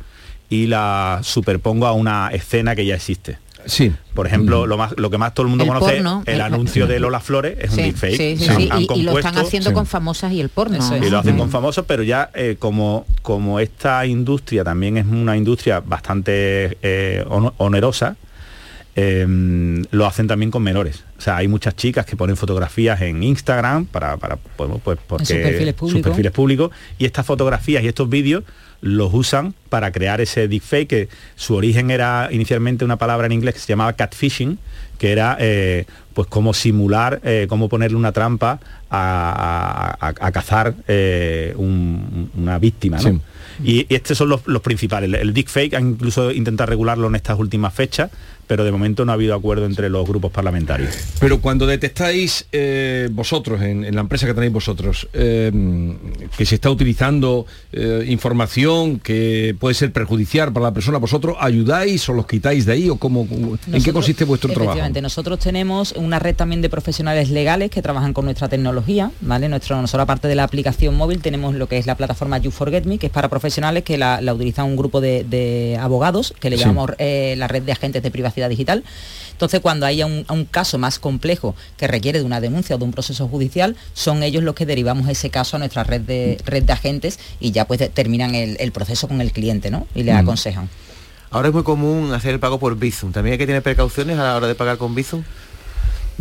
y 0.50 0.66
la 0.68 1.20
superpongo 1.24 1.86
a 1.88 1.94
una 1.94 2.30
escena 2.34 2.76
que 2.76 2.86
ya 2.86 2.96
existe. 2.96 3.38
Sí. 3.66 3.92
Por 4.14 4.26
ejemplo, 4.28 4.66
lo, 4.66 4.78
más, 4.78 4.94
lo 4.98 5.10
que 5.10 5.18
más 5.18 5.34
todo 5.34 5.44
el 5.46 5.50
mundo 5.50 5.64
El 5.64 5.70
conoce, 5.70 5.94
porno, 5.96 6.24
el 6.26 6.36
el- 6.36 6.42
anuncio 6.42 6.88
de 6.88 7.00
Lola 7.00 7.20
Flores 7.20 7.58
es 7.60 7.70
un 7.72 7.78
deepfake. 7.78 8.16
sí, 8.18 8.38
sí, 8.38 8.50
Han- 8.50 8.58
sí, 8.58 8.70
han 8.72 8.82
y- 8.82 8.88
y, 9.00 9.02
lo 9.04 9.18
están 9.18 9.38
haciendo 9.38 9.70
Sí. 9.70 9.74
con 9.74 9.86
famosas 9.86 10.32
y 10.34 10.42
el 10.42 10.50
porno. 10.50 10.78
y 11.02 11.10
lo 11.10 11.20
hacen 11.20 11.36
Mm. 11.36 11.40
con 11.40 11.50
famosos, 11.50 11.86
pero 11.88 12.04
ya 12.04 12.30
eh, 12.34 12.56
como, 12.60 13.06
como 13.22 13.60
esta 13.60 14.06
industria 14.06 14.64
también 14.64 14.98
es 14.98 15.06
una 15.06 15.38
industria 15.38 15.80
bastante 15.82 16.78
eh, 16.82 17.24
onerosa, 17.58 18.16
eh, 19.02 19.84
lo 19.92 20.06
hacen 20.06 20.28
también 20.28 20.52
con 20.52 20.62
menores. 20.64 21.04
O 21.18 21.22
sea, 21.22 21.38
hay 21.38 21.48
muchas 21.48 21.76
chicas 21.76 22.06
que 22.06 22.16
ponen 22.18 22.36
fotografías 22.36 23.02
en 23.02 23.24
Instagram 23.24 23.86
para, 23.86 24.18
para 24.18 24.36
pues, 24.38 24.70
pues, 24.84 25.00
porque 25.08 25.26
sus 25.26 25.36
perfiles 25.38 25.76
sus 25.76 25.76
públicos. 25.80 26.04
perfiles 26.10 26.32
públicos 26.32 26.72
y 26.98 27.06
estas 27.06 27.26
fotografías 27.26 27.84
y 27.84 27.88
estos 27.88 28.10
vídeos 28.10 28.44
los 28.82 29.14
usan 29.14 29.54
para 29.70 29.92
crear 29.92 30.22
ese 30.22 30.48
deepfake 30.48 30.88
que 30.88 31.10
su 31.36 31.54
origen 31.56 31.92
era 31.92 32.30
inicialmente 32.32 32.86
una 32.86 32.96
palabra 32.98 33.26
en 33.28 33.34
inglés 33.34 33.56
que 33.56 33.60
se 33.62 33.68
llamaba 33.68 33.92
catfishing 33.94 34.58
que 34.98 35.12
era 35.12 35.36
eh, 35.40 35.86
pues 36.14 36.28
cómo 36.30 36.54
simular 36.54 37.20
eh, 37.24 37.46
cómo 37.50 37.68
ponerle 37.68 37.98
una 37.98 38.14
trampa 38.14 38.60
a, 38.90 39.96
a- 40.00 40.08
a- 40.08 40.14
a 40.28 40.32
cazar 40.32 40.76
eh, 40.88 41.54
un- 41.58 42.32
una 42.38 42.58
víctima 42.58 42.98
¿no? 42.98 43.04
Sí. 43.04 43.20
y, 43.64 43.80
y 43.90 43.96
estos 43.96 44.18
son 44.18 44.30
los, 44.30 44.48
los 44.48 44.62
principales 44.62 45.10
el, 45.10 45.16
el 45.16 45.34
deepfake 45.34 45.74
han 45.74 45.90
incluso 45.90 46.32
intentado 46.32 46.70
regularlo 46.70 47.08
en 47.08 47.16
estas 47.16 47.38
últimas 47.38 47.74
fechas 47.74 48.10
pero 48.50 48.64
de 48.64 48.72
momento 48.72 49.06
no 49.06 49.12
ha 49.12 49.16
habido 49.16 49.36
acuerdo 49.36 49.68
entre 49.68 49.92
los 49.92 50.08
grupos 50.08 50.32
parlamentarios 50.32 50.90
Pero 51.20 51.40
cuando 51.40 51.68
detectáis 51.68 52.48
eh, 52.52 53.08
vosotros, 53.12 53.62
en, 53.62 53.86
en 53.86 53.94
la 53.94 54.02
empresa 54.02 54.26
que 54.26 54.34
tenéis 54.34 54.52
vosotros, 54.52 55.08
eh, 55.14 55.52
que 56.36 56.46
se 56.48 56.56
está 56.56 56.72
utilizando 56.72 57.46
eh, 57.72 58.06
información 58.08 59.00
que 59.00 59.56
puede 59.60 59.76
ser 59.76 59.92
perjudicial 59.94 60.52
para 60.52 60.64
la 60.66 60.74
persona, 60.74 60.98
¿vosotros 60.98 61.38
ayudáis 61.40 62.10
o 62.10 62.14
los 62.14 62.26
quitáis 62.26 62.66
de 62.66 62.74
ahí? 62.74 62.90
o 62.90 62.96
cómo, 62.96 63.28
¿En 63.72 63.84
qué 63.84 63.94
consiste 63.94 64.26
vuestro 64.26 64.50
trabajo? 64.50 64.72
Efectivamente, 64.72 65.02
nosotros 65.02 65.38
tenemos 65.38 65.92
una 65.92 66.18
red 66.18 66.36
también 66.36 66.62
de 66.64 66.70
profesionales 66.70 67.30
legales 67.30 67.70
que 67.70 67.84
trabajan 67.84 68.14
con 68.14 68.26
nuestra 68.26 68.50
tecnología, 68.50 69.12
¿vale? 69.22 69.48
Nuestro, 69.48 69.80
nosotros 69.80 70.04
aparte 70.06 70.28
de 70.28 70.34
la 70.34 70.44
aplicación 70.44 70.96
móvil 70.98 71.22
tenemos 71.22 71.54
lo 71.54 71.68
que 71.68 71.78
es 71.78 71.86
la 71.86 71.96
plataforma 71.96 72.40
You 72.40 72.50
Forget 72.50 72.86
Me, 72.86 72.98
que 72.98 73.06
es 73.08 73.14
para 73.14 73.30
profesionales 73.30 73.84
que 73.84 74.00
la, 74.00 74.22
la 74.22 74.34
utilizan 74.34 74.66
un 74.66 74.76
grupo 74.76 75.02
de, 75.02 75.24
de 75.24 75.78
abogados, 75.80 76.34
que 76.40 76.50
le 76.50 76.58
Sí. 76.58 76.64
llamamos 76.64 76.92
eh, 76.98 77.36
la 77.38 77.48
red 77.48 77.62
de 77.64 77.72
agentes 77.74 78.02
de 78.02 78.10
privacidad 78.12 78.39
digital. 78.48 78.84
Entonces, 79.32 79.60
cuando 79.62 79.86
haya 79.86 80.06
un, 80.06 80.26
un 80.30 80.46
caso 80.46 80.78
más 80.78 81.00
complejo 81.00 81.56
que 81.78 81.88
requiere 81.88 82.20
de 82.20 82.26
una 82.26 82.40
denuncia 82.42 82.76
o 82.76 82.80
de 82.80 82.86
un 82.86 82.92
proceso 82.92 83.28
judicial, 83.28 83.76
son 83.94 84.22
ellos 84.24 84.44
los 84.44 84.54
que 84.56 84.66
derivamos 84.66 85.08
ese 85.10 85.30
caso 85.30 85.56
a 85.56 85.60
nuestra 85.60 85.84
red 85.84 86.02
de, 86.02 86.38
red 86.46 86.64
de 86.64 86.74
agentes 86.74 87.20
y 87.40 87.52
ya 87.52 87.66
pues 87.66 87.80
de- 87.80 87.90
terminan 87.90 88.36
el, 88.36 88.58
el 88.60 88.72
proceso 88.72 89.08
con 89.08 89.20
el 89.22 89.32
cliente, 89.32 89.72
¿no? 89.72 89.88
Y 89.96 90.04
le 90.04 90.14
Mm. 90.14 90.18
aconsejan. 90.18 90.70
Ahora 91.32 91.48
es 91.50 91.54
muy 91.54 91.64
común 91.64 92.12
hacer 92.14 92.34
el 92.34 92.40
pago 92.40 92.60
por 92.60 92.78
Bizum. 92.78 93.12
¿También 93.12 93.34
hay 93.34 93.38
que 93.38 93.46
tener 93.48 93.62
precauciones 93.64 94.18
a 94.20 94.24
la 94.24 94.36
hora 94.36 94.48
de 94.48 94.56
pagar 94.56 94.78
con 94.78 94.94
Bizum? 94.96 95.24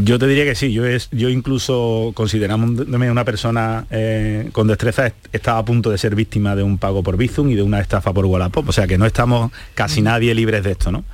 Yo 0.01 0.17
te 0.21 0.29
diría 0.29 0.45
que 0.45 0.55
sí, 0.55 0.73
yo, 0.73 0.87
es, 0.87 1.09
yo 1.11 1.29
incluso 1.29 2.13
considerándome 2.15 3.11
una 3.11 3.25
persona 3.25 3.85
eh, 3.91 4.49
con 4.53 4.69
destreza 4.69 5.09
est- 5.09 5.17
estaba 5.33 5.59
a 5.59 5.65
punto 5.65 5.91
de 5.91 5.99
ser 5.99 6.15
víctima 6.15 6.55
de 6.55 6.63
un 6.63 6.79
pago 6.79 7.03
por 7.03 7.17
Bizum 7.17 7.51
y 7.51 7.57
de 7.57 7.63
una 7.63 7.81
estafa 7.81 8.13
por 8.13 8.25
Wallapop, 8.27 8.69
o 8.69 8.73
sea 8.73 8.87
que 8.87 8.97
no 8.97 9.07
estamos 9.07 9.51
casi 9.75 10.01
nadie 10.01 10.33
libres 10.37 10.63
de 10.63 10.71
esto, 10.71 10.93
¿no? 10.93 11.05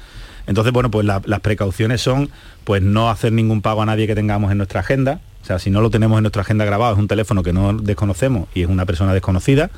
Entonces, 0.47 0.73
bueno, 0.73 0.91
pues 0.91 1.07
la- 1.07 1.23
las 1.25 1.41
precauciones 1.41 2.01
son 2.01 2.29
pues 2.65 2.83
no 2.83 3.11
hacer 3.11 3.33
ningún 3.33 3.63
pago 3.63 3.83
a 3.83 3.87
nadie 3.87 4.07
que 4.07 4.15
tengamos 4.15 4.51
en 4.53 4.59
nuestra 4.59 4.81
agenda, 4.81 5.21
o 5.43 5.47
sea, 5.47 5.59
si 5.59 5.71
no 5.71 5.81
lo 5.83 5.91
tenemos 5.91 6.17
en 6.19 6.23
nuestra 6.23 6.43
agenda 6.43 6.65
grabado, 6.65 6.95
es 6.95 6.99
un 6.99 7.09
teléfono 7.09 7.43
que 7.43 7.53
no 7.53 7.75
desconocemos 7.75 8.49
y 8.55 8.63
es 8.63 8.69
una 8.69 8.87
persona 8.87 9.13
desconocida, 9.13 9.71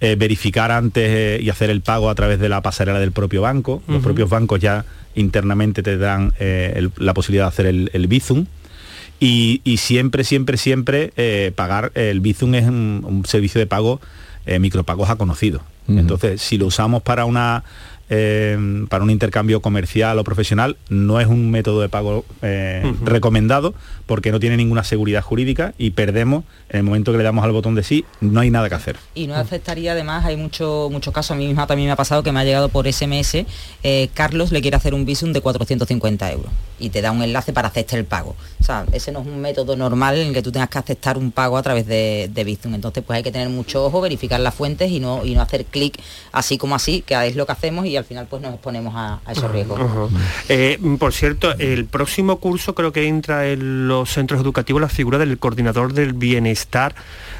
eh, 0.00 0.16
verificar 0.18 0.70
antes 0.70 1.04
eh, 1.08 1.38
y 1.42 1.50
hacer 1.50 1.68
el 1.70 1.80
pago 1.82 2.08
a 2.10 2.14
través 2.14 2.38
de 2.40 2.48
la 2.48 2.60
pasarela 2.62 2.98
del 2.98 3.12
propio 3.12 3.42
banco. 3.42 3.82
Los 3.88 4.02
propios 4.02 4.28
bancos 4.30 4.60
ya 4.60 4.84
internamente 5.14 5.82
te 5.82 5.96
dan 5.98 6.32
eh, 6.40 6.72
el- 6.76 6.90
la 6.96 7.14
posibilidad 7.14 7.44
de 7.44 7.48
hacer 7.48 7.66
el, 7.66 7.90
el 7.92 8.06
Bizum. 8.06 8.46
Y, 9.20 9.60
y 9.64 9.76
siempre, 9.76 10.24
siempre, 10.24 10.56
siempre 10.56 11.12
pagar, 11.54 11.92
el 11.94 12.20
Bizum 12.20 12.54
es 12.54 12.66
un, 12.66 13.02
un 13.06 13.24
servicio 13.26 13.58
de 13.58 13.66
pago, 13.66 14.00
micropagos 14.60 15.08
a 15.08 15.16
conocido. 15.16 15.62
Entonces, 15.86 16.42
si 16.42 16.58
lo 16.58 16.66
usamos 16.66 17.02
para 17.02 17.24
una 17.24 17.62
eh, 18.10 18.84
para 18.88 19.02
un 19.04 19.10
intercambio 19.10 19.60
comercial 19.60 20.18
o 20.18 20.24
profesional, 20.24 20.76
no 20.88 21.20
es 21.20 21.26
un 21.26 21.50
método 21.50 21.80
de 21.80 21.88
pago 21.88 22.24
eh, 22.42 22.92
recomendado 23.02 23.74
porque 24.06 24.30
no 24.32 24.40
tiene 24.40 24.56
ninguna 24.56 24.84
seguridad 24.84 25.22
jurídica 25.22 25.72
y 25.78 25.90
perdemos 25.90 26.44
en 26.68 26.78
el 26.78 26.82
momento 26.82 27.12
que 27.12 27.18
le 27.18 27.24
damos 27.24 27.44
al 27.44 27.52
botón 27.52 27.74
de 27.74 27.82
sí, 27.82 28.04
no 28.20 28.40
hay 28.40 28.50
nada 28.50 28.68
que 28.68 28.74
hacer. 28.74 28.96
Y 29.14 29.26
no 29.26 29.34
afectaría 29.34 29.92
además, 29.92 30.24
hay 30.24 30.36
mucho- 30.36 30.88
muchos 30.90 31.12
casos, 31.14 31.32
a 31.32 31.34
mí 31.34 31.46
misma 31.46 31.66
también 31.66 31.86
me 31.88 31.92
ha 31.92 31.96
pasado 31.96 32.22
que 32.22 32.32
me 32.32 32.40
ha 32.40 32.44
llegado 32.44 32.68
por 32.68 32.86
SMS, 32.86 33.46
eh, 33.82 34.08
Carlos 34.14 34.52
le 34.52 34.60
quiere 34.60 34.76
hacer 34.76 34.92
un 34.94 35.04
visum 35.06 35.32
de 35.32 35.40
450 35.40 36.30
euros 36.32 36.50
y 36.78 36.90
te 36.90 37.00
da 37.00 37.12
un 37.12 37.22
enlace 37.22 37.52
para 37.52 37.68
aceptar 37.68 37.98
el 37.98 38.04
pago. 38.04 38.36
O 38.60 38.64
sea, 38.64 38.84
ese 38.92 39.12
no 39.12 39.20
es 39.20 39.26
un 39.26 39.40
método 39.40 39.76
normal 39.76 40.18
en 40.18 40.28
el 40.28 40.34
que 40.34 40.42
tú 40.42 40.50
tengas 40.52 40.68
que 40.68 40.78
aceptar 40.78 41.16
un 41.18 41.30
pago 41.32 41.56
a 41.56 41.62
través 41.62 41.86
de, 41.86 42.30
de 42.32 42.44
Bizum. 42.44 42.74
Entonces 42.74 43.02
pues 43.06 43.16
hay 43.18 43.22
que 43.22 43.32
tener 43.32 43.48
mucho 43.48 43.84
ojo, 43.84 44.00
verificar 44.00 44.40
las 44.40 44.54
fuentes 44.54 44.90
y 44.90 45.00
no, 45.00 45.24
y 45.24 45.34
no 45.34 45.42
hacer 45.42 45.64
clic 45.66 45.98
así 46.32 46.58
como 46.58 46.74
así, 46.74 47.02
que 47.02 47.14
es 47.26 47.36
lo 47.36 47.46
que 47.46 47.52
hacemos 47.52 47.86
y 47.86 47.93
al 47.96 48.04
final 48.04 48.26
pues 48.28 48.42
nos 48.42 48.54
exponemos 48.54 48.94
a, 48.96 49.20
a 49.24 49.32
esos 49.32 49.50
riesgos. 49.50 49.80
Eh, 50.48 50.78
por 50.98 51.12
cierto, 51.12 51.52
el 51.58 51.86
próximo 51.86 52.38
curso 52.38 52.74
creo 52.74 52.92
que 52.92 53.06
entra 53.06 53.46
en 53.48 53.88
los 53.88 54.10
centros 54.10 54.40
educativos 54.40 54.80
la 54.80 54.88
figura 54.88 55.18
del 55.18 55.38
coordinador 55.38 55.92
del 55.92 56.12
bienestar 56.12 56.94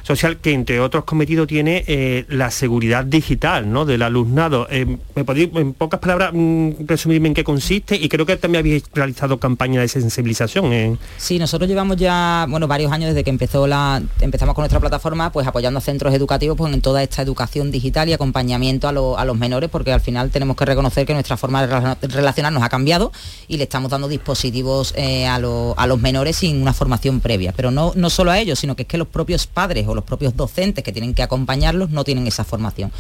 social, 0.05 0.37
que 0.37 0.53
entre 0.53 0.79
otros 0.79 1.05
cometidos 1.05 1.49
tiene 1.49 1.83
eh, 1.89 2.25
la 2.29 2.51
seguridad 2.53 3.05
digital 3.05 3.73
¿no? 3.73 3.85
del 3.85 4.03
alumnado. 4.03 4.69
Eh, 4.71 4.99
¿Me 5.17 5.25
podéis, 5.25 5.49
en 5.57 5.73
pocas 5.73 5.99
palabras, 5.99 6.31
mm, 6.33 6.71
resumirme 6.87 7.29
en 7.29 7.35
qué 7.35 7.43
consiste? 7.43 7.97
Y 7.97 8.09
creo 8.09 8.25
que 8.27 8.37
también 8.37 8.61
habéis 8.61 8.85
realizado 8.95 9.39
campañas 9.41 9.83
de 9.83 9.89
sensibilización. 9.89 10.73
En... 10.73 10.99
Sí, 11.17 11.39
nosotros 11.39 11.69
llevamos 11.69 11.97
ya, 11.97 12.47
bueno, 12.49 12.69
varios 12.69 12.93
años 12.93 13.09
desde 13.09 13.25
que 13.25 13.31
empezó 13.31 13.67
la, 13.67 14.03
empezamos 14.21 14.55
con 14.55 14.63
nuestra 14.63 14.79
plataforma, 14.79 15.33
pues 15.33 15.47
apoyando 15.47 15.79
a 15.79 15.81
centros 15.81 16.13
educativos 16.15 16.57
pues, 16.57 16.73
en 16.73 16.81
toda 16.81 17.03
esta 17.03 17.23
educación 17.23 17.71
digital 17.71 18.09
y 18.09 18.13
acompañamiento 18.13 18.87
a, 18.89 18.93
lo- 18.93 19.19
a 19.19 19.25
los 19.25 19.37
menores, 19.39 19.71
porque 19.71 19.93
al 19.93 20.01
final 20.03 20.31
tenemos 20.31 20.57
que 20.57 20.65
reconocer 20.67 21.07
que 21.07 21.15
nuestra 21.15 21.37
forma 21.37 21.67
de 21.67 21.73
rela- 21.75 21.97
relacionarnos 22.03 22.63
ha 22.63 22.69
cambiado 22.69 23.11
y 23.49 23.57
le 23.57 23.65
estamos 23.65 23.91
dando 23.91 24.09
dispositivos 24.09 24.93
eh, 24.97 25.27
a, 25.27 25.39
lo- 25.39 25.75
a 25.79 25.87
los 25.87 26.01
menores 26.01 26.37
sin 26.37 26.61
una 26.61 26.73
formación 26.75 27.21
previa. 27.21 27.53
Pero 27.57 27.71
no, 27.71 27.93
no 27.97 28.11
solo 28.11 28.31
a 28.31 28.39
ellos, 28.39 28.59
sino 28.59 28.77
que 28.77 28.83
es 28.83 28.89
que 28.89 28.99
los 28.99 29.09
propios 29.09 29.47
padres 29.47 29.87
los 29.95 30.05
propios 30.05 30.37
docentes 30.37 30.85
que 30.85 30.93
tienen 30.93 31.15
que 31.15 31.23
acompañarlos 31.23 31.91
no 31.91 32.05
tienen 32.05 32.27
esa 32.27 32.45
formación. 32.45 32.93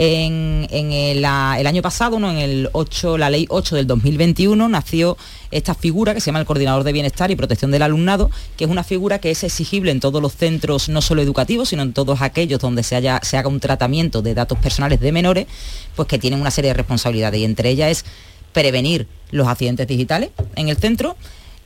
En, 0.00 0.68
el 0.70 1.24
año 1.24 1.82
pasado, 1.82 2.20
¿no? 2.20 2.30
en 2.30 2.38
el 2.38 2.70
8, 2.72 3.18
la 3.18 3.30
ley 3.30 3.46
8 3.48 3.74
del 3.74 3.86
2021, 3.88 4.68
nació 4.68 5.16
esta 5.50 5.74
figura 5.74 6.14
que 6.14 6.20
se 6.20 6.26
llama 6.26 6.38
el 6.38 6.46
Coordinador 6.46 6.84
de 6.84 6.92
Bienestar 6.92 7.32
y 7.32 7.36
Protección 7.36 7.72
del 7.72 7.82
Alumnado, 7.82 8.30
que 8.56 8.64
es 8.64 8.70
una 8.70 8.84
figura 8.84 9.18
que 9.18 9.32
es 9.32 9.42
exigible 9.42 9.90
en 9.90 9.98
todos 9.98 10.22
los 10.22 10.36
centros, 10.36 10.88
no 10.88 11.02
solo 11.02 11.20
educativos, 11.20 11.70
sino 11.70 11.82
en 11.82 11.92
todos 11.92 12.22
aquellos 12.22 12.60
donde 12.60 12.84
se, 12.84 12.94
haya, 12.94 13.18
se 13.24 13.38
haga 13.38 13.48
un 13.48 13.58
tratamiento 13.58 14.22
de 14.22 14.34
datos 14.34 14.58
personales 14.58 15.00
de 15.00 15.10
menores, 15.10 15.46
pues 15.96 16.06
que 16.06 16.18
tienen 16.20 16.40
una 16.40 16.52
serie 16.52 16.70
de 16.70 16.74
responsabilidades 16.74 17.40
y 17.40 17.44
entre 17.44 17.70
ellas 17.70 17.90
es 17.90 18.04
prevenir 18.52 19.08
los 19.32 19.48
accidentes 19.48 19.88
digitales 19.88 20.30
en 20.54 20.68
el 20.68 20.76
centro, 20.76 21.16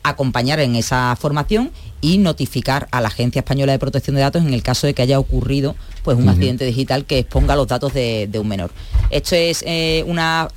acompañar 0.03 0.59
en 0.61 0.75
esa 0.77 1.15
formación 1.21 1.71
y 2.03 2.19
notificar 2.19 2.89
a 2.91 3.01
la 3.01 3.09
Agencia 3.09 3.39
Española 3.39 3.73
de 3.73 3.79
Protección 3.79 4.17
de 4.17 4.21
Datos 4.23 4.43
en 4.43 4.53
el 4.53 4.63
caso 4.63 4.87
de 4.87 4.93
que 4.93 5.01
haya 5.03 5.19
ocurrido 5.19 5.75
pues, 6.03 6.19
un 6.19 6.29
accidente 6.29 6.65
digital 6.67 7.05
que 7.07 7.19
exponga 7.21 7.57
los 7.57 7.69
datos 7.69 7.95
de, 7.95 8.27
de 8.31 8.39
un 8.41 8.49
menor. 8.49 8.71
Esto 9.11 9.37
es 9.37 9.63
eh, 9.67 10.03
una 10.09 10.49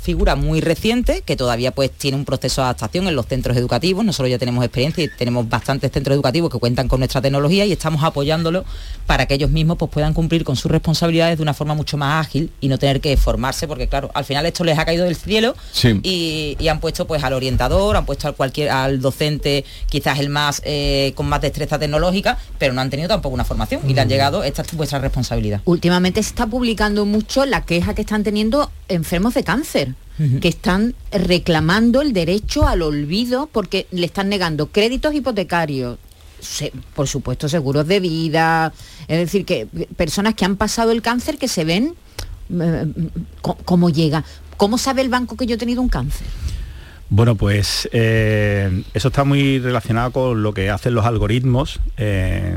figura 0.00 0.36
muy 0.36 0.60
reciente 0.60 1.22
que 1.26 1.34
todavía 1.36 1.72
pues, 1.72 1.90
tiene 1.90 2.16
un 2.16 2.24
proceso 2.24 2.60
de 2.60 2.66
adaptación 2.66 3.08
en 3.08 3.16
los 3.16 3.26
centros 3.26 3.56
educativos. 3.56 4.04
Nosotros 4.04 4.30
ya 4.30 4.38
tenemos 4.38 4.64
experiencia 4.64 5.02
y 5.04 5.08
tenemos 5.08 5.48
bastantes 5.48 5.90
centros 5.90 6.14
educativos 6.14 6.50
que 6.52 6.58
cuentan 6.60 6.86
con 6.86 7.00
nuestra 7.00 7.20
tecnología 7.20 7.66
y 7.66 7.72
estamos 7.72 8.04
apoyándolo 8.04 8.64
para 9.06 9.26
que 9.26 9.34
ellos 9.34 9.50
mismos 9.50 9.78
pues, 9.78 9.90
puedan 9.90 10.14
cumplir 10.14 10.44
con 10.44 10.54
sus 10.54 10.70
responsabilidades 10.70 11.36
de 11.36 11.42
una 11.42 11.52
forma 11.54 11.74
mucho 11.74 11.96
más 11.96 12.24
ágil 12.24 12.50
y 12.60 12.68
no 12.68 12.78
tener 12.78 13.00
que 13.00 13.16
formarse 13.16 13.66
porque 13.66 13.88
claro, 13.88 14.10
al 14.14 14.24
final 14.24 14.46
esto 14.46 14.62
les 14.62 14.78
ha 14.78 14.84
caído 14.84 15.04
del 15.04 15.16
cielo 15.16 15.56
Sí. 15.72 15.98
y, 16.04 16.56
y 16.60 16.68
han 16.68 16.78
puesto 16.78 17.08
pues 17.08 17.24
al 17.24 17.32
orientador, 17.32 17.96
han 17.96 18.06
puesto 18.06 18.28
al 18.28 18.34
cualquier 18.36 18.70
al 18.70 19.00
docente 19.00 19.64
quizás 19.88 20.20
el 20.20 20.28
más 20.28 20.62
eh, 20.64 20.90
con 21.16 21.26
más 21.28 21.40
destreza 21.40 21.78
tecnológica, 21.78 22.38
pero 22.58 22.72
no 22.72 22.80
han 22.80 22.90
tenido 22.90 23.08
tampoco 23.08 23.34
una 23.34 23.44
formación 23.44 23.80
y 23.88 23.94
le 23.94 24.00
han 24.00 24.08
llegado 24.08 24.42
esta 24.44 24.62
es 24.62 24.72
vuestra 24.74 24.98
responsabilidad. 24.98 25.60
Últimamente 25.64 26.22
se 26.22 26.30
está 26.30 26.46
publicando 26.46 27.04
mucho 27.04 27.44
la 27.46 27.64
queja 27.64 27.94
que 27.94 28.02
están 28.02 28.22
teniendo 28.22 28.70
enfermos 28.88 29.34
de 29.34 29.44
cáncer, 29.44 29.94
que 30.40 30.48
están 30.48 30.94
reclamando 31.10 32.00
el 32.00 32.12
derecho 32.12 32.66
al 32.68 32.82
olvido 32.82 33.48
porque 33.50 33.86
le 33.90 34.06
están 34.06 34.28
negando 34.28 34.66
créditos 34.68 35.14
hipotecarios, 35.14 35.98
se- 36.40 36.72
por 36.94 37.08
supuesto 37.08 37.48
seguros 37.48 37.86
de 37.88 37.98
vida, 38.00 38.72
es 39.08 39.18
decir, 39.18 39.44
que 39.44 39.66
personas 39.96 40.34
que 40.34 40.44
han 40.44 40.56
pasado 40.56 40.92
el 40.92 41.02
cáncer 41.02 41.38
que 41.38 41.48
se 41.48 41.64
ven 41.64 41.94
eh, 42.50 42.86
cómo 43.64 43.90
llega. 43.90 44.24
¿Cómo 44.58 44.78
sabe 44.78 45.02
el 45.02 45.08
banco 45.08 45.36
que 45.36 45.46
yo 45.46 45.54
he 45.56 45.58
tenido 45.58 45.80
un 45.82 45.88
cáncer? 45.88 46.26
Bueno, 47.14 47.34
pues 47.34 47.90
eh, 47.92 48.84
eso 48.94 49.08
está 49.08 49.24
muy 49.24 49.58
relacionado 49.58 50.12
con 50.12 50.42
lo 50.42 50.54
que 50.54 50.70
hacen 50.70 50.94
los 50.94 51.04
algoritmos 51.04 51.78
eh, 51.98 52.56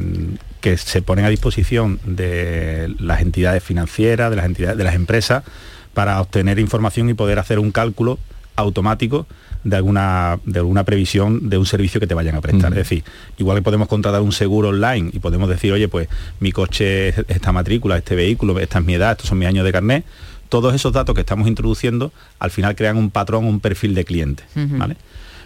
que 0.62 0.78
se 0.78 1.02
ponen 1.02 1.26
a 1.26 1.30
disposición 1.30 2.00
de 2.06 2.96
las 2.98 3.22
entidades 3.22 3.62
financieras, 3.62 4.30
de 4.30 4.38
las 4.38 4.46
entidades, 4.46 4.78
de 4.78 4.86
las 4.86 4.96
empresas, 4.96 5.44
para 5.94 6.22
obtener 6.22 6.58
información 6.58 7.10
y 7.10 7.14
poder 7.14 7.38
hacer 7.38 7.60
un 7.60 7.74
cálculo 7.74 8.18
automático 8.56 9.28
de 9.66 9.76
alguna, 9.76 10.40
de 10.46 10.60
alguna 10.60 10.86
previsión 10.86 11.50
de 11.50 11.58
un 11.58 11.66
servicio 11.66 12.00
que 12.00 12.08
te 12.08 12.14
vayan 12.14 12.36
a 12.36 12.42
prestar. 12.42 12.72
Es 12.72 12.78
decir, 12.78 13.04
igual 13.38 13.58
que 13.58 13.62
podemos 13.62 13.90
contratar 13.90 14.22
un 14.22 14.32
seguro 14.32 14.70
online 14.70 15.10
y 15.12 15.20
podemos 15.20 15.50
decir, 15.50 15.74
oye, 15.74 15.90
pues 15.90 16.08
mi 16.40 16.54
coche 16.54 17.10
es 17.10 17.18
esta 17.28 17.52
matrícula, 17.52 17.98
este 17.98 18.16
vehículo, 18.16 18.58
esta 18.62 18.80
es 18.80 18.86
mi 18.86 18.94
edad, 18.94 19.12
estos 19.12 19.28
son 19.28 19.38
mis 19.38 19.50
años 19.50 19.66
de 19.66 19.74
carnet, 19.74 20.06
todos 20.62 20.74
esos 20.76 20.92
datos 20.94 21.14
que 21.16 21.22
estamos 21.22 21.48
introduciendo 21.48 22.12
al 22.40 22.52
final 22.52 22.76
crean 22.76 22.98
un 22.98 23.10
patrón, 23.10 23.46
un 23.46 23.60
perfil 23.60 23.94
de 23.96 24.06
cliente. 24.06 24.44
¿vale? 24.80 24.98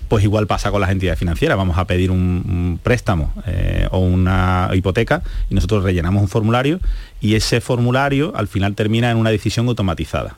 Pues 0.08 0.24
igual 0.24 0.48
pasa 0.48 0.72
con 0.72 0.82
las 0.82 0.90
entidades 0.90 1.20
financieras, 1.20 1.56
vamos 1.58 1.78
a 1.78 1.86
pedir 1.86 2.10
un, 2.10 2.18
un 2.20 2.80
préstamo 2.82 3.32
eh, 3.46 3.88
o 3.92 4.00
una 4.00 4.70
hipoteca 4.74 5.22
y 5.52 5.56
nosotros 5.56 5.84
rellenamos 5.84 6.22
un 6.24 6.28
formulario 6.28 6.80
y 7.22 7.36
ese 7.36 7.62
formulario 7.62 8.34
al 8.36 8.48
final 8.48 8.74
termina 8.74 9.12
en 9.12 9.18
una 9.18 9.30
decisión 9.30 9.68
automatizada. 9.68 10.38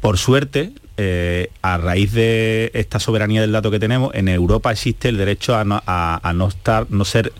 Por 0.00 0.18
suerte, 0.18 0.72
eh, 0.98 1.48
a 1.62 1.78
raíz 1.78 2.12
de 2.12 2.70
esta 2.74 3.00
soberanía 3.00 3.40
del 3.40 3.52
dato 3.52 3.70
que 3.70 3.78
tenemos, 3.80 4.14
en 4.14 4.28
Europa 4.28 4.70
existe 4.70 5.08
el 5.08 5.16
derecho 5.16 5.56
a 5.56 5.64
no, 5.64 5.82
a- 5.86 6.20
a 6.22 6.32
no 6.34 6.48
estar, 6.48 6.86
no 6.90 7.06
ser, 7.06 7.32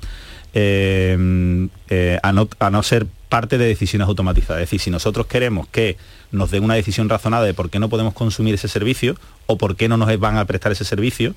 eh, 0.54 1.68
eh, 1.90 2.18
a, 2.22 2.32
no, 2.32 2.48
a 2.58 2.70
no 2.70 2.82
ser 2.82 3.06
parte 3.34 3.58
de 3.58 3.66
decisiones 3.66 4.06
automatizadas. 4.06 4.62
Es 4.62 4.68
decir, 4.68 4.78
si 4.78 4.90
nosotros 4.92 5.26
queremos 5.26 5.66
que 5.66 5.96
nos 6.30 6.52
den 6.52 6.62
una 6.62 6.74
decisión 6.74 7.08
razonada 7.08 7.44
de 7.44 7.52
por 7.52 7.68
qué 7.68 7.80
no 7.80 7.88
podemos 7.88 8.14
consumir 8.14 8.54
ese 8.54 8.68
servicio 8.68 9.16
o 9.46 9.58
por 9.58 9.74
qué 9.74 9.88
no 9.88 9.96
nos 9.96 10.16
van 10.20 10.36
a 10.36 10.44
prestar 10.44 10.70
ese 10.70 10.84
servicio, 10.84 11.34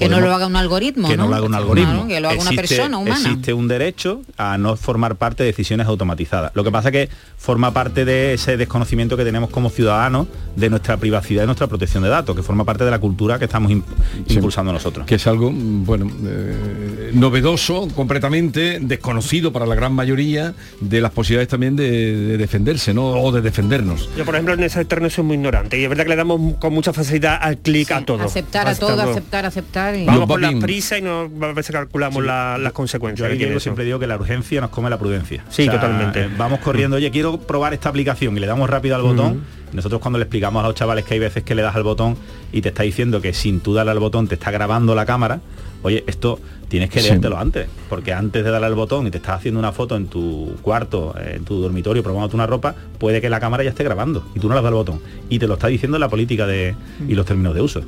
Que 0.00 0.08
no 0.08 0.20
lo 0.20 0.34
haga 0.34 0.46
un 0.46 0.56
algoritmo, 0.56 1.08
que 1.08 1.16
no, 1.16 1.28
lo 1.28 1.36
haga 1.36 1.46
un 1.46 1.54
algoritmo. 1.54 1.92
Claro, 1.92 2.08
que 2.08 2.20
lo 2.20 2.28
haga 2.30 2.40
una 2.40 2.50
Existe- 2.50 2.68
persona 2.76 2.98
humana. 2.98 3.16
Existe 3.16 3.52
un 3.52 3.68
derecho 3.68 4.22
a 4.36 4.58
no 4.58 4.74
formar 4.76 5.14
parte 5.16 5.44
de 5.44 5.48
decisiones 5.50 5.86
automatizadas. 5.86 6.50
Lo 6.54 6.64
que 6.64 6.72
pasa 6.72 6.90
que 6.90 7.08
forma 7.38 7.72
parte 7.72 8.04
de 8.04 8.34
ese 8.34 8.56
desconocimiento 8.56 9.16
que 9.16 9.24
tenemos 9.24 9.50
como 9.50 9.70
ciudadanos 9.70 10.26
de 10.56 10.68
nuestra 10.70 10.96
privacidad 10.96 11.44
y 11.44 11.46
nuestra 11.46 11.66
protección 11.68 12.02
de 12.02 12.08
datos, 12.08 12.34
que 12.34 12.42
forma 12.42 12.64
parte 12.64 12.84
de 12.84 12.90
la 12.90 12.98
cultura 12.98 13.38
que 13.38 13.44
estamos 13.44 13.70
im- 13.70 13.82
impulsando 14.28 14.72
nosotros. 14.72 15.06
que 15.06 15.14
es 15.14 15.26
algo 15.26 15.50
mm, 15.50 15.84
bueno 15.84 16.10
eh, 16.26 17.10
novedoso 17.14 17.88
completamente 17.94 18.78
desconocido 18.80 19.52
para 19.52 19.66
la 19.66 19.74
gran 19.74 19.92
mayoría 19.92 20.54
de 20.80 21.00
las 21.00 21.12
posibilidades 21.12 21.48
también 21.48 21.76
de, 21.76 21.90
de 21.90 22.36
defenderse 22.38 22.92
no 22.94 23.06
o 23.10 23.32
de 23.32 23.40
defendernos 23.40 24.08
Yo, 24.16 24.24
por 24.24 24.34
ejemplo, 24.34 24.54
en 24.54 24.62
ese 24.62 24.84
terreno 24.84 25.10
soy 25.10 25.24
muy 25.24 25.36
ignorante 25.36 25.78
y 25.78 25.84
es 25.84 25.88
verdad 25.88 26.04
que 26.04 26.10
le 26.10 26.16
damos 26.16 26.54
con 26.58 26.72
mucha 26.72 26.92
facilidad 26.92 27.38
al 27.40 27.58
clic 27.58 27.90
a 27.92 28.02
todo. 28.04 28.22
Aceptar 28.24 28.68
a 28.68 28.74
todo, 28.74 29.00
aceptar, 29.02 29.46
aceptar. 29.46 29.89
Y- 29.94 30.04
Vamos 30.06 30.26
por 30.26 30.40
la 30.40 30.52
prisa 30.60 30.98
y 30.98 31.02
no 31.02 31.30
a 31.42 31.52
veces 31.52 31.72
calculamos 31.72 32.24
la- 32.24 32.58
las 32.58 32.72
consecuencias. 32.72 33.36
Yo 33.38 33.60
siempre 33.60 33.84
digo 33.84 33.98
que 33.98 34.06
la 34.06 34.16
urgencia 34.16 34.60
nos 34.60 34.70
come 34.70 34.90
la 34.90 34.98
prudencia. 34.98 35.44
Sí, 35.48 35.66
totalmente. 35.68 36.24
eh, 36.24 36.28
vamos 36.36 36.60
corriendo, 36.60 36.96
oye, 36.96 37.10
quiero 37.10 37.38
probar 37.38 37.74
esta 37.74 37.88
aplicación 37.88 38.36
y 38.36 38.40
le 38.40 38.46
damos 38.46 38.68
rápido 38.70 38.96
al 38.96 39.02
botón. 39.02 39.42
Nosotros 39.72 40.00
cuando 40.00 40.18
le 40.18 40.24
explicamos 40.24 40.64
a 40.64 40.66
los 40.66 40.74
chavales 40.76 41.04
que 41.04 41.14
hay 41.14 41.20
veces 41.20 41.44
que 41.44 41.54
le 41.54 41.62
das 41.62 41.76
al 41.76 41.84
botón 41.84 42.16
y 42.52 42.60
te 42.60 42.70
está 42.70 42.82
diciendo 42.82 43.20
que 43.20 43.32
sin 43.32 43.60
tú 43.60 43.72
darle 43.72 43.92
al 43.92 44.00
botón 44.00 44.26
te 44.26 44.34
está 44.34 44.50
grabando 44.50 44.94
la 44.96 45.06
cámara, 45.06 45.40
oye, 45.82 46.04
esto 46.06 46.38
tienes 46.68 46.88
que 46.90 47.00
Sí. 47.00 47.08
leértelo 47.08 47.36
antes, 47.38 47.66
porque 47.88 48.12
antes 48.12 48.44
de 48.44 48.50
darle 48.50 48.66
al 48.68 48.74
botón 48.74 49.06
y 49.06 49.10
te 49.10 49.18
estás 49.18 49.36
haciendo 49.38 49.58
una 49.58 49.72
foto 49.72 49.96
en 49.96 50.06
tu 50.06 50.54
cuarto, 50.62 51.14
eh, 51.18 51.34
en 51.36 51.44
tu 51.44 51.60
dormitorio, 51.60 52.02
probándote 52.02 52.36
una 52.36 52.46
ropa, 52.46 52.74
puede 52.98 53.20
que 53.20 53.28
la 53.28 53.40
cámara 53.40 53.64
ya 53.64 53.70
esté 53.70 53.82
grabando 53.82 54.24
y 54.34 54.38
tú 54.40 54.48
no 54.48 54.54
le 54.54 54.60
das 54.60 54.68
al 54.68 54.74
botón. 54.74 55.00
Y 55.28 55.38
te 55.40 55.46
lo 55.48 55.54
está 55.54 55.66
diciendo 55.66 55.98
la 55.98 56.08
política 56.08 56.46
de, 56.46 56.74
y 57.08 57.14
los 57.14 57.26
términos 57.26 57.54
de 57.54 57.60
uso. 57.62 57.82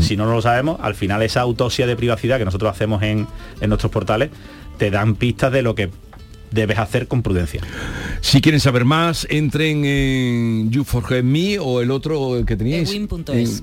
Si 0.00 0.16
no 0.16 0.26
lo 0.30 0.40
sabemos, 0.42 0.78
al 0.82 0.94
final 0.94 1.22
esa 1.22 1.40
autopsia 1.40 1.86
de 1.86 1.96
privacidad 1.96 2.38
que 2.38 2.44
nosotros 2.44 2.70
hacemos 2.70 3.02
en, 3.02 3.26
en 3.60 3.68
nuestros 3.70 3.90
portales 3.90 4.30
te 4.76 4.90
dan 4.90 5.14
pistas 5.14 5.50
de 5.50 5.62
lo 5.62 5.74
que 5.74 5.88
debes 6.50 6.78
hacer 6.78 7.08
con 7.08 7.22
prudencia. 7.22 7.62
Si 8.20 8.40
quieren 8.40 8.60
saber 8.60 8.84
más 8.84 9.26
entren 9.30 9.84
en 9.84 10.70
You 10.70 10.84
Forget 10.84 11.24
Me 11.24 11.58
o 11.58 11.80
el 11.80 11.90
otro 11.90 12.42
que 12.46 12.56
teníais. 12.56 12.92
En- 12.92 13.08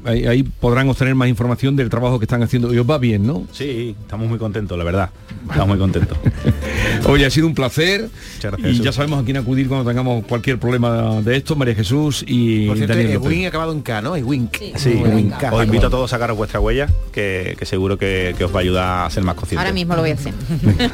ahí, 0.06 0.26
ahí 0.26 0.44
podrán 0.44 0.90
obtener 0.90 1.16
más 1.16 1.28
información 1.28 1.76
del 1.76 1.90
trabajo 1.90 2.20
que 2.20 2.26
están 2.26 2.44
haciendo 2.44 2.74
y 2.74 2.78
os 2.78 2.90
va 2.90 2.98
bien 2.98 3.26
no 3.26 3.46
Sí, 3.52 3.96
estamos 4.02 4.28
muy 4.30 4.38
contentos, 4.40 4.78
la 4.78 4.84
verdad. 4.84 5.10
Estamos 5.50 5.68
muy 5.70 5.78
contentos. 5.78 6.18
Oye, 7.08 7.26
ha 7.26 7.30
sido 7.30 7.48
un 7.48 7.54
placer 7.56 8.10
gracias, 8.42 8.60
y 8.60 8.64
Jesús. 8.72 8.86
ya 8.86 8.92
sabemos 8.92 9.22
a 9.22 9.26
quién 9.26 9.38
acudir 9.38 9.68
cuando 9.68 9.90
tengamos 9.90 10.26
cualquier 10.26 10.58
problema 10.60 11.22
de 11.22 11.36
esto, 11.38 11.56
María 11.56 11.76
Jesús 11.76 12.24
y 12.28 12.68
Por 12.68 12.78
cierto, 12.78 12.94
Daniel 12.96 13.14
López. 13.16 13.48
acabado 13.48 13.72
en 13.74 13.82
K, 13.82 14.02
¿no? 14.02 14.16
El 14.16 14.24
wink. 14.24 14.58
Sí, 14.76 14.90
Wink. 14.96 15.34
os 15.52 15.64
invito 15.66 15.88
a 15.88 15.90
todos 15.90 16.12
a 16.12 16.16
sacaros 16.16 16.38
vuestra 16.38 16.60
huella, 16.60 16.88
que, 17.12 17.56
que 17.60 17.66
seguro 17.66 17.98
que, 17.98 18.34
que 18.38 18.44
os 18.46 18.54
va 18.54 18.60
a 18.60 18.62
ayudar 18.62 19.06
a 19.06 19.10
ser 19.10 19.24
más 19.24 19.36
conscientes. 19.36 19.60
Ahora 19.66 19.74
mismo 19.74 19.96
lo 19.96 20.02
voy 20.02 20.12
a 20.12 20.14
hacer. 20.16 20.34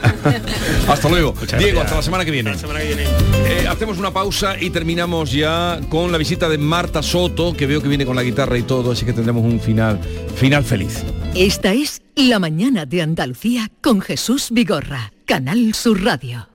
Hasta 0.88 1.10
luego. 1.10 1.34
Muchas 1.40 1.60
Diego, 1.60 1.80
gracias. 1.80 1.86
hasta 1.86 1.96
la 1.98 2.02
semana 2.04 2.26
que 2.26 2.32
viene. 2.32 2.52
Eh, 3.52 3.68
hacemos 3.68 3.98
una 3.98 4.14
pausa 4.14 4.58
y 4.58 4.70
terminamos 4.70 5.34
ya 5.34 5.82
con 5.90 6.10
la 6.10 6.18
visita 6.18 6.48
de 6.48 6.58
Marta 6.58 7.04
Soto, 7.04 7.54
que 7.54 7.66
veo 7.66 7.82
que 7.82 7.90
viene 7.90 8.06
con 8.06 8.16
la 8.16 8.24
guitarra 8.24 8.58
y 8.58 8.64
todo, 8.64 8.94
así 8.94 9.06
que 9.06 9.12
tendremos 9.12 9.44
un 9.44 9.60
final, 9.60 10.00
final 10.36 10.64
feliz. 10.64 11.04
Esta 11.36 11.74
es 11.74 12.02
La 12.16 12.40
mañana 12.40 12.86
de 12.86 13.02
Andalucía 13.02 13.70
con 13.82 14.00
Jesús 14.00 14.52
Vigorra, 14.52 15.12
Canal 15.26 15.74
Sur 15.74 16.02
Radio. 16.02 16.48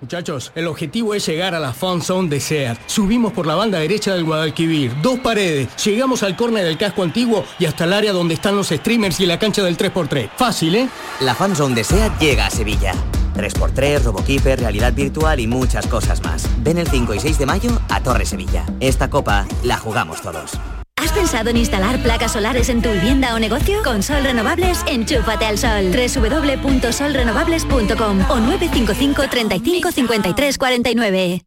Muchachos, 0.00 0.50
el 0.54 0.66
objetivo 0.66 1.14
es 1.14 1.26
llegar 1.26 1.54
a 1.54 1.60
la 1.60 1.74
fan 1.74 2.00
zone 2.00 2.30
de 2.30 2.40
SEAT. 2.40 2.78
Subimos 2.86 3.34
por 3.34 3.46
la 3.46 3.54
banda 3.54 3.78
derecha 3.78 4.14
del 4.14 4.24
Guadalquivir, 4.24 4.92
dos 5.02 5.18
paredes, 5.18 5.68
llegamos 5.84 6.22
al 6.22 6.36
córner 6.36 6.64
del 6.64 6.78
casco 6.78 7.02
antiguo 7.02 7.44
y 7.58 7.66
hasta 7.66 7.84
el 7.84 7.92
área 7.92 8.14
donde 8.14 8.32
están 8.32 8.56
los 8.56 8.68
streamers 8.68 9.20
y 9.20 9.26
la 9.26 9.38
cancha 9.38 9.62
del 9.62 9.76
3x3. 9.76 10.30
Fácil, 10.36 10.74
¿eh? 10.74 10.88
La 11.20 11.34
fanzone 11.34 11.74
de 11.74 11.84
SEAT 11.84 12.18
llega 12.18 12.46
a 12.46 12.50
Sevilla. 12.50 12.94
3x3, 13.36 14.02
Robokeeper, 14.02 14.60
realidad 14.60 14.92
virtual 14.92 15.40
y 15.40 15.46
muchas 15.46 15.86
cosas 15.86 16.22
más. 16.22 16.48
Ven 16.58 16.78
el 16.78 16.88
5 16.88 17.14
y 17.14 17.20
6 17.20 17.38
de 17.38 17.46
mayo 17.46 17.70
a 17.88 18.02
Torre 18.02 18.26
Sevilla. 18.26 18.64
Esta 18.80 19.10
copa 19.10 19.46
la 19.62 19.78
jugamos 19.78 20.22
todos. 20.22 20.52
¿Has 20.96 21.12
pensado 21.12 21.50
en 21.50 21.58
instalar 21.58 22.02
placas 22.02 22.32
solares 22.32 22.68
en 22.68 22.82
tu 22.82 22.90
vivienda 22.90 23.32
o 23.34 23.38
negocio? 23.38 23.80
Con 23.84 24.02
Sol 24.02 24.24
Renovables, 24.24 24.82
enchúfate 24.86 25.44
al 25.44 25.56
sol. 25.58 25.92
www.solrenovables.com 25.92 28.30
o 28.30 28.40
955 28.40 29.28
35 29.30 29.92
53 29.92 30.58
49. 30.58 31.42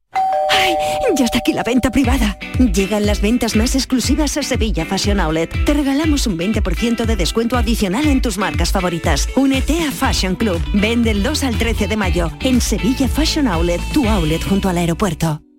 ¡Ay! 0.51 0.75
Ya 1.15 1.25
está 1.25 1.39
aquí 1.39 1.53
la 1.53 1.63
venta 1.63 1.89
privada. 1.91 2.37
Llegan 2.73 3.05
las 3.05 3.21
ventas 3.21 3.55
más 3.55 3.75
exclusivas 3.75 4.35
a 4.37 4.43
Sevilla 4.43 4.85
Fashion 4.85 5.19
Outlet. 5.19 5.65
Te 5.65 5.73
regalamos 5.73 6.27
un 6.27 6.37
20% 6.37 7.05
de 7.05 7.15
descuento 7.15 7.57
adicional 7.57 8.07
en 8.07 8.21
tus 8.21 8.37
marcas 8.37 8.71
favoritas. 8.71 9.27
Únete 9.35 9.83
a 9.83 9.91
Fashion 9.91 10.35
Club. 10.35 10.61
Vende 10.73 11.11
el 11.11 11.23
2 11.23 11.43
al 11.43 11.57
13 11.57 11.87
de 11.87 11.97
mayo 11.97 12.31
en 12.41 12.61
Sevilla 12.61 13.07
Fashion 13.07 13.47
Outlet, 13.47 13.81
tu 13.93 14.07
outlet 14.07 14.43
junto 14.43 14.69
al 14.69 14.77
aeropuerto. 14.77 15.41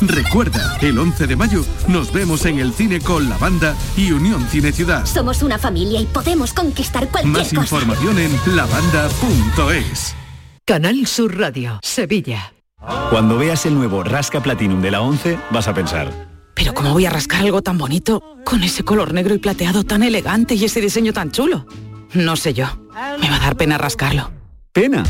Recuerda, 0.00 0.76
el 0.80 0.98
11 0.98 1.26
de 1.26 1.36
mayo 1.36 1.64
nos 1.88 2.12
vemos 2.12 2.44
en 2.46 2.58
el 2.58 2.72
cine 2.72 3.00
con 3.00 3.28
la 3.28 3.38
banda 3.38 3.74
y 3.96 4.12
Unión 4.12 4.46
Cine 4.48 4.72
Ciudad. 4.72 5.04
Somos 5.06 5.42
una 5.42 5.58
familia 5.58 6.00
y 6.00 6.06
podemos 6.06 6.52
conquistar 6.52 7.08
cualquier 7.08 7.32
Más 7.32 7.48
cosa. 7.48 7.62
información 7.62 8.18
en 8.18 8.56
lavanda.es. 8.56 10.14
Canal 10.64 11.06
Sur 11.06 11.38
Radio, 11.38 11.78
Sevilla. 11.82 12.52
Cuando 13.10 13.38
veas 13.38 13.64
el 13.66 13.74
nuevo 13.74 14.02
Rasca 14.02 14.42
Platinum 14.42 14.80
de 14.82 14.90
la 14.90 15.00
11, 15.00 15.38
vas 15.50 15.68
a 15.68 15.74
pensar, 15.74 16.10
Pero 16.54 16.74
¿cómo 16.74 16.92
voy 16.92 17.06
a 17.06 17.10
rascar 17.10 17.40
algo 17.42 17.62
tan 17.62 17.78
bonito 17.78 18.22
con 18.44 18.62
ese 18.62 18.84
color 18.84 19.12
negro 19.14 19.34
y 19.34 19.38
plateado 19.38 19.84
tan 19.84 20.02
elegante 20.02 20.54
y 20.54 20.64
ese 20.64 20.80
diseño 20.80 21.12
tan 21.12 21.30
chulo? 21.30 21.66
No 22.12 22.36
sé 22.36 22.52
yo. 22.54 22.66
Me 23.20 23.28
va 23.28 23.36
a 23.36 23.40
dar 23.40 23.56
pena 23.56 23.78
rascarlo. 23.78 24.30
¡pena! 24.72 25.02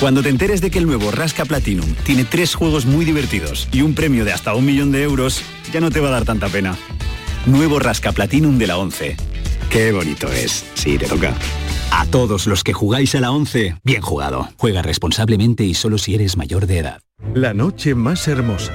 Cuando 0.00 0.22
te 0.22 0.28
enteres 0.28 0.60
de 0.60 0.70
que 0.70 0.78
el 0.78 0.86
nuevo 0.86 1.10
Rasca 1.10 1.46
Platinum 1.46 1.94
tiene 2.04 2.24
tres 2.24 2.54
juegos 2.54 2.84
muy 2.84 3.06
divertidos 3.06 3.66
y 3.72 3.80
un 3.80 3.94
premio 3.94 4.26
de 4.26 4.32
hasta 4.32 4.54
un 4.54 4.66
millón 4.66 4.92
de 4.92 5.02
euros, 5.02 5.40
ya 5.72 5.80
no 5.80 5.90
te 5.90 6.00
va 6.00 6.08
a 6.08 6.10
dar 6.12 6.26
tanta 6.26 6.48
pena. 6.48 6.76
Nuevo 7.46 7.78
Rasca 7.78 8.12
Platinum 8.12 8.58
de 8.58 8.66
la 8.66 8.76
11. 8.76 9.16
Qué 9.70 9.92
bonito 9.92 10.30
es. 10.30 10.66
Sí, 10.74 10.98
te 10.98 11.06
toca. 11.06 11.34
A 11.90 12.04
todos 12.06 12.46
los 12.46 12.62
que 12.62 12.74
jugáis 12.74 13.14
a 13.14 13.20
la 13.20 13.30
11, 13.30 13.76
bien 13.84 14.02
jugado. 14.02 14.50
Juega 14.58 14.82
responsablemente 14.82 15.64
y 15.64 15.72
solo 15.72 15.96
si 15.96 16.14
eres 16.14 16.36
mayor 16.36 16.66
de 16.66 16.78
edad. 16.80 17.00
La 17.34 17.54
noche 17.54 17.94
más 17.94 18.28
hermosa 18.28 18.74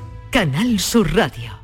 Canal 0.31 0.79
Sur 0.79 1.13
Radio. 1.13 1.59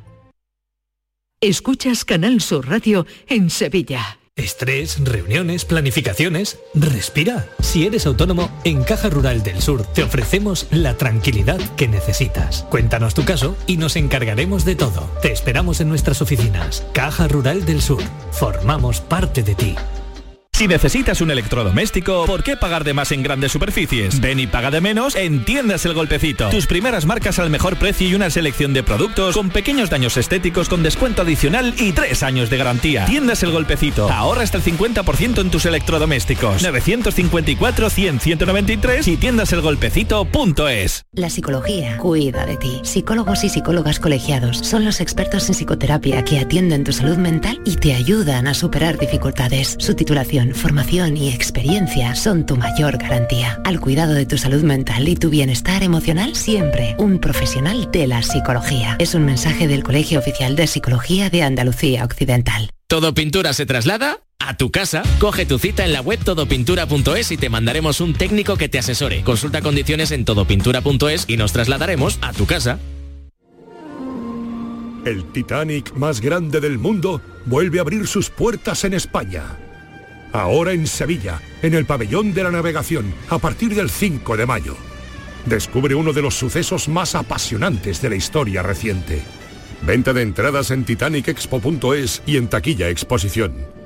Escuchas 1.40 2.04
Canal 2.04 2.42
Sur 2.42 2.68
Radio 2.68 3.06
en 3.26 3.48
Sevilla. 3.48 4.18
Estrés, 4.36 5.02
reuniones, 5.02 5.64
planificaciones. 5.64 6.58
Respira. 6.74 7.48
Si 7.60 7.86
eres 7.86 8.04
autónomo, 8.04 8.50
en 8.64 8.84
Caja 8.84 9.08
Rural 9.08 9.42
del 9.42 9.62
Sur 9.62 9.84
te 9.94 10.02
ofrecemos 10.02 10.66
la 10.70 10.98
tranquilidad 10.98 11.58
que 11.76 11.88
necesitas. 11.88 12.66
Cuéntanos 12.68 13.14
tu 13.14 13.24
caso 13.24 13.56
y 13.66 13.78
nos 13.78 13.96
encargaremos 13.96 14.66
de 14.66 14.76
todo. 14.76 15.10
Te 15.22 15.32
esperamos 15.32 15.80
en 15.80 15.88
nuestras 15.88 16.20
oficinas. 16.20 16.86
Caja 16.92 17.26
Rural 17.26 17.64
del 17.64 17.80
Sur. 17.80 18.02
Formamos 18.32 19.00
parte 19.00 19.42
de 19.42 19.54
ti. 19.54 19.76
Si 20.58 20.66
necesitas 20.66 21.20
un 21.20 21.30
electrodoméstico, 21.30 22.26
¿por 22.26 22.42
qué 22.42 22.56
pagar 22.56 22.82
de 22.82 22.92
más 22.92 23.12
en 23.12 23.22
grandes 23.22 23.52
superficies? 23.52 24.20
Ven 24.20 24.40
y 24.40 24.48
paga 24.48 24.72
de 24.72 24.80
menos 24.80 25.14
en 25.14 25.44
Tiendas 25.44 25.84
El 25.84 25.94
Golpecito. 25.94 26.48
Tus 26.48 26.66
primeras 26.66 27.06
marcas 27.06 27.38
al 27.38 27.48
mejor 27.48 27.76
precio 27.76 28.08
y 28.08 28.16
una 28.16 28.28
selección 28.28 28.74
de 28.74 28.82
productos 28.82 29.36
con 29.36 29.50
pequeños 29.50 29.88
daños 29.88 30.16
estéticos 30.16 30.68
con 30.68 30.82
descuento 30.82 31.22
adicional 31.22 31.74
y 31.78 31.92
tres 31.92 32.24
años 32.24 32.50
de 32.50 32.56
garantía. 32.56 33.04
Tiendas 33.04 33.44
El 33.44 33.52
Golpecito. 33.52 34.10
Ahorra 34.10 34.42
hasta 34.42 34.56
el 34.56 34.64
50% 34.64 35.40
en 35.40 35.50
tus 35.52 35.64
electrodomésticos. 35.64 36.64
954-100-193 36.64 39.06
y 39.06 39.16
tiendaselgolpecito.es. 39.16 41.04
La 41.12 41.30
psicología 41.30 41.98
cuida 41.98 42.46
de 42.46 42.56
ti. 42.56 42.80
Psicólogos 42.82 43.44
y 43.44 43.48
psicólogas 43.48 44.00
colegiados 44.00 44.58
son 44.58 44.84
los 44.84 45.00
expertos 45.00 45.48
en 45.48 45.54
psicoterapia 45.54 46.24
que 46.24 46.40
atienden 46.40 46.82
tu 46.82 46.92
salud 46.92 47.16
mental 47.16 47.60
y 47.64 47.76
te 47.76 47.94
ayudan 47.94 48.48
a 48.48 48.54
superar 48.54 48.98
dificultades. 48.98 49.76
Su 49.78 49.94
titulación, 49.94 50.47
formación 50.54 51.16
y 51.16 51.32
experiencia 51.32 52.14
son 52.14 52.46
tu 52.46 52.56
mayor 52.56 52.98
garantía. 52.98 53.60
Al 53.64 53.80
cuidado 53.80 54.14
de 54.14 54.26
tu 54.26 54.38
salud 54.38 54.62
mental 54.62 55.08
y 55.08 55.16
tu 55.16 55.30
bienestar 55.30 55.82
emocional, 55.82 56.34
siempre 56.34 56.94
un 56.98 57.18
profesional 57.18 57.90
de 57.90 58.06
la 58.06 58.22
psicología. 58.22 58.96
Es 58.98 59.14
un 59.14 59.24
mensaje 59.24 59.68
del 59.68 59.82
Colegio 59.82 60.18
Oficial 60.18 60.56
de 60.56 60.66
Psicología 60.66 61.30
de 61.30 61.42
Andalucía 61.42 62.04
Occidental. 62.04 62.70
Todo 62.86 63.14
Pintura 63.14 63.52
se 63.52 63.66
traslada 63.66 64.22
a 64.38 64.56
tu 64.56 64.70
casa. 64.70 65.02
Coge 65.18 65.44
tu 65.44 65.58
cita 65.58 65.84
en 65.84 65.92
la 65.92 66.00
web 66.00 66.18
todopintura.es 66.24 67.32
y 67.32 67.36
te 67.36 67.50
mandaremos 67.50 68.00
un 68.00 68.14
técnico 68.14 68.56
que 68.56 68.68
te 68.68 68.78
asesore. 68.78 69.22
Consulta 69.24 69.60
condiciones 69.60 70.10
en 70.10 70.24
todopintura.es 70.24 71.26
y 71.28 71.36
nos 71.36 71.52
trasladaremos 71.52 72.18
a 72.22 72.32
tu 72.32 72.46
casa. 72.46 72.78
El 75.04 75.24
Titanic 75.32 75.94
más 75.94 76.20
grande 76.20 76.60
del 76.60 76.78
mundo 76.78 77.20
vuelve 77.46 77.78
a 77.78 77.82
abrir 77.82 78.06
sus 78.06 78.30
puertas 78.30 78.84
en 78.84 78.94
España. 78.94 79.44
Ahora 80.32 80.72
en 80.72 80.86
Sevilla, 80.86 81.40
en 81.62 81.74
el 81.74 81.86
pabellón 81.86 82.34
de 82.34 82.42
la 82.42 82.50
navegación, 82.50 83.12
a 83.30 83.38
partir 83.38 83.74
del 83.74 83.90
5 83.90 84.36
de 84.36 84.46
mayo. 84.46 84.76
Descubre 85.46 85.94
uno 85.94 86.12
de 86.12 86.22
los 86.22 86.34
sucesos 86.34 86.88
más 86.88 87.14
apasionantes 87.14 88.02
de 88.02 88.10
la 88.10 88.16
historia 88.16 88.62
reciente. 88.62 89.22
Venta 89.82 90.12
de 90.12 90.22
entradas 90.22 90.70
en 90.70 90.84
titanicexpo.es 90.84 92.22
y 92.26 92.36
en 92.36 92.48
taquilla 92.48 92.88
exposición. 92.88 93.78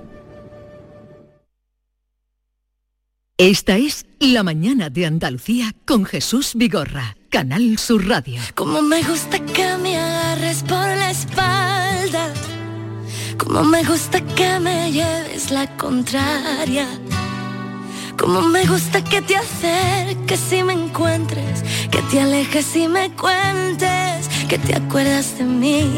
Esta 3.38 3.76
es 3.76 4.07
La 4.20 4.43
Mañana 4.43 4.88
de 4.88 5.07
Andalucía 5.07 5.74
con 5.84 6.05
Jesús 6.05 6.53
Vigorra, 6.55 7.16
Canal 7.28 7.76
Sur 7.78 8.07
Radio. 8.07 8.40
Como 8.55 8.82
me 8.82 9.03
gusta 9.03 9.38
que 9.40 9.76
me 9.78 9.97
agarres 9.97 10.62
por 10.62 10.78
la 10.78 11.11
espalda. 11.11 11.51
Como 13.43 13.64
me 13.64 13.82
gusta 13.82 14.20
que 14.20 14.61
me 14.61 14.93
lleves 14.93 15.51
la 15.51 15.66
contraria. 15.76 16.86
Como 18.16 18.40
me 18.40 18.64
gusta 18.64 19.03
que 19.03 19.20
te 19.20 19.36
acerques 19.36 20.53
y 20.53 20.62
me 20.62 20.74
encuentres. 20.74 21.64
Que 21.90 22.01
te 22.03 22.20
alejes 22.20 22.76
y 22.76 22.86
me 22.86 23.11
cuentes. 23.11 24.28
Que 24.49 24.59
te 24.59 24.76
acuerdas 24.76 25.38
de 25.38 25.45
mí. 25.45 25.90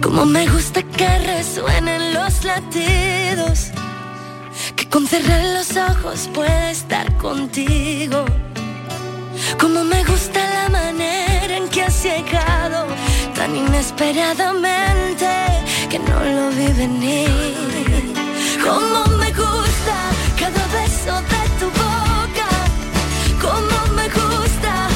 Como 0.00 0.24
me 0.24 0.46
gusta 0.46 0.84
que 0.84 1.18
resuenen 1.18 2.14
los 2.14 2.44
latidos. 2.44 3.72
Que 4.76 4.88
con 4.88 5.04
cerrar 5.08 5.44
los 5.46 5.76
ojos 5.76 6.30
pueda 6.32 6.70
estar 6.70 7.12
contigo. 7.16 8.24
Como 9.58 9.82
me 9.82 10.04
gusta 10.04 10.38
la 10.48 10.68
manera 10.68 11.56
en 11.56 11.68
que 11.68 11.82
has 11.82 12.04
llegado 12.04 12.86
tan 13.36 13.54
inesperadamente 13.54 15.28
que 15.90 15.98
no 15.98 16.18
lo 16.36 16.50
vi 16.50 16.68
venir. 16.72 18.14
Como 18.64 19.16
me 19.18 19.30
gusta 19.32 19.96
cada 20.40 20.62
beso 20.76 21.14
de 21.32 21.42
tu 21.60 21.66
boca. 21.82 22.48
Como 23.44 23.78
me 23.94 24.06
gusta 24.08 24.88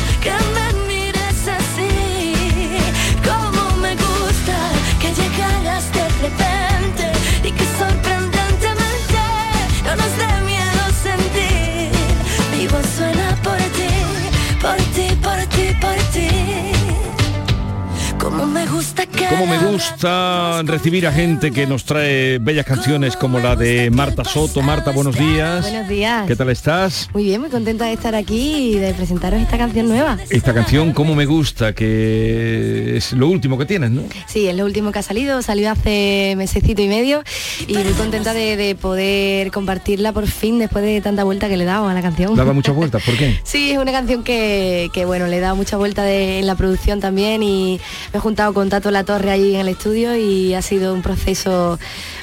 Como 18.20 18.46
me 18.46 18.66
gusta 18.66 19.06
que 19.06 19.24
Cómo 19.26 19.46
me 19.46 19.56
gusta 19.58 20.60
recibir 20.64 21.06
a 21.06 21.12
gente 21.12 21.50
que 21.52 21.66
nos 21.66 21.84
trae 21.84 22.38
bellas 22.38 22.66
canciones 22.66 23.16
como 23.16 23.38
la 23.38 23.56
de 23.56 23.90
Marta 23.90 24.24
Soto. 24.24 24.60
Marta, 24.60 24.90
buenos 24.90 25.16
días. 25.16 25.62
Buenos 25.62 25.88
días. 25.88 26.26
¿Qué 26.26 26.36
tal 26.36 26.50
estás? 26.50 27.08
Muy 27.14 27.24
bien, 27.24 27.40
muy 27.40 27.48
contenta 27.48 27.86
de 27.86 27.94
estar 27.94 28.14
aquí 28.14 28.72
y 28.72 28.78
de 28.78 28.92
presentaros 28.92 29.40
esta 29.40 29.56
canción 29.56 29.88
nueva. 29.88 30.18
Esta 30.28 30.52
canción, 30.52 30.92
Cómo 30.92 31.14
me 31.14 31.24
gusta, 31.24 31.72
que 31.74 32.96
es 32.98 33.12
lo 33.14 33.28
último 33.28 33.56
que 33.56 33.64
tienes, 33.64 33.90
¿no? 33.90 34.02
Sí, 34.26 34.46
es 34.48 34.54
lo 34.54 34.64
último 34.66 34.92
que 34.92 34.98
ha 34.98 35.02
salido, 35.02 35.40
salió 35.40 35.70
hace 35.70 36.34
mesecito 36.36 36.82
y 36.82 36.88
medio 36.88 37.22
y 37.66 37.74
muy 37.74 37.92
contenta 37.94 38.34
de, 38.34 38.56
de 38.56 38.74
poder 38.74 39.50
compartirla 39.50 40.12
por 40.12 40.26
fin 40.26 40.58
después 40.58 40.84
de 40.84 41.00
tanta 41.00 41.24
vuelta 41.24 41.48
que 41.48 41.56
le 41.56 41.64
he 41.64 41.66
dado 41.66 41.88
a 41.88 41.94
la 41.94 42.02
canción. 42.02 42.36
Daba 42.36 42.52
muchas 42.52 42.74
vueltas, 42.74 43.02
¿por 43.02 43.16
qué? 43.16 43.40
Sí, 43.44 43.70
es 43.72 43.78
una 43.78 43.92
canción 43.92 44.22
que, 44.22 44.90
que, 44.92 45.04
bueno, 45.06 45.26
le 45.26 45.38
he 45.38 45.40
dado 45.40 45.56
mucha 45.56 45.76
vuelta 45.78 46.02
de- 46.04 46.40
en 46.40 46.46
la 46.46 46.54
producción 46.54 47.00
también 47.00 47.42
y 47.42 47.80
me 48.12 48.18
he 48.18 48.20
juntado 48.20 48.52
con 48.54 48.68
Tato 48.68 48.90
La 48.90 49.04
Torre 49.04 49.30
ahí 49.30 49.54
en 49.54 49.60
el 49.60 49.68
estudio 49.68 50.16
y 50.16 50.54
ha 50.54 50.62
sido 50.62 50.94
un 50.94 51.02
proceso 51.02 51.78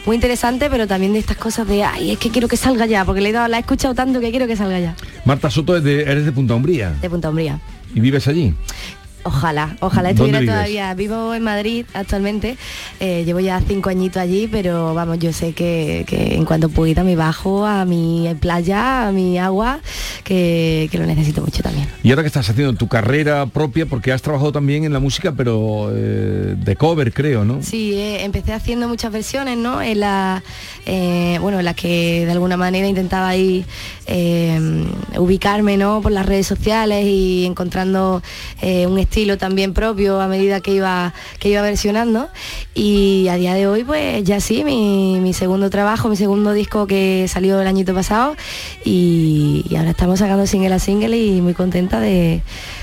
muy 0.05 0.15
interesante, 0.15 0.69
pero 0.69 0.87
también 0.87 1.13
de 1.13 1.19
estas 1.19 1.37
cosas 1.37 1.67
de, 1.67 1.83
ay, 1.83 2.11
es 2.11 2.17
que 2.19 2.29
quiero 2.29 2.47
que 2.47 2.57
salga 2.57 2.85
ya, 2.85 3.05
porque 3.05 3.21
le 3.21 3.29
he 3.29 3.31
dado, 3.33 3.47
la 3.47 3.57
he 3.57 3.61
escuchado 3.61 3.93
tanto 3.95 4.19
que 4.19 4.29
quiero 4.31 4.47
que 4.47 4.55
salga 4.57 4.79
ya, 4.79 4.95
Marta 5.25 5.49
Soto, 5.49 5.77
es 5.77 5.83
de- 5.83 6.01
eres 6.03 6.25
de 6.25 6.31
Punta 6.31 6.55
Umbría 6.55 6.91
de 7.01 7.09
Punta 7.09 7.29
Umbría. 7.29 7.59
y 7.95 7.99
vives 8.01 8.27
allí. 8.27 8.53
Ojalá, 9.23 9.75
ojalá 9.81 10.13
¿Dónde 10.13 10.37
estuviera 10.37 10.53
todavía. 10.53 10.93
Vivo 10.93 11.33
en 11.33 11.43
Madrid 11.43 11.85
actualmente, 11.93 12.57
eh, 12.99 13.23
llevo 13.25 13.39
ya 13.39 13.61
cinco 13.67 13.89
añitos 13.89 14.21
allí, 14.21 14.47
pero 14.47 14.93
vamos, 14.93 15.19
yo 15.19 15.33
sé 15.33 15.53
que, 15.53 16.05
que 16.07 16.35
en 16.35 16.45
cuanto 16.45 16.69
pueda 16.69 17.03
me 17.03 17.15
bajo 17.15 17.65
a 17.65 17.83
mi 17.83 18.27
playa, 18.39 19.07
a 19.07 19.11
mi 19.11 19.37
agua, 19.37 19.79
que, 20.23 20.87
que 20.91 20.97
lo 20.97 21.05
necesito 21.05 21.41
mucho 21.41 21.61
también. 21.61 21.87
Y 22.03 22.11
ahora 22.11 22.23
que 22.23 22.27
estás 22.27 22.49
haciendo 22.49 22.73
tu 22.73 22.87
carrera 22.87 23.45
propia, 23.47 23.85
porque 23.85 24.13
has 24.13 24.21
trabajado 24.21 24.51
también 24.53 24.85
en 24.85 24.93
la 24.93 24.99
música, 24.99 25.33
pero 25.33 25.91
eh, 25.93 26.55
de 26.57 26.75
cover, 26.75 27.11
creo, 27.11 27.43
¿no? 27.43 27.61
Sí, 27.61 27.93
eh, 27.95 28.23
empecé 28.23 28.53
haciendo 28.53 28.87
muchas 28.87 29.11
versiones, 29.11 29.57
¿no? 29.57 29.81
En 29.81 29.99
la, 29.99 30.41
bueno, 31.41 31.59
en 31.59 31.65
las 31.65 31.75
que 31.75 32.25
de 32.25 32.31
alguna 32.31 32.55
manera 32.55 32.87
intentaba 32.87 33.27
ahí 33.27 33.65
ubicarme, 35.17 35.75
¿no? 35.75 36.01
Por 36.01 36.13
las 36.13 36.25
redes 36.25 36.47
sociales 36.47 37.05
y 37.05 37.45
encontrando 37.45 38.21
un 38.61 38.99
estilo 39.07 39.37
también 39.37 39.73
propio 39.73 40.19
a 40.19 40.27
medida 40.27 40.59
que 40.59 40.73
iba 40.73 41.13
que 41.39 41.49
iba 41.49 41.61
versionando. 41.61 42.29
Y 42.75 43.27
a 43.29 43.35
día 43.35 43.53
de 43.53 43.65
hoy, 43.67 43.83
pues 43.83 44.23
ya 44.23 44.39
sí, 44.39 44.63
mi, 44.63 45.19
mi 45.21 45.33
segundo 45.33 45.69
trabajo, 45.69 46.09
mi 46.09 46.15
segundo 46.15 46.51
disco 46.53 46.85
que 46.85 47.25
salió 47.27 47.59
el 47.59 47.67
añito 47.67 47.93
pasado 47.93 48.35
y, 48.83 49.65
y 49.69 49.75
ahora 49.75 49.91
estamos 49.91 50.19
sacando 50.19 50.45
single 50.45 50.75
a 50.75 50.79
single 50.79 51.17
y 51.17 51.41
muy 51.41 51.53
contenta 51.53 51.99
de, 51.99 52.41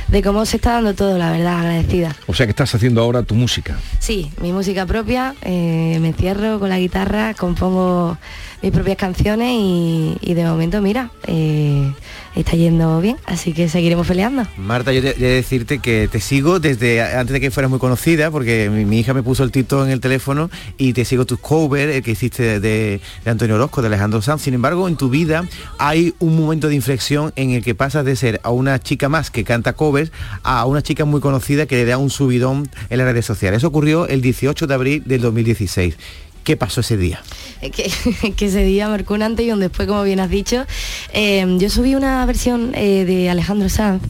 de 0.09 0.23
cómo 0.23 0.47
se 0.47 0.57
está 0.57 0.73
dando 0.73 0.95
todo, 0.95 1.19
la 1.19 1.31
verdad, 1.31 1.61
agradecida. 1.61 2.17
O 2.27 2.35
sea 2.35 2.47
que 2.47 2.51
estás 2.51 2.75
haciendo 2.75 3.03
ahora 3.03 3.23
tu 3.23 3.35
música. 3.35 3.79
Sí, 4.01 4.31
mi 4.41 4.53
música 4.53 4.87
propia, 4.87 5.35
eh, 5.43 5.99
me 6.01 6.09
encierro 6.09 6.59
con 6.59 6.69
la 6.71 6.79
guitarra, 6.79 7.35
compongo 7.35 8.17
mis 8.63 8.73
propias 8.73 8.97
canciones 8.97 9.51
y, 9.53 10.17
y 10.21 10.35
de 10.35 10.45
momento, 10.45 10.81
mira, 10.81 11.11
eh, 11.27 11.93
está 12.35 12.53
yendo 12.57 13.01
bien, 13.01 13.17
así 13.27 13.53
que 13.53 13.69
seguiremos 13.69 14.07
peleando. 14.07 14.47
Marta, 14.57 14.93
yo 14.93 15.03
de 15.03 15.15
decirte 15.15 15.79
que 15.79 16.09
te 16.11 16.21
sigo 16.21 16.61
desde 16.61 17.03
antes 17.03 17.33
de 17.33 17.41
que 17.41 17.51
fueras 17.51 17.71
muy 17.71 17.79
conocida, 17.79 18.31
porque 18.31 18.71
mi, 18.71 18.99
hija 18.99 19.15
me 19.15 19.23
puso 19.23 19.45
el 19.45 19.51
TikTok 19.51 19.85
en 19.87 19.91
el 19.91 20.01
teléfono 20.01 20.51
y 20.79 20.93
te 20.93 21.05
sigo 21.05 21.25
tus 21.25 21.39
covers, 21.39 21.95
el 21.95 22.03
que 22.03 22.13
hiciste 22.13 22.61
de, 22.61 23.01
de 23.25 23.31
Antonio 23.31 23.57
Orozco, 23.57 23.83
de 23.83 23.89
Alejandro 23.89 24.23
Sanz. 24.23 24.43
Sin 24.43 24.55
embargo, 24.55 24.89
en 24.89 24.97
tu 24.97 25.11
vida 25.11 25.45
hay 25.79 26.15
un 26.19 26.37
momento 26.37 26.69
de 26.69 26.75
inflexión 26.75 27.33
en 27.37 27.51
el 27.51 27.63
que 27.63 27.75
pasas 27.75 28.05
de 28.05 28.17
ser 28.17 28.41
a 28.43 28.51
una 28.51 28.79
chica 28.81 29.09
más 29.09 29.31
que 29.31 29.45
canta 29.45 29.75
covers 29.75 30.13
a 30.43 30.65
una 30.67 30.83
chica 30.83 31.05
muy 31.05 31.21
conocida 31.21 31.67
que 31.67 31.77
le 31.77 31.85
da 31.85 31.99
un 31.99 32.11
subidón 32.11 32.69
en 32.91 32.99
las 32.99 33.07
redes 33.07 33.27
sociales. 33.27 33.59
Eso 33.59 33.69
ocurrió 33.69 34.09
el 34.09 34.21
18 34.21 34.67
de 34.67 34.75
abril 34.75 35.03
del 35.07 35.21
2016. 35.21 35.97
¿Qué 36.45 36.59
pasó 36.59 36.83
ese 36.83 36.99
día? 36.99 37.23
Es 37.63 37.73
que, 37.73 37.91
que 38.37 38.47
ese 38.47 38.63
día 38.65 38.89
marcó 38.89 39.15
un 39.15 39.23
antes 39.23 39.47
y 39.47 39.51
un 39.51 39.61
después, 39.61 39.89
como 39.89 40.03
bien 40.03 40.21
has 40.21 40.29
dicho. 40.29 40.67
Eh, 41.13 41.45
yo 41.59 41.71
subí 41.71 41.95
una 41.95 42.25
versión 42.27 42.73
eh, 42.75 43.07
de 43.07 43.31
Alejandro 43.31 43.71
Sanz 43.71 44.03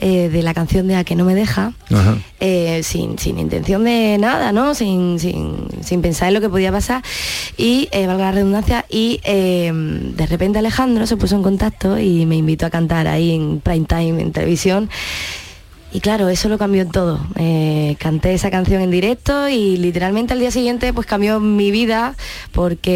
eh, 0.00 0.30
de 0.30 0.42
la 0.42 0.54
canción 0.54 0.88
de 0.88 0.96
A 0.96 1.04
que 1.04 1.14
no 1.14 1.24
me 1.24 1.34
deja, 1.34 1.72
eh, 2.40 2.82
sin, 2.82 3.18
sin 3.18 3.38
intención 3.38 3.84
de 3.84 4.16
nada, 4.18 4.50
¿no? 4.52 4.74
Sin, 4.74 5.18
sin, 5.20 5.68
sin 5.82 6.02
pensar 6.02 6.28
en 6.28 6.34
lo 6.34 6.40
que 6.40 6.48
podía 6.48 6.72
pasar. 6.72 7.02
Y, 7.56 7.88
eh, 7.92 8.06
valga 8.06 8.24
la 8.26 8.32
redundancia, 8.32 8.86
y 8.88 9.20
eh, 9.24 9.70
de 9.72 10.26
repente 10.26 10.58
Alejandro 10.58 11.06
se 11.06 11.16
puso 11.16 11.36
en 11.36 11.42
contacto 11.42 11.98
y 11.98 12.26
me 12.26 12.36
invitó 12.36 12.66
a 12.66 12.70
cantar 12.70 13.06
ahí 13.08 13.32
en 13.32 13.60
prime 13.60 13.86
time, 13.86 14.22
en 14.22 14.32
televisión. 14.32 14.90
Y 15.94 16.00
claro, 16.00 16.28
eso 16.28 16.48
lo 16.48 16.58
cambió 16.58 16.84
todo. 16.88 17.24
Eh, 17.36 17.94
canté 18.00 18.34
esa 18.34 18.50
canción 18.50 18.82
en 18.82 18.90
directo 18.90 19.48
y 19.48 19.76
literalmente 19.76 20.32
al 20.32 20.40
día 20.40 20.50
siguiente 20.50 20.92
pues 20.92 21.06
cambió 21.06 21.38
mi 21.38 21.70
vida 21.70 22.16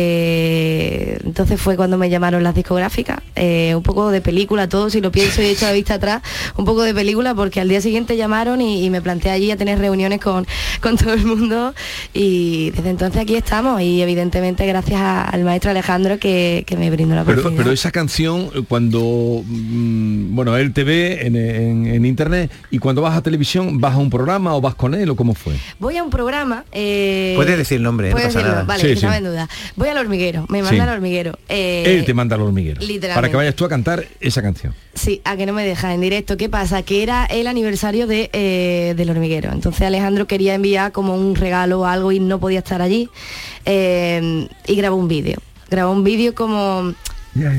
porque 0.08 1.18
entonces 1.24 1.60
fue 1.60 1.76
cuando 1.76 1.96
me 1.96 2.10
llamaron 2.10 2.42
las 2.42 2.54
discográficas. 2.54 3.20
Eh, 3.36 3.72
un 3.76 3.82
poco 3.84 4.10
de 4.10 4.20
película, 4.20 4.68
todo 4.68 4.90
si 4.90 5.00
lo 5.00 5.12
pienso 5.12 5.40
y 5.42 5.46
echo 5.46 5.66
la 5.66 5.72
vista 5.72 5.94
atrás, 5.94 6.22
un 6.56 6.64
poco 6.64 6.82
de 6.82 6.92
película 6.92 7.34
porque 7.34 7.60
al 7.60 7.68
día 7.68 7.80
siguiente 7.80 8.16
llamaron 8.16 8.60
y, 8.60 8.84
y 8.84 8.90
me 8.90 9.00
planteé 9.00 9.30
allí 9.30 9.50
a 9.52 9.56
tener 9.56 9.78
reuniones 9.78 10.20
con, 10.20 10.44
con 10.82 10.96
todo 10.96 11.12
el 11.14 11.24
mundo 11.24 11.74
y 12.12 12.70
desde 12.72 12.90
entonces 12.90 13.22
aquí 13.22 13.36
estamos 13.36 13.80
y 13.80 14.02
evidentemente 14.02 14.66
gracias 14.66 15.00
a- 15.00 15.22
al 15.22 15.44
maestro 15.44 15.70
Alejandro 15.70 16.18
que, 16.18 16.64
que 16.66 16.76
me 16.76 16.90
brindó 16.90 17.14
la 17.14 17.22
oportunidad. 17.22 17.56
pero 17.62 17.70
esa 17.72 17.92
canción, 17.92 18.50
eh, 18.56 18.62
cuando, 18.68 19.42
mm, 19.46 20.34
bueno, 20.34 20.56
él 20.56 20.72
te 20.72 20.82
ve 20.84 21.26
en, 21.26 21.36
en- 21.36 21.86
en 21.86 22.04
internet 22.04 22.50
y 22.72 22.78
cuando 22.78 22.87
vas 22.96 23.16
a 23.16 23.22
televisión, 23.22 23.80
¿vas 23.80 23.94
a 23.94 23.98
un 23.98 24.10
programa 24.10 24.54
o 24.54 24.60
vas 24.60 24.74
con 24.74 24.94
él 24.94 25.08
o 25.10 25.16
cómo 25.16 25.34
fue? 25.34 25.54
Voy 25.78 25.96
a 25.96 26.02
un 26.02 26.10
programa. 26.10 26.64
eh, 26.72 27.32
Puedes 27.36 27.56
decir 27.56 27.76
el 27.78 27.82
nombre, 27.82 28.08
no 28.08 28.12
puedes 28.12 28.28
pasa 28.28 28.38
decirlo, 28.38 28.52
nada. 28.54 28.64
Vale, 28.66 28.80
Sí, 28.80 28.86
que 28.88 28.92
sí. 28.94 28.98
estaba 28.98 29.16
en 29.18 29.24
duda. 29.24 29.48
Voy 29.76 29.88
al 29.88 29.98
hormiguero, 29.98 30.46
me 30.48 30.62
manda 30.62 30.70
Sí. 30.84 30.88
al 30.88 30.94
hormiguero. 30.96 31.38
Eh, 31.48 31.84
él 31.98 32.04
te 32.04 32.14
manda 32.14 32.36
al 32.36 32.42
hormiguero. 32.42 32.80
literalmente. 32.80 33.14
Para 33.14 33.28
que 33.30 33.36
vayas 33.36 33.54
tú 33.54 33.64
a 33.64 33.68
cantar 33.68 34.04
esa 34.20 34.42
canción. 34.42 34.74
Sí, 34.94 35.20
a 35.24 35.36
que 35.36 35.46
no 35.46 35.52
me 35.52 35.64
deja 35.64 35.94
en 35.94 36.00
directo. 36.00 36.36
¿Qué 36.36 36.48
pasa? 36.48 36.82
Que 36.82 37.02
era 37.02 37.24
el 37.26 37.46
aniversario 37.46 38.06
de, 38.06 38.30
eh, 38.32 38.94
del 38.96 39.10
hormiguero. 39.10 39.52
Entonces 39.52 39.82
Alejandro 39.82 40.26
quería 40.26 40.54
enviar 40.54 40.90
como 40.92 41.14
un 41.14 41.34
regalo 41.36 41.80
o 41.80 41.84
algo 41.86 42.10
y 42.12 42.18
no 42.20 42.40
podía 42.40 42.58
estar 42.58 42.82
allí. 42.82 43.08
eh, 43.64 44.48
y 44.66 44.74
grabó 44.76 44.96
un 44.96 45.08
vídeo. 45.08 45.38
Grabó 45.70 45.92
un 45.92 46.02
vídeo 46.04 46.34
como... 46.34 46.94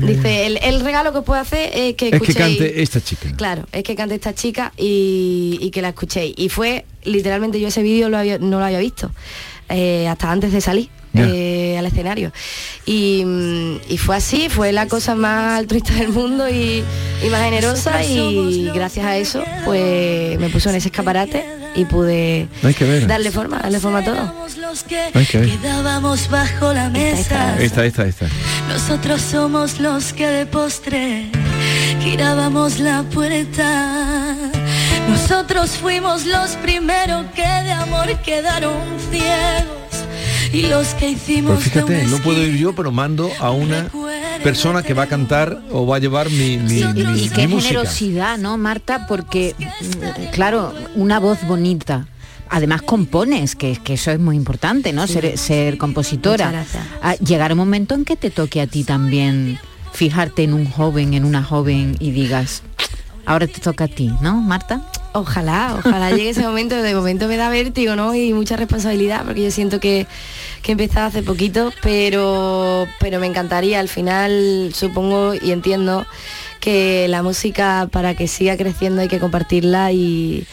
Dice, 0.06 0.46
el, 0.46 0.58
el 0.62 0.80
regalo 0.80 1.12
que 1.12 1.22
puedo 1.22 1.40
hacer 1.40 1.70
es 1.74 1.94
que 1.94 2.06
Es 2.06 2.10
que 2.10 2.16
escuchéis... 2.16 2.36
cante 2.36 2.82
esta 2.82 3.00
chica. 3.00 3.32
Claro, 3.36 3.66
es 3.72 3.82
que 3.82 3.94
cante 3.96 4.14
esta 4.14 4.34
chica 4.34 4.72
y, 4.76 5.58
y 5.60 5.70
que 5.70 5.82
la 5.82 5.88
escuchéis. 5.90 6.34
Y 6.36 6.48
fue, 6.48 6.84
literalmente 7.04 7.58
yo 7.60 7.68
ese 7.68 7.82
vídeo 7.82 8.08
no 8.08 8.58
lo 8.58 8.64
había 8.64 8.78
visto, 8.78 9.10
eh, 9.68 10.06
hasta 10.08 10.30
antes 10.30 10.52
de 10.52 10.60
salir. 10.60 10.88
Ya. 11.12 11.24
eh, 11.26 11.76
al 11.78 11.86
escenario 11.86 12.32
y, 12.86 13.24
mm, 13.24 13.76
y 13.88 13.98
fue 13.98 14.14
así 14.16 14.48
fue 14.48 14.70
la 14.72 14.86
cosa 14.86 15.14
más 15.16 15.58
altruista 15.58 15.92
del 15.94 16.10
mundo 16.10 16.48
y, 16.48 16.84
y 17.24 17.28
más 17.30 17.42
generosa 17.42 18.04
y 18.04 18.70
gracias 18.72 19.04
a 19.06 19.16
eso 19.16 19.42
pues 19.64 20.38
me 20.38 20.48
puso 20.50 20.70
en 20.70 20.76
ese 20.76 20.88
escaparate 20.88 21.44
y 21.74 21.84
pude 21.84 22.46
Hay 22.62 22.74
que 22.74 22.84
ver. 22.84 23.06
darle 23.08 23.30
forma 23.32 23.58
darle 23.58 23.80
forma 23.80 23.98
a 23.98 24.04
todo 24.04 24.32
los 24.60 24.82
que 24.84 25.00
Hay 25.14 25.26
que 25.26 25.38
ver. 25.38 25.48
quedábamos 25.50 26.28
bajo 26.30 26.72
la 26.72 26.88
mesa. 26.90 27.56
Esta, 27.60 27.84
esta, 27.84 28.04
esta. 28.06 28.26
Nosotros 28.68 29.20
somos 29.20 29.80
los 29.80 30.12
que 30.12 30.26
de 30.28 30.46
postre 30.46 31.26
girábamos 32.02 32.78
la 32.78 33.02
puerta. 33.02 34.36
Nosotros 35.08 35.70
fuimos 35.70 36.24
los 36.26 36.50
primeros 36.56 37.26
que 37.34 37.42
de 37.42 37.72
amor 37.72 38.08
quedaron 38.22 38.74
ciegos 39.10 39.89
y 40.52 40.62
los 40.62 40.88
que 40.94 41.10
hicimos 41.10 41.58
Pero 41.72 41.86
fíjate, 41.86 42.06
no 42.08 42.18
puedo 42.18 42.42
ir 42.42 42.56
yo, 42.56 42.74
pero 42.74 42.90
mando 42.92 43.30
a 43.40 43.50
una 43.50 43.88
persona 44.42 44.82
que 44.82 44.94
va 44.94 45.04
a 45.04 45.06
cantar 45.06 45.60
o 45.70 45.86
va 45.86 45.96
a 45.96 45.98
llevar 45.98 46.30
mi, 46.30 46.56
mi, 46.58 46.82
mi- 46.84 47.24
y 47.24 47.28
qué 47.28 47.46
mi 47.46 47.54
música. 47.54 47.68
generosidad, 47.74 48.38
¿no, 48.38 48.56
Marta? 48.58 49.06
Porque, 49.06 49.54
mm, 49.58 50.32
claro, 50.32 50.74
una 50.94 51.18
voz 51.20 51.46
bonita. 51.46 52.06
Además 52.52 52.82
compones, 52.82 53.54
que, 53.54 53.76
que 53.84 53.94
eso 53.94 54.10
es 54.10 54.18
muy 54.18 54.34
importante, 54.34 54.92
¿no? 54.92 55.06
Sí. 55.06 55.12
Ser, 55.12 55.38
ser 55.38 55.78
compositora. 55.78 56.50
Gracias. 56.50 56.82
Ah, 57.00 57.14
llegar 57.16 57.52
un 57.52 57.58
momento 57.58 57.94
en 57.94 58.04
que 58.04 58.16
te 58.16 58.30
toque 58.30 58.60
a 58.60 58.66
ti 58.66 58.82
también 58.82 59.58
fijarte 59.92 60.42
en 60.42 60.54
un 60.54 60.68
joven, 60.68 61.14
en 61.14 61.24
una 61.24 61.44
joven 61.44 61.96
y 62.00 62.10
digas, 62.10 62.62
ahora 63.24 63.46
te 63.46 63.60
toca 63.60 63.84
a 63.84 63.88
ti, 63.88 64.10
¿no, 64.20 64.40
Marta? 64.40 64.80
Ojalá, 65.12 65.76
ojalá 65.78 66.10
llegue 66.10 66.30
ese 66.30 66.42
momento. 66.42 66.76
De 66.76 66.94
momento 66.94 67.26
me 67.26 67.36
da 67.36 67.48
vértigo, 67.48 67.96
¿no? 67.96 68.14
Y 68.14 68.32
mucha 68.32 68.56
responsabilidad, 68.56 69.24
porque 69.24 69.42
yo 69.42 69.50
siento 69.50 69.80
que, 69.80 70.06
que 70.62 70.70
he 70.70 70.72
empezado 70.72 71.06
hace 71.06 71.22
poquito, 71.22 71.72
pero, 71.82 72.86
pero 73.00 73.18
me 73.18 73.26
encantaría. 73.26 73.80
Al 73.80 73.88
final, 73.88 74.70
supongo 74.74 75.34
y 75.34 75.50
entiendo 75.50 76.06
que 76.60 77.06
la 77.08 77.22
música 77.22 77.88
para 77.90 78.14
que 78.14 78.28
siga 78.28 78.56
creciendo 78.56 79.00
hay 79.00 79.08
que 79.08 79.18
compartirla 79.18 79.92
y, 79.92 80.46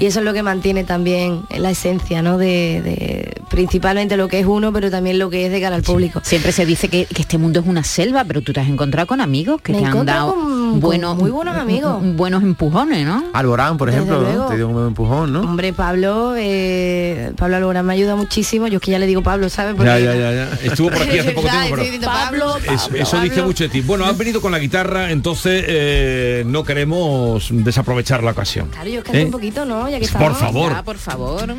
y 0.00 0.06
eso 0.06 0.18
es 0.18 0.24
lo 0.24 0.32
que 0.32 0.42
mantiene 0.42 0.84
también 0.84 1.42
la 1.56 1.70
esencia, 1.70 2.20
¿no? 2.22 2.36
De, 2.38 2.82
de 2.82 3.34
principalmente 3.48 4.16
lo 4.16 4.28
que 4.28 4.40
es 4.40 4.46
uno, 4.46 4.72
pero 4.72 4.90
también 4.90 5.18
lo 5.18 5.30
que 5.30 5.46
es 5.46 5.52
de 5.52 5.60
cara 5.60 5.76
al 5.76 5.82
público. 5.82 6.20
Siempre 6.24 6.52
se 6.52 6.66
dice 6.66 6.88
que, 6.88 7.06
que 7.06 7.22
este 7.22 7.38
mundo 7.38 7.60
es 7.60 7.66
una 7.66 7.84
selva, 7.84 8.24
pero 8.24 8.42
tú 8.42 8.52
te 8.52 8.60
has 8.60 8.68
encontrado 8.68 9.06
con 9.06 9.20
amigos 9.20 9.60
que 9.62 9.72
me 9.72 9.78
te 9.80 9.84
han 9.86 10.04
dado... 10.04 10.34
con 10.34 10.42
con, 10.72 10.80
buenos, 10.80 11.16
muy 11.16 11.30
buenos 11.30 11.56
amigos. 11.56 12.02
Buenos 12.16 12.42
empujones, 12.42 13.06
¿no? 13.06 13.24
Alborán, 13.32 13.76
por 13.76 13.88
ejemplo, 13.90 14.22
te 14.48 14.56
dio 14.56 14.68
un 14.68 14.72
buen 14.74 14.86
empujón, 14.88 15.32
¿no? 15.32 15.40
Hombre, 15.42 15.72
Pablo, 15.72 16.34
eh, 16.36 17.32
Pablo 17.36 17.56
Alborán 17.56 17.84
me 17.86 17.92
ayuda 17.92 18.16
muchísimo. 18.16 18.66
Yo 18.68 18.76
es 18.76 18.82
que 18.82 18.90
ya 18.90 18.98
le 18.98 19.06
digo 19.06 19.22
Pablo, 19.22 19.48
¿sabes? 19.48 19.76
Ya, 19.78 19.98
ya, 19.98 20.14
ya, 20.14 20.32
ya. 20.32 20.48
Estuvo 20.62 20.88
por 20.90 21.02
aquí 21.02 21.18
hace 21.18 21.32
poco 21.32 21.48
tiempo, 21.48 21.76
pero 21.76 22.06
Pablo, 22.06 22.56
es- 22.56 22.64
Pablo, 22.82 22.98
eso 22.98 23.20
dice 23.20 23.28
Pablo. 23.36 23.46
mucho 23.46 23.64
de 23.64 23.70
ti. 23.70 23.80
Bueno, 23.82 24.06
has 24.06 24.16
venido 24.16 24.40
con 24.40 24.50
la 24.52 24.58
guitarra, 24.58 25.10
entonces 25.10 25.51
eh, 25.66 26.44
no 26.46 26.64
queremos 26.64 27.48
desaprovechar 27.50 28.22
la 28.22 28.30
ocasión. 28.32 28.68
Claro, 28.70 28.88
yo 28.88 29.02
canto 29.02 29.18
¿Eh? 29.18 29.24
un 29.24 29.30
poquito, 29.30 29.64
¿no? 29.64 29.88
Ya 29.88 29.98
que 29.98 30.06
Por 30.08 30.22
estamos. 30.22 30.38
favor. 30.38 30.72
Ya, 30.72 30.82
por 30.82 30.98
favor. 30.98 31.54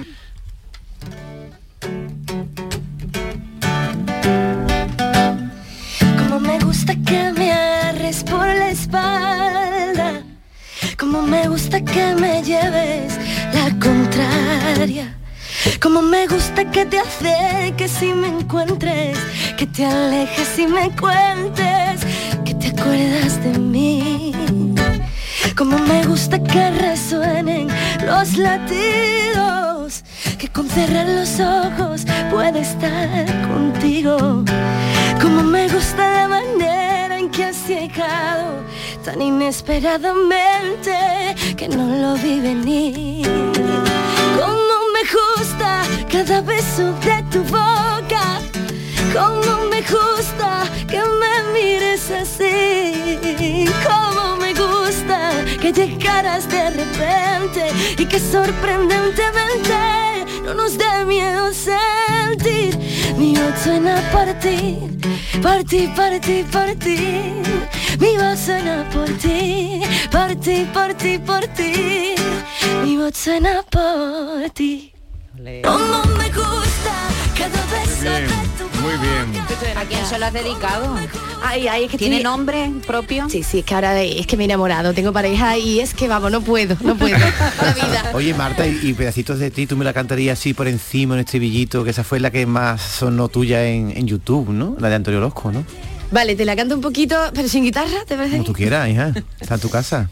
Como 6.17 6.39
me 6.39 6.59
gusta 6.59 6.95
que 7.05 7.31
me 7.37 7.51
agarres 7.51 8.23
por 8.23 8.45
la 8.45 8.69
espalda. 8.69 10.21
Como 10.97 11.21
me 11.21 11.47
gusta 11.47 11.83
que 11.83 12.15
me 12.15 12.41
lleves 12.43 13.17
la 13.53 13.69
contraria. 13.79 15.15
Como 15.81 16.01
me 16.01 16.27
gusta 16.27 16.69
que 16.71 16.85
te 16.85 16.99
acerques 16.99 18.01
y 18.01 18.13
me 18.13 18.27
encuentres. 18.27 19.17
Que 19.57 19.67
te 19.67 19.85
alejes 19.85 20.59
y 20.59 20.67
me 20.67 20.89
cuentes. 20.95 22.01
Acuerdas 22.83 23.41
de 23.41 23.57
mí. 23.59 24.33
Como 25.55 25.79
me 25.79 26.03
gusta 26.03 26.37
que 26.43 26.69
resuenen 26.69 27.69
los 28.05 28.35
latidos. 28.35 30.03
Que 30.37 30.49
con 30.49 30.67
cerrar 30.69 31.07
los 31.07 31.39
ojos 31.39 32.05
pueda 32.29 32.59
estar 32.59 33.25
contigo. 33.47 34.43
Como 35.21 35.43
me 35.43 35.69
gusta 35.69 36.11
la 36.11 36.27
manera 36.27 37.17
en 37.17 37.29
que 37.29 37.45
has 37.45 37.65
llegado 37.69 38.65
tan 39.05 39.21
inesperadamente 39.21 40.97
que 41.55 41.69
no 41.69 41.85
lo 41.87 42.15
vi 42.15 42.41
venir. 42.41 43.25
Como 44.35 44.75
me 44.95 45.03
gusta 45.39 45.83
cada 46.11 46.41
beso 46.41 46.91
de 46.99 47.23
tu 47.31 47.43
boca. 47.43 48.41
Como 49.13 49.65
me 49.69 49.81
gusta 49.81 50.63
que 50.87 51.01
me 51.21 51.43
mires 51.53 52.09
así. 52.11 53.67
Como 53.87 54.37
me 54.37 54.53
gusta 54.53 55.31
que 55.61 55.71
llegaras 55.71 56.49
de 56.49 56.69
repente 56.71 57.71
y 57.97 58.05
que 58.05 58.19
sorprendentemente 58.19 59.75
no 60.43 60.53
nos 60.55 60.77
dé 60.77 61.05
miedo 61.05 61.53
sentir. 61.53 62.77
Mi 63.17 63.35
voz 63.35 63.59
suena 63.63 64.01
por 64.11 64.33
ti, 64.39 64.79
por 65.41 65.63
ti, 65.63 65.87
por 65.95 66.19
ti, 66.19 66.43
por 66.51 66.75
ti. 66.75 67.33
Mi 67.99 68.17
voz 68.17 68.39
suena 68.39 68.83
por 68.91 69.09
ti, 69.17 69.81
por 70.11 70.35
ti, 70.35 70.67
por 70.73 70.93
ti, 70.95 71.19
por 71.19 71.47
ti. 71.55 72.15
Mi 72.83 72.97
voz 72.97 73.15
suena 73.15 73.63
por 73.69 74.49
ti. 74.49 74.93
Como 75.63 76.03
me 76.17 76.29
gusta 76.29 76.93
cada 77.37 77.61
beso 77.71 78.09
de 78.09 78.27
tu 78.57 78.62
Muy 78.83 78.93
bien. 78.97 79.43
¿A 79.77 79.85
quién 79.85 80.05
se 80.05 80.19
lo 80.19 80.25
has 80.25 80.33
dedicado? 80.33 80.95
Ay, 81.41 81.67
ay, 81.67 81.85
es 81.85 81.91
que 81.91 81.97
¿Tiene 81.97 82.17
estoy- 82.17 82.23
nombre 82.23 82.71
propio? 82.85 83.29
Sí, 83.29 83.43
sí, 83.43 83.59
es 83.59 83.65
que 83.65 83.75
ahora 83.75 84.01
es 84.01 84.27
que 84.27 84.37
me 84.37 84.43
he 84.43 84.45
enamorado, 84.45 84.93
tengo 84.93 85.11
pareja 85.13 85.57
y 85.57 85.79
es 85.79 85.93
que 85.93 86.07
vamos, 86.07 86.31
no 86.31 86.41
puedo, 86.41 86.75
no 86.81 86.95
puedo. 86.95 87.17
La 87.61 87.73
vida. 87.73 88.11
Oye 88.13 88.33
Marta, 88.33 88.65
y, 88.67 88.79
y 88.83 88.93
pedacitos 88.93 89.39
de 89.39 89.51
ti, 89.51 89.65
tú 89.67 89.75
me 89.77 89.85
la 89.85 89.93
cantarías 89.93 90.37
así 90.39 90.53
por 90.53 90.67
encima, 90.67 91.15
en 91.15 91.21
estribillito, 91.21 91.83
que 91.83 91.91
esa 91.91 92.03
fue 92.03 92.19
la 92.19 92.31
que 92.31 92.45
más 92.45 92.81
sonó 92.81 93.27
tuya 93.29 93.65
en, 93.65 93.91
en 93.95 94.07
YouTube, 94.07 94.49
¿no? 94.49 94.75
La 94.79 94.89
de 94.89 94.95
Antonio 94.95 95.19
Orozco, 95.19 95.51
¿no? 95.51 95.65
Vale, 96.11 96.35
te 96.35 96.45
la 96.45 96.55
canto 96.55 96.75
un 96.75 96.81
poquito, 96.81 97.15
pero 97.33 97.47
sin 97.49 97.63
guitarra, 97.63 98.05
¿te 98.07 98.15
parece? 98.15 98.33
Como 98.37 98.43
tú 98.45 98.53
quieras, 98.53 98.87
hija. 98.89 99.11
Está 99.39 99.55
en 99.55 99.61
tu 99.61 99.69
casa. 99.69 100.09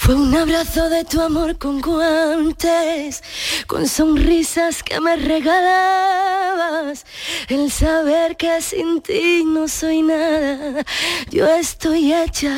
Fue 0.00 0.14
un 0.14 0.34
abrazo 0.34 0.88
de 0.88 1.04
tu 1.04 1.20
amor 1.20 1.58
con 1.58 1.82
guantes, 1.82 3.22
con 3.66 3.86
sonrisas 3.86 4.82
que 4.82 4.98
me 4.98 5.14
regalabas, 5.16 7.04
el 7.48 7.70
saber 7.70 8.38
que 8.38 8.62
sin 8.62 9.02
ti 9.02 9.44
no 9.44 9.68
soy 9.68 10.00
nada. 10.00 10.84
Yo 11.30 11.46
estoy 11.46 12.14
hecha 12.14 12.56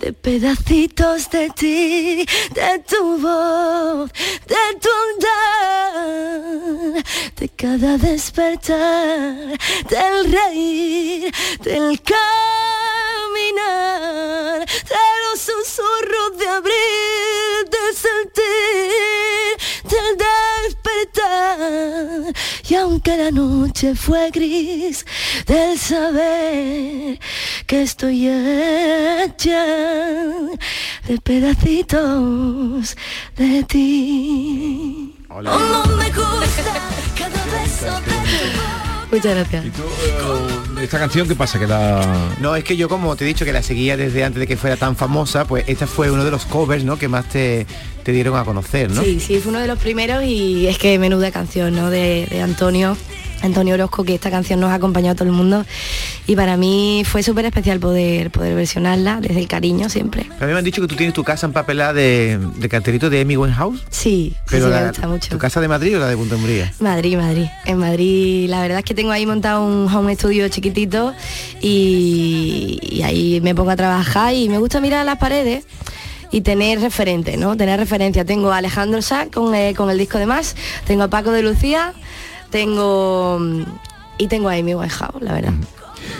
de 0.00 0.12
pedacitos 0.12 1.30
de 1.30 1.48
ti, 1.50 2.26
de 2.54 2.78
tu 2.80 3.18
voz, 3.18 4.10
de 4.48 4.64
tu 4.82 4.88
andar, 5.06 7.04
de 7.36 7.48
cada 7.50 7.98
despertar, 7.98 9.56
del 9.88 10.32
reír, 10.32 11.32
del 11.62 12.02
caminar, 13.36 14.66
de 14.66 15.04
los 15.24 15.40
susurros 15.40 16.38
de 16.38 16.48
abril, 16.48 17.70
de 17.70 17.84
sentir, 17.94 19.56
del 19.90 20.16
despertar. 20.66 22.34
Y 22.68 22.74
aunque 22.74 23.16
la 23.16 23.30
noche 23.30 23.94
fue 23.94 24.30
gris, 24.30 25.06
del 25.46 25.78
saber 25.78 27.18
que 27.66 27.82
estoy 27.82 28.28
hecha 28.28 29.64
de 31.06 31.18
pedacitos 31.22 32.96
de 33.36 33.62
ti. 33.64 35.14
Como 35.28 35.86
me 35.96 36.10
gusta 36.10 36.74
cada 37.16 37.44
beso 37.44 38.00
de 40.24 40.65
Esta 40.80 40.98
canción, 40.98 41.26
¿qué 41.26 41.34
pasa? 41.34 41.58
Que 41.58 41.66
la... 41.66 42.34
No, 42.38 42.54
es 42.54 42.62
que 42.62 42.76
yo 42.76 42.88
como 42.88 43.16
te 43.16 43.24
he 43.24 43.26
dicho 43.26 43.44
que 43.44 43.52
la 43.52 43.62
seguía 43.62 43.96
desde 43.96 44.24
antes 44.24 44.40
de 44.40 44.46
que 44.46 44.56
fuera 44.56 44.76
tan 44.76 44.94
famosa, 44.94 45.46
pues 45.46 45.64
esta 45.68 45.86
fue 45.86 46.10
uno 46.10 46.24
de 46.24 46.30
los 46.30 46.44
covers, 46.44 46.84
¿no? 46.84 46.98
Que 46.98 47.08
más 47.08 47.28
te, 47.28 47.66
te 48.02 48.12
dieron 48.12 48.36
a 48.36 48.44
conocer, 48.44 48.90
¿no? 48.90 49.02
Sí, 49.02 49.18
sí, 49.18 49.38
fue 49.40 49.50
uno 49.50 49.60
de 49.60 49.68
los 49.68 49.78
primeros 49.78 50.22
y 50.24 50.66
es 50.66 50.78
que 50.78 50.98
menuda 50.98 51.30
canción, 51.30 51.74
¿no? 51.74 51.90
De, 51.90 52.26
de 52.30 52.42
Antonio. 52.42 52.96
Antonio 53.42 53.74
Orozco, 53.74 54.02
que 54.04 54.14
esta 54.14 54.30
canción 54.30 54.60
nos 54.60 54.70
ha 54.70 54.74
acompañado 54.74 55.12
a 55.12 55.14
todo 55.16 55.28
el 55.28 55.34
mundo 55.34 55.64
y 56.26 56.34
para 56.36 56.56
mí 56.56 57.02
fue 57.04 57.22
súper 57.22 57.44
especial 57.44 57.78
poder, 57.78 58.30
poder 58.30 58.54
versionarla 58.56 59.20
desde 59.20 59.38
el 59.40 59.46
cariño 59.48 59.88
siempre. 59.88 60.26
A 60.40 60.46
mí 60.46 60.52
me 60.52 60.58
han 60.58 60.64
dicho 60.64 60.80
que 60.82 60.88
tú 60.88 60.96
tienes 60.96 61.14
tu 61.14 61.22
casa 61.22 61.46
empapelada 61.46 61.92
de, 61.92 62.38
de 62.56 62.68
carterito 62.68 63.10
de 63.10 63.20
Amy 63.20 63.36
Winehouse. 63.36 63.80
Sí, 63.90 64.32
sí, 64.34 64.36
Pero 64.48 64.66
sí, 64.66 64.70
la- 64.72 64.80
me 64.80 64.88
gusta 64.88 65.08
mucho. 65.08 65.28
¿Tu 65.30 65.38
casa 65.38 65.60
de 65.60 65.68
Madrid 65.68 65.96
o 65.96 66.00
la 66.00 66.08
de 66.08 66.16
Punta 66.16 66.36
Umbría? 66.36 66.72
Madrid, 66.80 67.16
Madrid. 67.16 67.46
En 67.66 67.78
Madrid 67.78 68.48
la 68.48 68.60
verdad 68.62 68.78
es 68.78 68.84
que 68.84 68.94
tengo 68.94 69.10
ahí 69.12 69.26
montado 69.26 69.64
un 69.64 69.86
home 69.94 70.14
studio 70.16 70.48
chiquitito 70.48 71.14
y, 71.60 72.78
y 72.82 73.02
ahí 73.02 73.40
me 73.42 73.54
pongo 73.54 73.70
a 73.70 73.76
trabajar 73.76 74.34
y 74.34 74.48
me 74.48 74.58
gusta 74.58 74.80
mirar 74.80 75.04
las 75.04 75.18
paredes 75.18 75.64
y 76.32 76.40
tener 76.40 76.80
referente, 76.80 77.36
¿no? 77.36 77.56
Tener 77.56 77.78
referencia. 77.78 78.24
Tengo 78.24 78.50
a 78.50 78.56
Alejandro 78.58 79.00
Sá 79.02 79.26
con, 79.32 79.54
eh, 79.54 79.74
con 79.76 79.90
el 79.90 79.98
disco 79.98 80.18
de 80.18 80.26
más, 80.26 80.56
tengo 80.86 81.04
a 81.04 81.08
Paco 81.08 81.30
de 81.30 81.42
Lucía, 81.42 81.92
tengo 82.50 83.38
mm, 83.40 83.62
y 84.18 84.28
tengo 84.28 84.48
a 84.48 84.54
Amy 84.54 84.74
Winehouse, 84.74 85.20
la 85.22 85.34
verdad. 85.34 85.52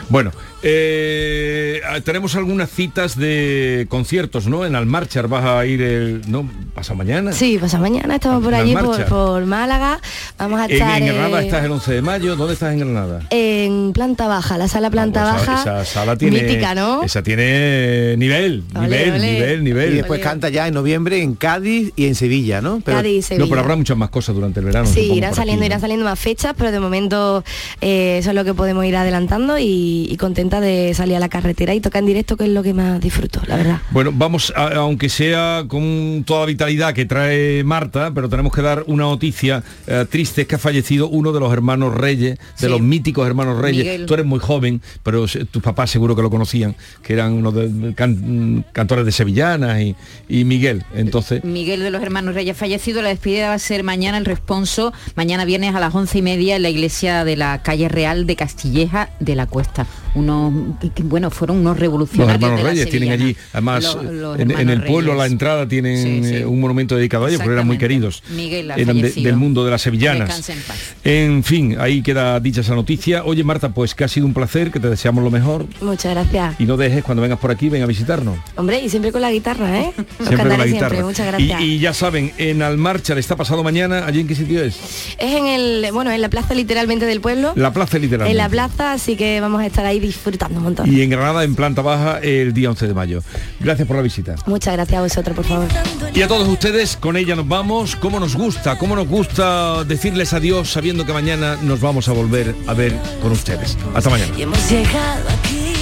Bueno, 0.08 0.32
eh, 0.68 1.80
tenemos 2.04 2.34
algunas 2.34 2.70
citas 2.70 3.16
de 3.16 3.86
conciertos, 3.88 4.48
¿no? 4.48 4.66
En 4.66 4.74
Almarchar 4.74 5.28
vas 5.28 5.44
a 5.44 5.64
ir 5.64 5.80
el... 5.80 6.22
¿No? 6.26 6.48
¿Pasa 6.74 6.94
mañana? 6.94 7.32
Sí, 7.32 7.56
pues 7.58 7.72
mañana 7.78 8.16
estamos 8.16 8.42
por 8.42 8.52
¿En 8.52 8.60
allí, 8.60 8.76
por, 9.08 9.46
Málaga. 9.46 10.00
Vamos 10.38 10.60
a 10.60 10.64
En, 10.66 10.72
estar 10.72 11.00
en 11.00 11.06
Granada 11.06 11.42
eh, 11.42 11.44
estás 11.46 11.64
el 11.64 11.70
11 11.70 11.94
de 11.94 12.02
mayo. 12.02 12.36
¿Dónde 12.36 12.54
estás 12.54 12.72
en 12.72 12.80
Granada? 12.80 13.20
en 13.30 13.92
planta 13.92 14.26
baja, 14.26 14.58
la 14.58 14.68
sala 14.68 14.90
planta 14.90 15.24
baja. 15.24 15.60
esa 15.60 15.84
sala 15.84 16.16
tiene, 16.16 16.42
mítica, 16.42 16.74
¿no? 16.74 17.02
Esa 17.02 17.22
tiene 17.22 18.16
nivel, 18.16 18.64
nivel, 18.74 19.20
nivel, 19.20 19.64
nivel. 19.64 19.92
Y 19.92 19.96
después 19.96 20.20
canta 20.20 20.48
ya 20.48 20.66
en 20.66 20.74
noviembre 20.74 21.22
en 21.22 21.34
Cádiz 21.34 21.92
y 21.96 22.06
en 22.06 22.14
Sevilla, 22.14 22.60
¿no? 22.60 22.80
Cádiz 22.80 23.18
y 23.18 23.22
Sevilla. 23.22 23.44
No, 23.44 23.48
pero 23.48 23.60
habrá 23.60 23.76
muchas 23.76 23.96
más 23.96 24.10
cosas 24.10 24.34
durante 24.34 24.60
el 24.60 24.66
verano. 24.66 24.86
Sí, 24.86 25.02
supongo, 25.02 25.16
irán 25.16 25.34
saliendo, 25.34 25.62
aquí, 25.62 25.66
irán 25.66 25.80
saliendo 25.80 26.04
más 26.04 26.18
fechas, 26.18 26.54
pero 26.56 26.72
de 26.72 26.80
momento 26.80 27.44
eh, 27.80 28.18
eso 28.18 28.30
es 28.30 28.34
lo 28.34 28.44
que 28.44 28.54
podemos 28.54 28.84
ir 28.84 28.96
adelantando 28.96 29.58
y, 29.58 30.08
y 30.10 30.16
contenta 30.16 30.55
de 30.60 30.92
salir 30.94 31.16
a 31.16 31.20
la 31.20 31.28
carretera 31.28 31.74
y 31.74 31.80
tocar 31.80 32.00
en 32.02 32.06
directo, 32.06 32.36
que 32.36 32.44
es 32.44 32.50
lo 32.50 32.62
que 32.62 32.74
más 32.74 33.00
disfruto, 33.00 33.40
la 33.46 33.56
verdad. 33.56 33.80
Bueno, 33.90 34.10
vamos, 34.14 34.52
a- 34.56 34.74
aunque 34.76 35.08
sea 35.08 35.64
con 35.68 36.24
toda 36.26 36.40
la 36.40 36.46
vitalidad 36.46 36.94
que 36.94 37.04
trae 37.06 37.62
Marta, 37.64 38.10
pero 38.14 38.28
tenemos 38.28 38.52
que 38.52 38.62
dar 38.62 38.84
una 38.86 39.04
noticia 39.04 39.62
eh, 39.86 40.04
triste, 40.10 40.42
es 40.42 40.48
que 40.48 40.54
ha 40.56 40.58
fallecido 40.58 41.08
uno 41.08 41.32
de 41.32 41.40
los 41.40 41.52
hermanos 41.52 41.94
Reyes, 41.94 42.38
de 42.38 42.42
Sí. 42.56 42.68
los 42.68 42.80
míticos 42.80 43.26
hermanos 43.26 43.58
Reyes. 43.58 43.84
Miguel. 43.84 44.06
Tú 44.06 44.14
eres 44.14 44.26
muy 44.26 44.38
joven, 44.40 44.80
pero 45.02 45.26
tus 45.26 45.62
papás 45.62 45.90
seguro 45.90 46.14
que 46.16 46.22
lo 46.22 46.30
conocían, 46.30 46.74
que 47.02 47.12
eran 47.12 47.32
unos 47.32 47.54
de- 47.54 47.94
can- 47.94 48.64
cantores 48.72 49.04
de 49.04 49.12
sevillanas 49.12 49.80
y, 49.80 49.94
y 50.28 50.44
Miguel. 50.44 50.84
Entonces, 50.94 51.44
Miguel 51.44 51.80
de 51.80 51.90
los 51.90 52.02
Hermanos 52.02 52.34
Reyes 52.34 52.56
fallecido, 52.56 53.02
la 53.02 53.08
despedida 53.10 53.48
va 53.48 53.54
a 53.54 53.58
ser 53.58 53.82
mañana 53.82 54.18
el 54.18 54.24
responso, 54.24 54.92
mañana 55.14 55.44
viernes 55.44 55.74
a 55.74 55.80
las 55.80 55.94
once 55.94 56.18
y 56.18 56.22
media 56.22 56.56
en 56.56 56.62
la 56.62 56.68
iglesia 56.70 57.24
de 57.24 57.36
la 57.36 57.62
calle 57.62 57.88
Real 57.88 58.26
de 58.26 58.36
Castilleja 58.36 59.10
de 59.20 59.34
la 59.34 59.46
Cuesta. 59.46 59.86
Unos 60.16 60.52
que, 60.94 61.02
bueno, 61.02 61.30
fueron 61.30 61.58
unos 61.58 61.74
Los 61.74 61.80
revolucionarios. 61.80 62.34
hermanos 62.34 62.58
de 62.58 62.64
la 62.64 62.70
Reyes 62.70 62.88
tienen 62.90 63.10
allí, 63.12 63.36
además, 63.52 63.84
Los- 63.84 64.04
los 64.04 64.38
en, 64.38 64.50
en 64.50 64.58
el 64.58 64.60
hermanos 64.70 64.86
pueblo 64.90 65.12
a 65.12 65.16
la 65.16 65.26
entrada 65.26 65.68
tienen 65.68 66.02
Sí, 66.02 66.28
sí. 66.28 66.34
eh, 66.36 66.44
un 66.46 66.60
monumento 66.60 66.96
dedicado 66.96 67.26
a 67.26 67.28
ellos, 67.28 67.40
porque 67.40 67.54
eran 67.54 67.66
muy 67.66 67.78
queridos. 67.78 68.22
Miguel 68.30 68.70
Eran 68.76 69.00
de- 69.00 69.12
del 69.12 69.36
mundo 69.36 69.64
de 69.64 69.70
las 69.70 69.82
sevillanas. 69.82 70.48
En 70.48 70.58
paz. 70.62 70.76
En 71.04 71.44
fin, 71.44 71.76
ahí 71.78 72.02
queda 72.02 72.40
dicha 72.40 72.60
esa 72.62 72.74
noticia. 72.74 73.24
Oye, 73.24 73.44
Marta, 73.44 73.70
pues 73.70 73.94
que 73.94 74.04
ha 74.04 74.08
sido 74.08 74.26
un 74.26 74.34
placer, 74.34 74.70
que 74.70 74.80
te 74.80 74.88
deseamos 74.90 75.22
lo 75.22 75.30
mejor. 75.30 75.66
Muchas 75.80 76.12
gracias. 76.14 76.58
Y 76.60 76.64
no 76.64 76.76
dejes 76.76 77.04
cuando 77.04 77.22
vengas 77.22 77.38
por 77.38 77.50
aquí, 77.50 77.68
ven 77.68 77.82
a 77.82 77.86
visitarnos. 77.86 78.38
Hombre, 78.56 78.80
y 78.82 78.88
siempre 78.88 79.12
con 79.12 79.20
la 79.22 79.30
guitarra, 79.30 79.80
¿eh? 79.80 79.92
Siempre 80.18 80.36
con 80.36 80.48
la 80.48 80.64
siempre. 80.64 80.72
guitarra. 80.72 81.02
Muchas 81.02 81.26
Y- 81.26 81.28
gracias. 81.46 81.60
Y, 81.62 81.78
ya 81.78 81.92
saben, 81.94 82.32
en 82.38 82.62
Almarcha 82.62 83.16
está 83.18 83.36
pasado 83.36 83.62
mañana, 83.62 84.06
¿allí 84.06 84.20
en 84.20 84.26
qué 84.26 84.34
sitio 84.34 84.62
es? 84.62 84.76
Es 85.18 85.32
en 85.34 85.46
el, 85.46 85.86
bueno, 85.92 86.10
en 86.10 86.20
la 86.20 86.28
plaza 86.28 86.54
literalmente 86.54 87.06
del 87.06 87.20
pueblo. 87.20 87.52
La 87.56 87.72
plaza 87.72 87.98
literalmente. 87.98 88.30
En 88.32 88.36
la 88.36 88.48
plaza, 88.48 88.92
así 88.92 89.16
que 89.16 89.40
vamos 89.40 89.60
a 89.60 89.66
estar 89.66 89.84
ahí 89.86 90.00
disfrutando 90.06 90.58
un 90.58 90.64
montón. 90.64 90.92
Y 90.92 91.02
en 91.02 91.10
Granada, 91.10 91.44
en 91.44 91.54
planta 91.54 91.82
baja, 91.82 92.18
el 92.20 92.52
día 92.52 92.70
11 92.70 92.88
de 92.88 92.94
mayo. 92.94 93.22
Gracias 93.60 93.86
por 93.86 93.96
la 93.96 94.02
visita. 94.02 94.34
Muchas 94.46 94.74
gracias 94.74 94.98
a 94.98 95.02
vosotros, 95.02 95.36
por 95.36 95.44
favor. 95.44 95.68
Y 96.14 96.22
a 96.22 96.28
todos 96.28 96.48
ustedes, 96.48 96.96
con 96.96 97.16
ella 97.16 97.36
nos 97.36 97.48
vamos. 97.48 97.96
¿Cómo 97.96 98.20
nos 98.20 98.36
gusta? 98.36 98.78
¿Cómo 98.78 98.96
nos 98.96 99.08
gusta 99.08 99.84
decirles 99.84 100.32
adiós 100.32 100.70
sabiendo 100.70 101.04
que 101.04 101.12
mañana 101.12 101.56
nos 101.62 101.80
vamos 101.80 102.08
a 102.08 102.12
volver 102.12 102.54
a 102.66 102.74
ver 102.74 102.94
con 103.22 103.32
ustedes? 103.32 103.76
Hasta 103.94 104.10
mañana. 104.10 104.32
Y 104.36 104.42
hemos 104.42 104.70
llegado 104.70 105.28
aquí. 105.28 105.72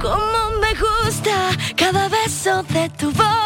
Como 0.00 0.60
me 0.60 0.72
gusta 0.74 1.50
cada 1.76 2.08
beso 2.08 2.62
de 2.72 2.88
tu 2.90 3.10
boca. 3.12 3.37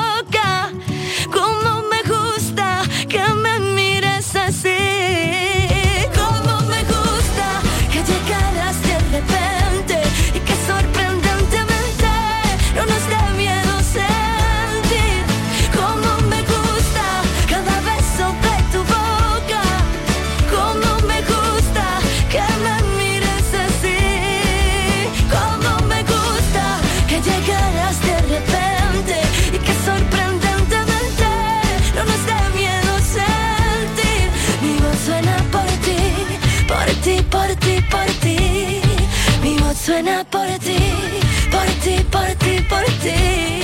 Suena 39.85 40.23
por 40.31 40.47
ti, 40.61 40.79
por 41.51 41.67
ti, 41.83 42.05
por 42.09 42.29
ti, 42.39 42.61
por 42.69 42.85
ti. 43.03 43.62